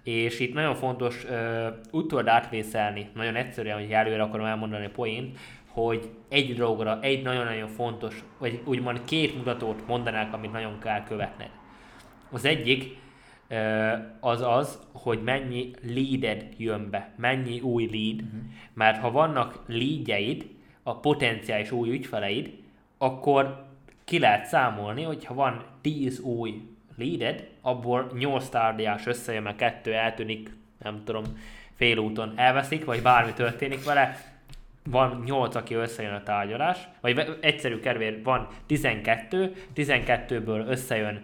És 0.03 0.41
itt 0.41 0.55
nagyon 0.55 0.75
fontos 0.75 1.25
uh, 1.25 1.67
úgy 1.91 2.07
tudod 2.07 2.29
átvészelni, 2.29 3.09
nagyon 3.15 3.37
egyszerűen, 3.37 3.79
hogy 3.79 3.93
előre 3.93 4.23
akarom 4.23 4.47
elmondani 4.47 4.85
a 4.85 4.91
poént, 4.91 5.39
hogy 5.77 6.11
egy 6.29 6.55
dologra, 6.55 6.99
egy 7.01 7.23
nagyon-nagyon 7.23 7.69
fontos, 7.69 8.25
vagy 8.39 8.61
úgymond 8.65 9.05
két 9.05 9.37
mutatót 9.37 9.87
mondanák, 9.87 10.33
amit 10.33 10.53
nagyon 10.53 10.79
kell 10.79 11.03
követned. 11.03 11.51
Az 12.31 12.45
egyik 12.45 12.97
az 14.21 14.41
az, 14.41 14.81
hogy 14.93 15.23
mennyi 15.23 15.71
leaded 15.83 16.47
jön 16.57 16.91
be, 16.91 17.13
mennyi 17.17 17.61
új 17.61 17.85
lead, 17.85 18.23
uh-huh. 18.23 18.41
mert 18.75 19.01
ha 19.01 19.11
vannak 19.11 19.63
leadjeid, 19.67 20.47
a 20.83 20.97
potenciális 21.01 21.71
új 21.71 21.91
ügyfeleid, 21.91 22.53
akkor 22.99 23.67
ki 24.05 24.19
lehet 24.19 24.47
számolni, 24.47 25.03
hogy 25.03 25.25
ha 25.25 25.35
van 25.35 25.65
10 25.81 26.21
új 26.21 26.63
leaded, 26.97 27.49
abból 27.61 28.11
8 28.19 28.49
tárgyás 28.49 29.07
összejön, 29.07 29.43
mert 29.43 29.57
kettő 29.57 29.93
eltűnik, 29.93 30.51
nem 30.83 31.03
tudom, 31.05 31.25
félúton 31.75 32.33
elveszik, 32.37 32.85
vagy 32.85 33.03
bármi 33.03 33.33
történik 33.33 33.85
vele, 33.85 34.36
van 34.87 35.23
8, 35.25 35.55
aki 35.55 35.75
összejön 35.75 36.15
a 36.15 36.23
tárgyalás, 36.23 36.89
vagy 37.01 37.39
egyszerű 37.41 37.79
kervér 37.79 38.23
van 38.23 38.49
12, 38.67 39.53
12-ből 39.75 40.67
összejön 40.67 41.23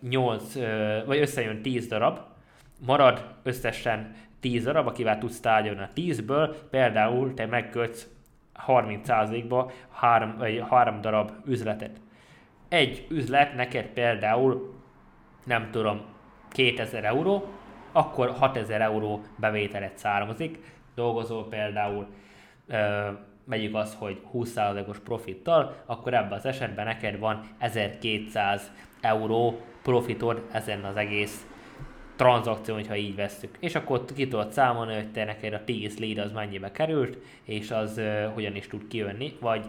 8, 0.00 0.54
vagy 1.06 1.18
összejön 1.18 1.62
10 1.62 1.86
darab, 1.86 2.18
marad 2.86 3.24
összesen 3.42 4.14
10 4.40 4.64
darab, 4.64 4.86
akivel 4.86 5.18
tudsz 5.18 5.40
tárgyalni 5.40 5.80
a 5.80 5.90
10-ből, 5.96 6.54
például 6.70 7.34
te 7.34 7.46
megkötsz 7.46 8.06
30%-ba 8.66 9.70
3, 9.92 10.36
vagy 10.38 10.64
3 10.68 11.00
darab 11.00 11.32
üzletet. 11.46 12.00
Egy 12.68 13.06
üzlet 13.10 13.54
neked 13.54 13.86
például, 13.86 14.74
nem 15.44 15.68
tudom, 15.70 16.00
2000 16.48 17.04
euró, 17.04 17.48
akkor 17.92 18.30
6000 18.30 18.80
euró 18.80 19.22
bevételet 19.36 19.98
származik, 19.98 20.58
dolgozol 20.94 21.48
például 21.48 22.06
megyük 23.44 23.74
az, 23.74 23.96
hogy 23.98 24.20
20%-os 24.34 24.98
profittal, 24.98 25.76
akkor 25.86 26.14
ebben 26.14 26.38
az 26.38 26.46
esetben 26.46 26.84
neked 26.84 27.18
van 27.18 27.48
1200 27.58 28.70
euró 29.00 29.60
profitod 29.82 30.46
ezen 30.52 30.84
az 30.84 30.96
egész 30.96 31.46
tranzakció, 32.16 32.74
hogyha 32.74 32.96
így 32.96 33.14
vesszük. 33.14 33.56
És 33.60 33.74
akkor 33.74 34.04
ki 34.14 34.28
tudod 34.28 34.52
számolni, 34.52 34.94
hogy 34.94 35.12
te 35.12 35.24
neked 35.24 35.52
a 35.52 35.64
10 35.64 35.98
lead 35.98 36.18
az 36.18 36.32
mennyibe 36.32 36.70
került, 36.70 37.18
és 37.42 37.70
az 37.70 37.98
uh, 37.98 38.24
hogyan 38.34 38.56
is 38.56 38.66
tud 38.66 38.88
kijönni, 38.88 39.32
vagy 39.40 39.64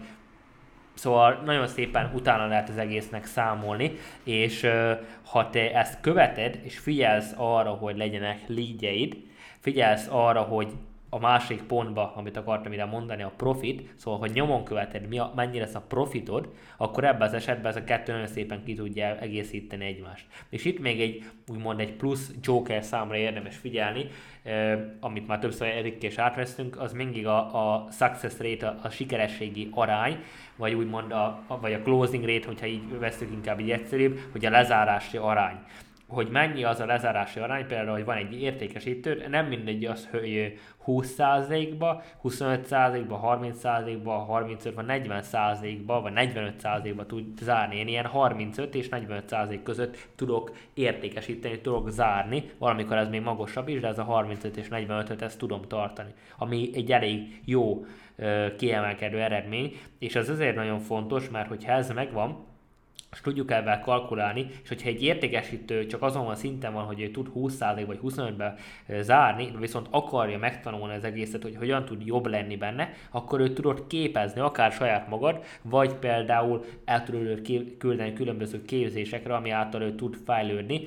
Szóval 0.93 1.41
nagyon 1.45 1.67
szépen 1.67 2.11
utána 2.15 2.47
lehet 2.47 2.69
az 2.69 2.77
egésznek 2.77 3.25
számolni, 3.25 3.91
és 4.23 4.63
uh, 4.63 4.91
ha 5.23 5.49
te 5.49 5.73
ezt 5.73 6.01
követed, 6.01 6.59
és 6.63 6.77
figyelsz 6.77 7.33
arra, 7.35 7.69
hogy 7.69 7.97
legyenek 7.97 8.39
leadjeid, 8.47 9.17
figyelsz 9.59 10.07
arra, 10.11 10.41
hogy 10.41 10.67
a 11.10 11.20
másik 11.20 11.64
pontba, 11.64 12.14
amit 12.16 12.38
akartam 12.38 12.72
ide 12.72 12.86
mondani, 12.86 13.24
a 13.24 13.32
profit, 13.38 13.89
szóval, 13.95 14.20
hogy 14.20 14.32
nyomon 14.32 14.64
követed, 14.64 15.08
mi 15.08 15.20
a, 15.20 15.32
mennyire 15.36 15.64
lesz 15.64 15.76
a 15.76 15.84
profitod, 15.88 16.49
akkor 16.78 17.03
ebben 17.03 17.28
az 17.28 17.34
esetben 17.34 17.72
ez 17.72 17.78
a 17.78 17.84
kettő 17.84 18.12
nagyon 18.12 18.28
szépen 18.28 18.64
ki 18.64 18.74
tudja 18.74 19.20
egészíteni 19.20 19.86
egymást. 19.86 20.26
És 20.49 20.66
itt 20.66 20.80
még 20.80 21.01
egy, 21.01 21.24
úgymond 21.47 21.80
egy 21.80 21.93
plusz 21.93 22.32
Joker 22.41 22.84
számra 22.84 23.18
érdemes 23.18 23.55
figyelni, 23.55 24.05
eh, 24.43 24.80
amit 24.99 25.28
már 25.28 25.39
többször 25.39 25.68
Erikkel 25.68 26.10
is 26.10 26.18
átvesztünk, 26.18 26.80
az 26.80 26.93
mindig 26.93 27.28
a, 27.28 27.38
a 27.74 27.88
success 27.91 28.39
rate, 28.39 28.68
a, 28.68 28.80
a 28.84 28.89
sikerességi 28.89 29.70
arány, 29.72 30.18
vagy 30.55 30.74
úgymond 30.74 31.12
a, 31.12 31.43
vagy 31.62 31.74
a 31.74 31.82
closing 31.82 32.26
rate, 32.26 32.47
hogyha 32.47 32.66
így 32.66 32.99
veszük 32.99 33.32
inkább 33.32 33.60
így 33.60 33.72
egyszerűbb, 33.72 34.20
hogy 34.32 34.45
a 34.45 34.49
lezárási 34.49 35.18
arány 35.18 35.58
hogy 36.08 36.30
mennyi 36.30 36.64
az 36.64 36.80
a 36.80 36.86
lezárási 36.86 37.39
arány, 37.39 37.66
például, 37.66 37.95
hogy 37.95 38.05
van 38.05 38.18
egy 38.18 38.41
értékesítő, 38.41 39.26
nem 39.30 39.45
mindegy 39.45 39.86
az, 39.86 40.08
hogy 40.12 40.58
20%-ba, 40.86 42.03
25%-ba, 42.24 43.39
30%-ba, 43.41 44.12
35 44.12 44.74
vagy 44.74 44.86
40%-ba, 44.88 46.01
vagy 46.01 46.14
45%-ba 46.16 47.05
tud 47.05 47.38
zárni. 47.41 47.76
Én 47.76 47.88
ilyen 47.88 48.05
35 48.05 48.76
és 48.76 48.88
45% 48.91 49.60
között 49.64 50.10
tudok 50.16 50.55
értékesíteni, 50.74 51.60
tudok 51.60 51.89
zárni, 51.89 52.43
valamikor 52.58 52.97
ez 52.97 53.10
még 53.10 53.22
magasabb 53.22 53.68
is, 53.68 53.80
de 53.80 53.88
ez 53.88 53.99
a 53.99 54.03
35 54.03 54.58
és 54.58 54.68
45-öt 54.72 55.22
ezt 55.22 55.39
tudom 55.39 55.62
tartani, 55.62 56.14
ami 56.38 56.70
egy 56.74 56.91
elég 56.91 57.41
jó 57.45 57.86
kiemelkedő 58.58 59.22
eredmény, 59.22 59.76
és 59.99 60.16
ez 60.16 60.30
azért 60.30 60.55
nagyon 60.55 60.80
fontos, 60.80 61.30
mert 61.30 61.47
hogyha 61.47 61.72
ez 61.72 61.91
megvan, 61.91 62.45
és 63.12 63.22
tudjuk 63.22 63.51
ebben 63.51 63.82
kalkulálni, 63.82 64.47
és 64.64 64.68
hogyha 64.68 64.89
egy 64.89 65.03
értékesítő 65.03 65.86
csak 65.86 66.01
azon 66.01 66.28
a 66.28 66.36
szinten 66.36 66.74
van, 66.74 66.86
hogy 66.86 67.01
ő 67.01 67.12
tud 67.12 67.30
20% 67.36 67.84
vagy 67.86 67.99
25-ben 68.03 68.55
zárni, 68.99 69.51
viszont 69.60 69.88
akarja 69.89 70.38
megtanulni 70.38 70.95
az 70.95 71.03
egészet, 71.03 71.41
hogy 71.41 71.55
hogyan 71.55 71.86
tud 71.86 72.05
jobb 72.05 72.26
lenni 72.26 72.55
benne, 72.55 72.93
akkor 73.12 73.39
őt 73.39 73.53
tudod 73.53 73.88
képezni, 73.88 74.41
akár 74.41 74.72
saját 74.72 75.08
magad, 75.08 75.43
vagy 75.62 75.93
például 75.93 76.66
el 76.86 77.03
tudod 77.03 77.22
őt 77.22 77.78
küldeni 77.78 78.14
különböző 78.14 78.66
képzésekre, 78.66 79.36
ami 79.36 79.49
által 79.49 79.82
ő 79.82 79.95
tud 79.95 80.16
fejlődni, 80.26 80.82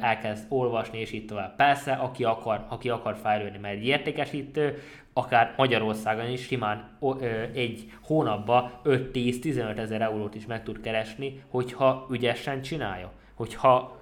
elkezd 0.00 0.46
olvasni, 0.48 0.98
és 0.98 1.12
így 1.12 1.26
tovább. 1.26 1.56
Persze, 1.56 1.92
aki 1.92 2.24
akar, 2.24 2.64
aki 2.68 2.88
akar 2.88 3.16
fejlődni, 3.16 3.58
mert 3.58 3.76
egy 3.76 3.86
értékesítő 3.86 4.78
akár 5.16 5.54
Magyarországon 5.56 6.28
is 6.28 6.42
simán 6.42 6.98
egy 7.54 7.92
hónapban 8.02 8.72
5-10-15 8.84 9.78
ezer 9.78 10.02
eurót 10.02 10.34
is 10.34 10.46
meg 10.46 10.62
tud 10.62 10.80
keresni, 10.80 11.42
hogyha 11.48 12.06
ügyesen 12.10 12.62
csinálja, 12.62 13.12
hogyha 13.34 14.00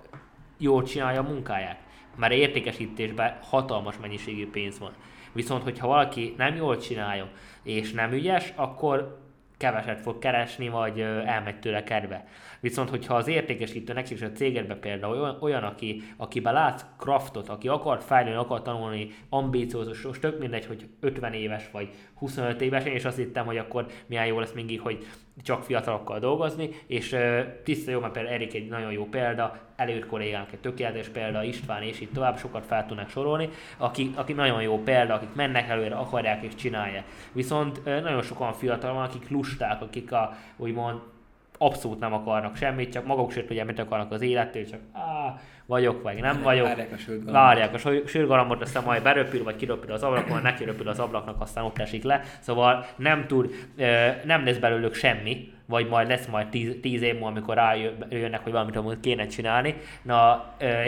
jól 0.58 0.82
csinálja 0.82 1.20
a 1.20 1.28
munkáját. 1.28 1.80
Mert 2.16 2.32
értékesítésben 2.32 3.38
hatalmas 3.42 3.98
mennyiségű 4.00 4.50
pénz 4.50 4.78
van. 4.78 4.92
Viszont, 5.32 5.62
hogyha 5.62 5.86
valaki 5.86 6.34
nem 6.36 6.54
jól 6.54 6.76
csinálja, 6.76 7.28
és 7.62 7.92
nem 7.92 8.12
ügyes, 8.12 8.52
akkor 8.56 9.20
keveset 9.56 10.00
fog 10.00 10.18
keresni, 10.18 10.68
vagy 10.68 11.00
elmegy 11.00 11.58
tőle 11.58 11.84
kedve. 11.84 12.26
Viszont, 12.62 12.90
hogyha 12.90 13.14
az 13.14 13.28
értékesítőnek 13.28 14.10
és 14.10 14.22
a 14.22 14.32
cégedbe 14.32 14.74
például 14.74 15.20
olyan, 15.20 15.36
olyan 15.40 15.62
aki, 15.62 16.02
akiben 16.16 16.52
látsz 16.52 16.84
craftot, 16.98 17.48
aki 17.48 17.68
akar 17.68 18.02
fejlődni, 18.02 18.38
akar 18.38 18.62
tanulni, 18.62 19.10
ambíciózus, 19.28 20.02
most 20.02 20.20
tök 20.20 20.38
mindegy, 20.38 20.66
hogy 20.66 20.86
50 21.00 21.32
éves 21.32 21.70
vagy 21.72 21.88
25 22.14 22.60
éves, 22.60 22.84
én 22.84 22.94
is 22.94 23.04
azt 23.04 23.16
hittem, 23.16 23.46
hogy 23.46 23.56
akkor 23.56 23.86
milyen 24.06 24.26
jó 24.26 24.38
lesz 24.38 24.52
mindig, 24.52 24.80
hogy 24.80 25.06
csak 25.42 25.62
fiatalokkal 25.62 26.18
dolgozni, 26.18 26.68
és 26.86 27.12
uh, 27.12 27.40
tiszta 27.64 27.90
jó, 27.90 28.00
mert 28.00 28.12
például 28.12 28.34
Erik 28.34 28.54
egy 28.54 28.68
nagyon 28.68 28.92
jó 28.92 29.04
példa, 29.04 29.58
előtt 29.76 30.06
kollégánk 30.06 30.52
egy 30.52 30.58
tökéletes 30.58 31.08
példa, 31.08 31.42
István 31.42 31.82
és 31.82 32.00
így 32.00 32.12
tovább, 32.12 32.38
sokat 32.38 32.66
fel 32.66 32.86
tudnak 32.86 33.08
sorolni, 33.08 33.48
aki, 33.76 34.10
aki 34.14 34.32
nagyon 34.32 34.62
jó 34.62 34.82
példa, 34.82 35.14
akik 35.14 35.34
mennek 35.34 35.68
előre, 35.68 35.94
akarják 35.94 36.42
és 36.42 36.54
csinálják. 36.54 37.04
Viszont 37.32 37.78
uh, 37.78 37.84
nagyon 38.00 38.22
sokan 38.22 38.52
fiatal 38.52 38.94
van, 38.94 39.04
akik 39.04 39.30
lusták, 39.30 39.82
akik 39.82 40.12
a, 40.12 40.36
úgymond 40.56 41.00
abszolút 41.64 42.00
nem 42.00 42.12
akarnak 42.12 42.56
semmit, 42.56 42.92
csak 42.92 43.06
maguk 43.06 43.30
sőt, 43.30 43.50
ugye 43.50 43.64
mit 43.64 43.78
akarnak 43.78 44.12
az 44.12 44.22
élettől, 44.22 44.66
csak 44.66 44.80
á, 44.92 45.40
vagyok, 45.66 46.02
vagy 46.02 46.20
nem 46.20 46.42
vagyok. 46.42 46.66
Várják 46.66 46.92
a 46.92 46.96
sürgalomot. 46.96 47.32
Várják 47.32 47.74
a 47.74 47.78
sürgalomot, 48.06 48.62
aztán 48.62 48.84
majd 48.84 49.02
beröpül, 49.02 49.44
vagy 49.44 49.56
kiröpül 49.56 49.92
az 49.92 50.02
ablakon, 50.02 50.42
neki 50.42 50.64
röpül 50.64 50.88
az 50.88 50.98
ablaknak, 50.98 51.40
aztán 51.40 51.64
ott 51.64 51.78
esik 51.78 52.02
le. 52.02 52.20
Szóval 52.40 52.86
nem 52.96 53.26
tud, 53.26 53.50
nem 54.24 54.44
lesz 54.44 54.56
belőlük 54.56 54.94
semmi, 54.94 55.52
vagy 55.66 55.88
majd 55.88 56.08
lesz 56.08 56.26
majd 56.26 56.48
tíz, 56.48 56.76
tíz 56.82 57.02
év 57.02 57.12
múlva, 57.12 57.26
amikor 57.26 57.54
rájönnek, 57.54 58.42
hogy 58.42 58.52
valamit 58.52 58.76
amúgy 58.76 59.00
kéne 59.00 59.26
csinálni. 59.26 59.76
Na, 60.02 60.44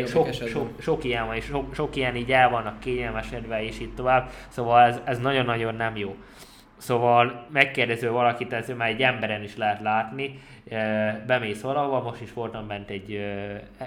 sok, 0.06 0.32
sok, 0.32 0.80
sok, 0.80 1.04
ilyen 1.04 1.26
van, 1.26 1.36
és 1.36 1.44
sok, 1.44 1.74
sok 1.74 1.96
ilyen 1.96 2.16
így 2.16 2.32
el 2.32 2.50
vannak 2.50 2.80
kényelmesedve, 2.80 3.64
és 3.64 3.80
így 3.80 3.94
tovább. 3.94 4.30
Szóval 4.48 4.82
ez, 4.82 5.00
ez 5.04 5.18
nagyon-nagyon 5.18 5.74
nem 5.74 5.96
jó. 5.96 6.16
Szóval 6.84 7.46
megkérdező 7.52 8.10
valakit, 8.10 8.52
ez 8.52 8.68
már 8.68 8.88
egy 8.88 9.02
emberen 9.02 9.42
is 9.42 9.56
lehet 9.56 9.80
látni, 9.80 10.40
bemész 11.26 11.60
valahova, 11.60 12.02
most 12.02 12.20
is 12.20 12.32
voltam 12.32 12.66
bent 12.66 12.90
egy, 12.90 13.12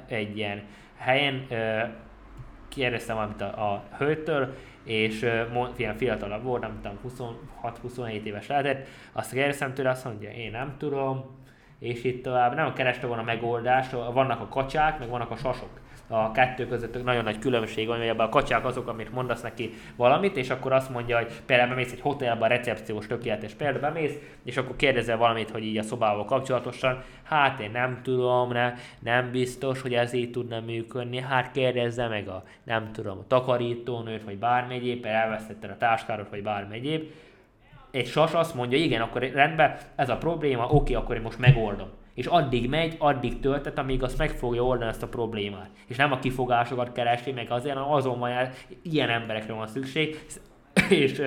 egy 0.08 0.38
ilyen 0.38 0.62
helyen, 0.98 1.48
kérdeztem 2.68 3.16
valamit 3.16 3.42
a, 3.42 3.46
a 3.46 3.84
hölgytől, 3.98 4.56
és 4.84 5.30
ilyen 5.76 5.98
fiatalabb 5.98 6.44
volt, 6.44 6.62
nem 6.62 6.80
tudom, 6.82 6.98
26-27 7.86 8.24
éves 8.24 8.48
lehetett, 8.48 8.88
azt 9.12 9.34
kérdeztem 9.34 9.74
tőle, 9.74 9.90
azt 9.90 10.06
mondja, 10.06 10.30
én 10.30 10.52
nem 10.52 10.76
tudom, 10.78 11.26
és 11.80 12.04
itt 12.04 12.24
tovább. 12.24 12.56
Nem 12.56 12.74
kereste 12.74 13.08
volna 13.08 13.24
megoldást, 13.24 13.92
vannak 13.92 14.42
a 14.42 14.48
kacsák, 14.48 15.00
meg 15.00 15.10
vannak 15.10 15.32
a 15.32 15.36
sasok 15.36 15.70
a 16.08 16.32
kettő 16.32 16.68
között 16.68 17.04
nagyon 17.04 17.24
nagy 17.24 17.40
különbség 17.40 17.88
van, 17.88 17.98
hogy 17.98 18.08
ebben 18.08 18.26
a 18.26 18.30
kacsák 18.30 18.66
azok, 18.66 18.88
amit 18.88 19.14
mondasz 19.14 19.42
neki 19.42 19.74
valamit, 19.96 20.38
és 20.38 20.50
akkor 20.50 20.72
azt 20.72 20.90
mondja, 20.90 21.18
hogy 21.18 21.32
például 21.46 21.70
bemész 21.70 21.92
egy 21.92 22.02
hotelbe, 22.02 22.46
a 22.46 22.48
recepciós 22.48 23.08
tökéletes 23.08 23.54
például 23.54 23.80
bemész, 23.80 24.18
és 24.44 24.58
akkor 24.58 24.76
kérdezel 24.76 25.18
valamit, 25.18 25.50
hogy 25.50 25.64
így 25.64 25.78
a 25.78 25.84
szobával 25.84 26.26
kapcsolatosan, 26.26 27.04
hát 27.24 27.60
én 27.60 27.72
nem 27.72 28.00
tudom, 28.04 28.52
ne, 28.52 28.74
nem 29.00 29.32
biztos, 29.32 29.82
hogy 29.82 29.94
ez 29.94 30.14
így 30.14 30.32
tudna 30.32 30.60
működni, 30.60 31.20
hát 31.20 31.52
kérdezze 31.52 32.08
meg 32.08 32.28
a, 32.28 32.44
nem 32.64 32.92
tudom, 32.92 33.18
a 33.18 33.28
takarítónőt, 33.28 34.24
vagy 34.24 34.38
bármi 34.38 34.76
egyéb, 34.76 35.06
elvesztetted 35.06 35.70
a 35.70 35.78
táskárat, 35.78 36.30
vagy 36.30 36.44
bármi 36.44 37.10
és 37.92 38.10
sas 38.10 38.34
azt 38.34 38.56
mondja, 38.56 38.78
igen, 38.78 39.02
akkor 39.02 39.22
rendben, 39.22 39.78
ez 39.96 40.10
a 40.10 40.18
probléma, 40.18 40.68
oké, 40.70 40.94
akkor 40.94 41.16
én 41.16 41.22
most 41.22 41.40
megoldom 41.40 41.90
és 42.18 42.26
addig 42.26 42.70
megy, 42.70 42.96
addig 42.98 43.40
töltet, 43.40 43.78
amíg 43.78 44.04
azt 44.04 44.18
meg 44.18 44.30
fogja 44.30 44.64
oldani 44.64 44.90
ezt 44.90 45.04
a 45.04 45.08
problémát. 45.08 45.70
És 45.88 45.98
nem 45.98 46.12
a 46.12 46.20
kifogásokat 46.20 46.92
keresi, 46.92 47.32
meg 47.32 47.52
azért, 47.52 47.76
hanem 47.76 47.92
azon 47.92 48.20
van, 48.20 48.32
ilyen 48.82 49.10
emberekre 49.10 49.54
van 49.54 49.68
szükség, 49.68 50.26
és 50.90 51.22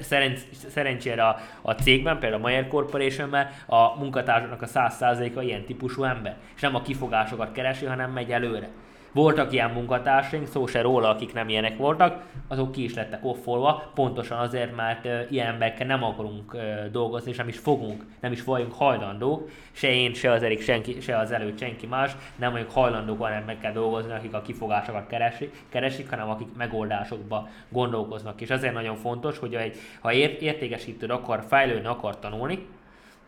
Szerenc, 0.00 0.40
szerencsére 0.68 1.24
a, 1.24 1.36
a 1.62 1.72
cégben, 1.72 2.18
például 2.18 2.42
a 2.42 2.46
Mayer 2.46 2.66
Corporationben 2.66 3.48
a 3.66 3.98
munkatársaknak 3.98 4.62
a 4.62 4.66
100%-a 4.66 5.40
ilyen 5.40 5.64
típusú 5.64 6.04
ember, 6.04 6.36
és 6.54 6.60
nem 6.60 6.74
a 6.74 6.82
kifogásokat 6.82 7.52
keresi, 7.52 7.84
hanem 7.84 8.12
megy 8.12 8.30
előre. 8.30 8.68
Voltak 9.14 9.52
ilyen 9.52 9.70
munkatársaink, 9.70 10.46
szó 10.46 10.66
se 10.66 10.80
róla, 10.80 11.08
akik 11.08 11.32
nem 11.32 11.48
ilyenek 11.48 11.76
voltak, 11.76 12.22
azok 12.48 12.72
ki 12.72 12.84
is 12.84 12.94
lettek 12.94 13.24
offolva, 13.24 13.90
pontosan 13.94 14.38
azért, 14.38 14.76
mert 14.76 15.30
ilyen 15.30 15.46
emberekkel 15.46 15.86
nem 15.86 16.04
akarunk 16.04 16.56
dolgozni, 16.92 17.30
és 17.30 17.36
nem 17.36 17.48
is 17.48 17.58
fogunk, 17.58 18.04
nem 18.20 18.32
is 18.32 18.44
vagyunk 18.44 18.72
hajlandók, 18.72 19.50
se 19.72 19.88
én, 19.88 20.14
se 20.14 20.30
az 20.30 20.42
Erik, 20.42 20.62
senki, 20.62 21.00
se 21.00 21.18
az 21.18 21.30
előtt 21.30 21.58
senki 21.58 21.86
más, 21.86 22.16
nem 22.36 22.52
vagyunk 22.52 22.70
hajlandók 22.70 23.20
olyan 23.20 23.36
emberekkel 23.36 23.72
dolgozni, 23.72 24.12
akik 24.12 24.34
a 24.34 24.42
kifogásokat 24.42 25.06
keresik, 25.06 25.64
keresik, 25.68 26.10
hanem 26.10 26.30
akik 26.30 26.48
megoldásokba 26.56 27.48
gondolkoznak. 27.68 28.40
És 28.40 28.50
ezért 28.50 28.74
nagyon 28.74 28.96
fontos, 28.96 29.38
hogy 29.38 29.54
egy, 29.54 29.76
ha 30.00 30.12
értékesítőd 30.12 31.10
akar 31.10 31.44
fejlődni, 31.48 31.86
akar 31.86 32.18
tanulni, 32.18 32.66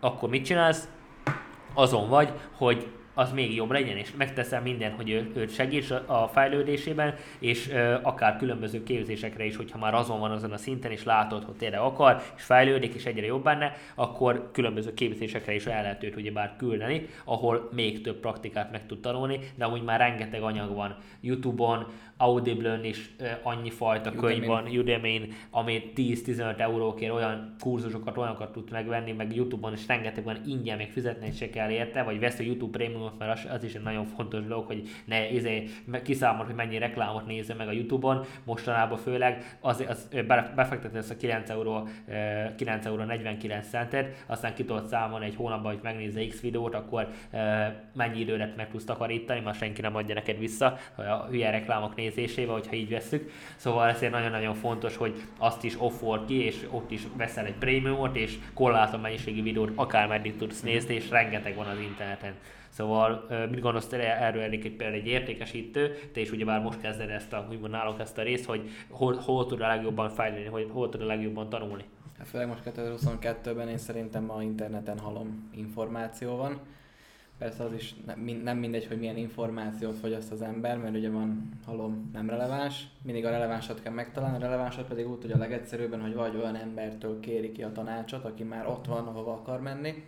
akkor 0.01 0.29
mit 0.29 0.45
csinálsz? 0.45 0.89
Azon 1.75 2.09
vagy, 2.09 2.33
hogy 2.57 2.87
az 3.19 3.33
még 3.33 3.55
jobb 3.55 3.71
legyen, 3.71 3.97
és 3.97 4.13
megteszem 4.17 4.63
minden, 4.63 4.93
hogy 4.93 5.11
ő, 5.11 5.31
őt 5.35 5.55
segíts 5.55 5.91
a 5.91 6.29
fejlődésében, 6.33 7.15
és 7.39 7.69
ö, 7.71 7.97
akár 8.03 8.37
különböző 8.37 8.83
képzésekre 8.83 9.45
is, 9.45 9.57
hogyha 9.57 9.79
már 9.79 9.95
azon 9.95 10.21
van 10.21 10.31
azon 10.31 10.53
a 10.53 10.57
szinten, 10.57 10.91
és 10.91 11.05
látod, 11.05 11.45
hogy 11.45 11.55
tényleg 11.55 11.81
akar, 11.81 12.23
és 12.37 12.43
fejlődik, 12.43 12.95
és 12.95 13.05
egyre 13.05 13.27
jobb 13.27 13.43
benne, 13.43 13.73
akkor 13.95 14.51
különböző 14.53 14.95
képzésekre 14.95 15.55
is 15.55 15.67
el 15.67 15.83
lehet 15.83 16.03
őt 16.03 16.17
ugyebár 16.17 16.55
küldeni, 16.59 17.09
ahol 17.25 17.69
még 17.73 18.01
több 18.01 18.21
praktikát 18.21 18.71
meg 18.71 18.87
tud 18.87 19.01
tanulni, 19.01 19.39
de 19.55 19.65
amúgy 19.65 19.83
már 19.83 20.01
rengeteg 20.01 20.43
anyag 20.43 20.75
van 20.75 20.97
YouTube-on, 21.21 21.87
Audible-ön 22.19 22.85
is 22.85 23.15
annyi 23.43 23.71
fajta 23.71 24.11
Udemy. 24.11 24.27
könyv 24.27 24.47
van, 24.47 24.67
udemy 24.67 25.29
ami 25.51 25.93
10-15 25.97 26.59
eurókért 26.59 27.13
olyan 27.13 27.55
kurzusokat, 27.61 28.17
olyanokat 28.17 28.53
tud 28.53 28.71
megvenni, 28.71 29.13
meg 29.13 29.35
YouTube-on 29.35 29.73
is 29.73 29.87
rengeteg 29.87 30.25
van 30.25 30.41
ingyen, 30.47 30.77
még 30.77 30.91
fizetni 30.91 31.33
se 31.33 31.51
kell 31.51 31.71
érte, 31.71 32.03
vagy 32.03 32.19
vesz 32.19 32.39
a 32.39 32.43
YouTube 32.43 32.79
prémiumot, 32.79 33.19
mert 33.19 33.33
az, 33.33 33.51
az 33.51 33.65
is 33.65 33.75
egy 33.75 33.83
nagyon 33.83 34.05
fontos 34.05 34.47
dolog, 34.47 34.67
hogy 34.67 34.89
ne 35.05 35.31
izé, 35.31 35.69
kiszámol, 36.05 36.45
hogy 36.45 36.55
mennyi 36.55 36.79
reklámot 36.79 37.27
nézze 37.27 37.55
meg 37.55 37.69
a 37.69 37.73
YouTube-on, 37.73 38.25
mostanában 38.45 38.99
főleg 38.99 39.57
az, 39.61 39.85
az 39.89 40.09
befektetett 40.55 40.95
ezt 40.95 41.11
a 41.11 41.17
9 41.17 41.51
euró, 41.51 41.89
9 42.57 42.87
euró 42.87 43.03
49 43.03 43.69
centet, 43.69 44.25
aztán 44.27 44.55
ki 44.55 44.65
tudod 44.65 44.87
számolni 44.87 45.27
egy 45.27 45.37
hónapban, 45.37 45.73
hogy 45.73 45.83
megnézze 45.83 46.27
X 46.27 46.41
videót, 46.41 46.75
akkor 46.75 47.09
mennyi 47.95 48.21
időre 48.21 48.55
meg 48.57 48.71
tudsz 48.71 48.85
takarítani, 48.85 49.41
már 49.41 49.55
senki 49.55 49.81
nem 49.81 49.97
adja 49.97 50.15
neked 50.15 50.39
vissza, 50.39 50.79
a 50.97 51.27
hülye 51.29 51.51
reklámok 51.51 51.95
néz 51.97 52.06
nézésével, 52.07 52.55
hogyha 52.55 52.75
így 52.75 52.91
veszük. 52.91 53.31
Szóval 53.57 53.89
ezért 53.89 54.13
nagyon-nagyon 54.13 54.55
fontos, 54.55 54.97
hogy 54.97 55.15
azt 55.39 55.65
is 55.65 55.81
offer 55.81 56.25
ki, 56.27 56.45
és 56.45 56.67
ott 56.71 56.91
is 56.91 57.03
veszel 57.17 57.47
egy 57.47 57.55
prémiumot, 57.59 58.17
és 58.17 58.39
korlátom 58.55 59.01
mennyiségű 59.01 59.43
videót 59.43 59.73
akármeddig 59.75 60.37
tudsz 60.37 60.61
nézni, 60.61 60.95
és 60.95 61.11
rengeteg 61.11 61.55
van 61.55 61.67
az 61.67 61.79
interneten. 61.79 62.33
Szóval 62.69 63.27
mit 63.51 63.61
gondolsz 63.61 63.87
te 63.87 64.21
erről 64.21 64.43
Erik, 64.43 64.65
egy 64.65 64.77
például 64.77 65.01
egy 65.01 65.07
értékesítő, 65.07 65.99
te 66.13 66.21
is 66.21 66.31
ugyebár 66.31 66.63
most 66.63 66.81
kezded 66.81 67.11
ezt 67.11 67.33
a, 67.33 67.47
úgymond 67.51 67.73
nálunk 67.73 68.01
ezt 68.01 68.19
a 68.19 68.23
részt, 68.23 68.45
hogy 68.45 68.71
hol, 68.89 69.15
hol 69.15 69.47
tud 69.47 69.61
a 69.61 69.67
legjobban 69.67 70.11
fejlődni, 70.11 70.49
hogy 70.49 70.69
hol 70.73 70.89
tud 70.89 71.01
a 71.01 71.07
legjobban 71.07 71.49
tanulni? 71.49 71.85
Hát 72.19 72.29
főleg 72.29 72.49
most 72.49 72.63
2022-ben 72.65 73.69
én 73.69 73.79
szerintem 73.79 74.25
ma 74.25 74.43
interneten 74.43 74.99
halom 74.99 75.51
információ 75.55 76.37
van 76.37 76.61
Persze 77.39 77.65
az 77.65 77.73
is 77.73 77.95
nem 78.43 78.59
mindegy, 78.59 78.87
hogy 78.87 78.99
milyen 78.99 79.17
információt 79.17 79.97
fogyaszt 79.97 80.33
az 80.33 80.43
ember, 80.43 80.79
mert 80.79 80.97
ugye 80.97 81.11
van 81.11 81.51
halom 81.67 82.11
nem 82.13 82.31
releváns, 82.31 82.87
mindig 83.03 83.25
a 83.25 83.31
relevánsat 83.31 83.83
kell 83.83 83.93
megtalálni, 83.93 84.37
a 84.37 84.41
relevánsat 84.41 84.87
pedig 84.87 85.09
úgy, 85.09 85.31
a 85.33 85.39
legegyszerűbben, 85.39 86.01
hogy 86.01 86.15
vagy 86.15 86.37
olyan 86.37 86.57
embertől 86.57 87.21
kéri 87.21 87.53
ki 87.53 87.63
a 87.63 87.73
tanácsot, 87.73 88.25
aki 88.25 88.43
már 88.43 88.67
ott 88.67 88.87
van, 88.87 89.07
ahova 89.07 89.33
akar 89.33 89.61
menni, 89.61 90.05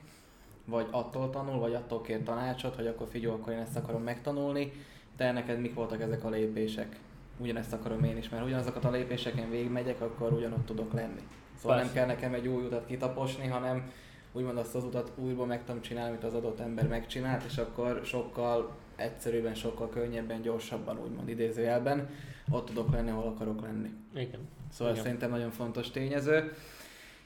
vagy 0.64 0.86
attól 0.90 1.30
tanul, 1.30 1.58
vagy 1.58 1.74
attól 1.74 2.00
kér 2.00 2.22
tanácsot, 2.22 2.74
hogy 2.74 2.86
akkor 2.86 3.08
figyelj, 3.10 3.34
akkor 3.34 3.52
én 3.52 3.58
ezt 3.58 3.76
akarom 3.76 4.02
megtanulni, 4.02 4.72
de 5.16 5.32
neked 5.32 5.60
mik 5.60 5.74
voltak 5.74 6.00
ezek 6.00 6.24
a 6.24 6.30
lépések? 6.30 6.96
Ugyanezt 7.38 7.72
akarom 7.72 8.04
én 8.04 8.16
is, 8.16 8.28
mert 8.28 8.44
ugyanazokat 8.44 8.84
a 8.84 8.90
lépéseken 8.90 9.50
végigmegyek, 9.50 10.00
akkor 10.00 10.32
ugyanott 10.32 10.66
tudok 10.66 10.92
lenni. 10.92 11.22
Szóval 11.56 11.76
Persze. 11.76 11.92
nem 11.92 12.06
kell 12.06 12.14
nekem 12.14 12.34
egy 12.34 12.48
új 12.48 12.64
utat 12.64 12.86
kitaposni, 12.86 13.46
hanem 13.46 13.90
úgymond 14.38 14.58
azt 14.58 14.74
az 14.74 14.84
utat 14.84 15.12
újból 15.16 15.46
meg 15.46 15.64
tudom 15.64 15.80
csinálni, 15.80 16.10
amit 16.10 16.24
az 16.24 16.34
adott 16.34 16.60
ember 16.60 16.88
megcsinált, 16.88 17.44
és 17.48 17.56
akkor 17.56 18.00
sokkal 18.04 18.76
egyszerűbben, 18.96 19.54
sokkal 19.54 19.88
könnyebben, 19.88 20.42
gyorsabban, 20.42 20.98
úgymond 21.02 21.28
idézőjelben, 21.28 22.08
ott 22.50 22.66
tudok 22.66 22.92
lenni, 22.92 23.10
ahol 23.10 23.26
akarok 23.26 23.60
lenni. 23.60 23.90
Igen. 24.14 24.40
Szóval 24.70 24.92
Igen. 24.92 25.04
szerintem 25.04 25.30
nagyon 25.30 25.50
fontos 25.50 25.90
tényező. 25.90 26.52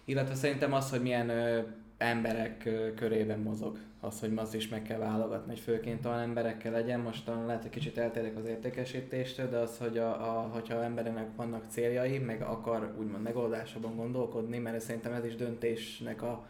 Illetve 0.04 0.34
szerintem 0.34 0.72
az, 0.72 0.90
hogy 0.90 1.02
milyen 1.02 1.28
ö, 1.28 1.60
emberek 1.98 2.64
ö, 2.64 2.94
körében 2.94 3.38
mozog. 3.38 3.78
Az, 4.00 4.20
hogy 4.20 4.32
az 4.36 4.54
is 4.54 4.68
meg 4.68 4.82
kell 4.82 4.98
válogatni, 4.98 5.52
hogy 5.52 5.60
főként 5.60 6.06
olyan 6.06 6.18
emberekkel 6.18 6.72
legyen. 6.72 7.00
Most 7.00 7.26
lehet, 7.26 7.62
hogy 7.62 7.70
kicsit 7.70 7.98
eltérek 7.98 8.36
az 8.36 8.44
értékesítéstől, 8.44 9.48
de 9.48 9.56
az, 9.56 9.78
hogy 9.78 9.98
a, 9.98 10.38
a, 10.38 10.40
hogyha 10.40 10.82
embernek 10.82 11.26
vannak 11.36 11.64
céljai, 11.68 12.18
meg 12.18 12.42
akar 12.42 12.94
úgymond 12.98 13.22
megoldásában 13.22 13.96
gondolkodni, 13.96 14.58
mert 14.58 14.80
szerintem 14.80 15.12
ez 15.12 15.24
is 15.24 15.34
döntésnek 15.34 16.22
a 16.22 16.46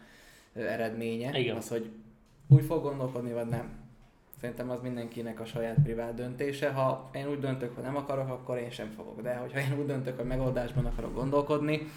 eredménye. 0.53 1.39
Igen. 1.39 1.55
Az, 1.55 1.69
hogy 1.69 1.89
úgy 2.47 2.63
fog 2.63 2.83
gondolkodni, 2.83 3.33
vagy 3.33 3.47
nem. 3.47 3.81
Szerintem 4.39 4.69
az 4.69 4.81
mindenkinek 4.81 5.39
a 5.39 5.45
saját 5.45 5.77
privát 5.83 6.13
döntése. 6.13 6.69
Ha 6.71 7.09
én 7.13 7.27
úgy 7.27 7.39
döntök, 7.39 7.75
hogy 7.75 7.83
nem 7.83 7.95
akarok, 7.95 8.29
akkor 8.29 8.57
én 8.57 8.69
sem 8.69 8.89
fogok. 8.95 9.21
De 9.21 9.35
hogyha 9.35 9.59
én 9.59 9.79
úgy 9.79 9.85
döntök, 9.85 10.17
hogy 10.17 10.25
megoldásban 10.25 10.85
akarok 10.85 11.13
gondolkodni, 11.13 11.87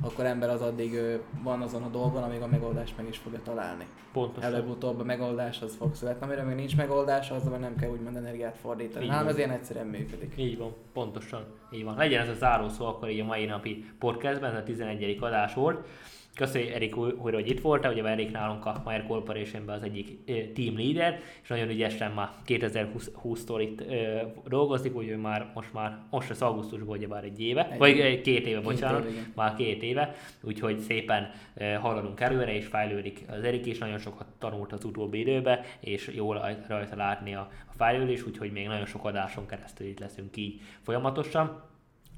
akkor 0.00 0.24
ember 0.24 0.50
az 0.50 0.60
addig 0.62 0.98
van 1.42 1.62
azon 1.62 1.82
a 1.82 1.88
dolgon, 1.88 2.22
amíg 2.22 2.40
a 2.40 2.46
megoldást 2.46 2.96
meg 2.96 3.08
is 3.08 3.18
fogja 3.18 3.40
találni. 3.44 3.86
Pontosan. 4.12 4.52
Előbb-utóbb 4.52 5.00
a 5.00 5.04
megoldás 5.04 5.62
az 5.62 5.74
fog 5.74 5.94
születni. 5.94 6.26
Amire 6.26 6.42
még 6.42 6.56
nincs 6.56 6.76
megoldás, 6.76 7.30
az 7.30 7.42
nem 7.42 7.76
kell 7.76 7.90
úgymond 7.90 8.16
energiát 8.16 8.56
fordítani. 8.56 9.08
Hát 9.08 9.28
ez 9.28 9.36
ilyen 9.36 9.50
egyszerűen 9.50 9.86
működik. 9.86 10.34
Így 10.36 10.58
van, 10.58 10.74
pontosan. 10.92 11.44
Így 11.72 11.84
van. 11.84 11.96
Legyen 11.96 12.22
ez 12.22 12.28
a 12.28 12.34
záró 12.34 12.68
szó 12.68 12.86
akkor 12.86 13.10
így 13.10 13.20
a 13.20 13.24
mai 13.24 13.44
napi 13.44 13.84
podcastben, 13.98 14.50
ez 14.50 14.58
a 14.58 14.62
11. 14.62 15.18
adás 15.20 15.54
volt. 15.54 15.86
Köszönjük 16.34 16.70
Erik 16.70 16.96
újra, 16.96 17.36
hogy 17.36 17.48
itt 17.48 17.60
voltál, 17.60 17.92
ugye 17.92 18.04
Erik 18.04 18.30
nálunk 18.30 18.66
a 18.66 18.82
Mayer 18.84 19.06
corporation 19.06 19.68
az 19.68 19.82
egyik 19.82 20.24
team 20.54 20.78
leader, 20.78 21.20
és 21.42 21.48
nagyon 21.48 21.68
ügyesen 21.68 22.12
már 22.12 22.28
2020-tól 22.46 23.58
itt 23.60 23.80
ö, 23.80 24.20
dolgozik, 24.48 24.96
úgyhogy 24.96 25.20
már 25.20 25.50
most 25.54 25.72
már 25.72 25.98
most 26.10 26.30
az 26.30 26.42
augusztusban 26.42 26.96
ugye 26.96 27.06
már 27.06 27.24
egy 27.24 27.40
éve, 27.40 27.70
egy 27.70 27.78
vagy 27.78 27.96
éve. 27.96 28.20
két 28.20 28.46
éve, 28.46 28.60
bocsánat, 28.60 29.04
éve, 29.04 29.30
már 29.34 29.54
két 29.54 29.82
éve, 29.82 30.14
úgyhogy 30.42 30.78
szépen 30.78 31.30
ö, 31.54 31.72
haladunk 31.72 32.20
előre, 32.20 32.54
és 32.54 32.66
fejlődik 32.66 33.24
az 33.28 33.44
Erik 33.44 33.66
is, 33.66 33.78
nagyon 33.78 33.98
sokat 33.98 34.26
tanult 34.38 34.72
az 34.72 34.84
utóbbi 34.84 35.18
időben, 35.18 35.60
és 35.80 36.10
jól 36.14 36.56
rajta 36.68 36.96
látni 36.96 37.34
a, 37.34 37.50
a 37.66 37.72
fejlődés, 37.76 38.26
úgyhogy 38.26 38.52
még 38.52 38.66
nagyon 38.66 38.86
sok 38.86 39.04
adáson 39.04 39.46
keresztül 39.46 39.86
itt 39.86 39.98
leszünk 39.98 40.36
így 40.36 40.60
folyamatosan. 40.82 41.72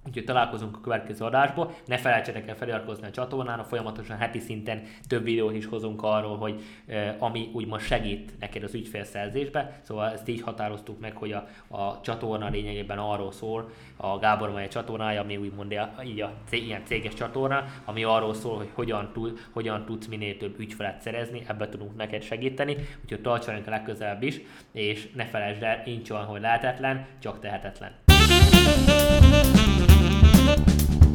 Úgyhogy 0.07 0.25
találkozunk 0.25 0.77
a 0.77 0.81
következő 0.81 1.25
adásba. 1.25 1.73
Ne 1.87 1.97
felejtsetek 1.97 2.49
el 2.49 2.57
feliratkozni 2.57 3.07
a 3.07 3.11
csatornára, 3.11 3.65
folyamatosan 3.65 4.17
heti 4.17 4.39
szinten 4.39 4.83
több 5.09 5.25
videót 5.25 5.55
is 5.55 5.67
hozunk 5.67 6.03
arról, 6.03 6.37
hogy 6.37 6.63
e, 6.87 7.17
ami 7.19 7.51
úgymond 7.53 7.81
segít 7.81 8.39
neked 8.39 8.63
az 8.63 8.75
ügyfélszerzésbe. 8.75 9.81
Szóval 9.83 10.11
ezt 10.13 10.29
így 10.29 10.41
határoztuk 10.41 11.01
meg, 11.01 11.17
hogy 11.17 11.33
a, 11.33 11.49
a 11.77 12.01
csatorna 12.01 12.49
lényegében 12.49 12.99
arról 12.99 13.33
szól, 13.33 13.71
a 13.97 14.19
Gábor 14.19 14.51
Maja 14.51 14.69
csatornája, 14.69 15.21
ami 15.21 15.37
úgymond 15.37 15.75
így 16.05 16.21
a 16.21 16.33
ilyen 16.51 16.85
céges 16.85 17.15
csatorna, 17.15 17.65
ami 17.85 18.05
arról 18.05 18.35
szól, 18.35 18.57
hogy 18.57 18.71
hogyan, 18.73 19.11
tud, 19.13 19.39
hogyan 19.53 19.85
tudsz 19.85 20.07
minél 20.07 20.37
több 20.37 20.59
ügyfelet 20.59 21.01
szerezni, 21.01 21.43
ebbe 21.47 21.69
tudunk 21.69 21.97
neked 21.97 22.23
segíteni, 22.23 22.77
úgyhogy 23.03 23.21
tartsanak 23.21 23.67
a 23.67 23.71
legközelebb 23.71 24.23
is, 24.23 24.41
és 24.73 25.09
ne 25.15 25.25
felejtsd 25.25 25.63
el, 25.63 25.83
nincs 25.85 26.11
olyan, 26.11 26.25
hogy 26.25 26.41
lehetetlen, 26.41 27.07
csak 27.19 27.41
tehetetlen. 27.41 28.05
Thank 28.87 29.81
you. 29.81 29.86
Thank 30.47 31.01
you. 31.01 31.06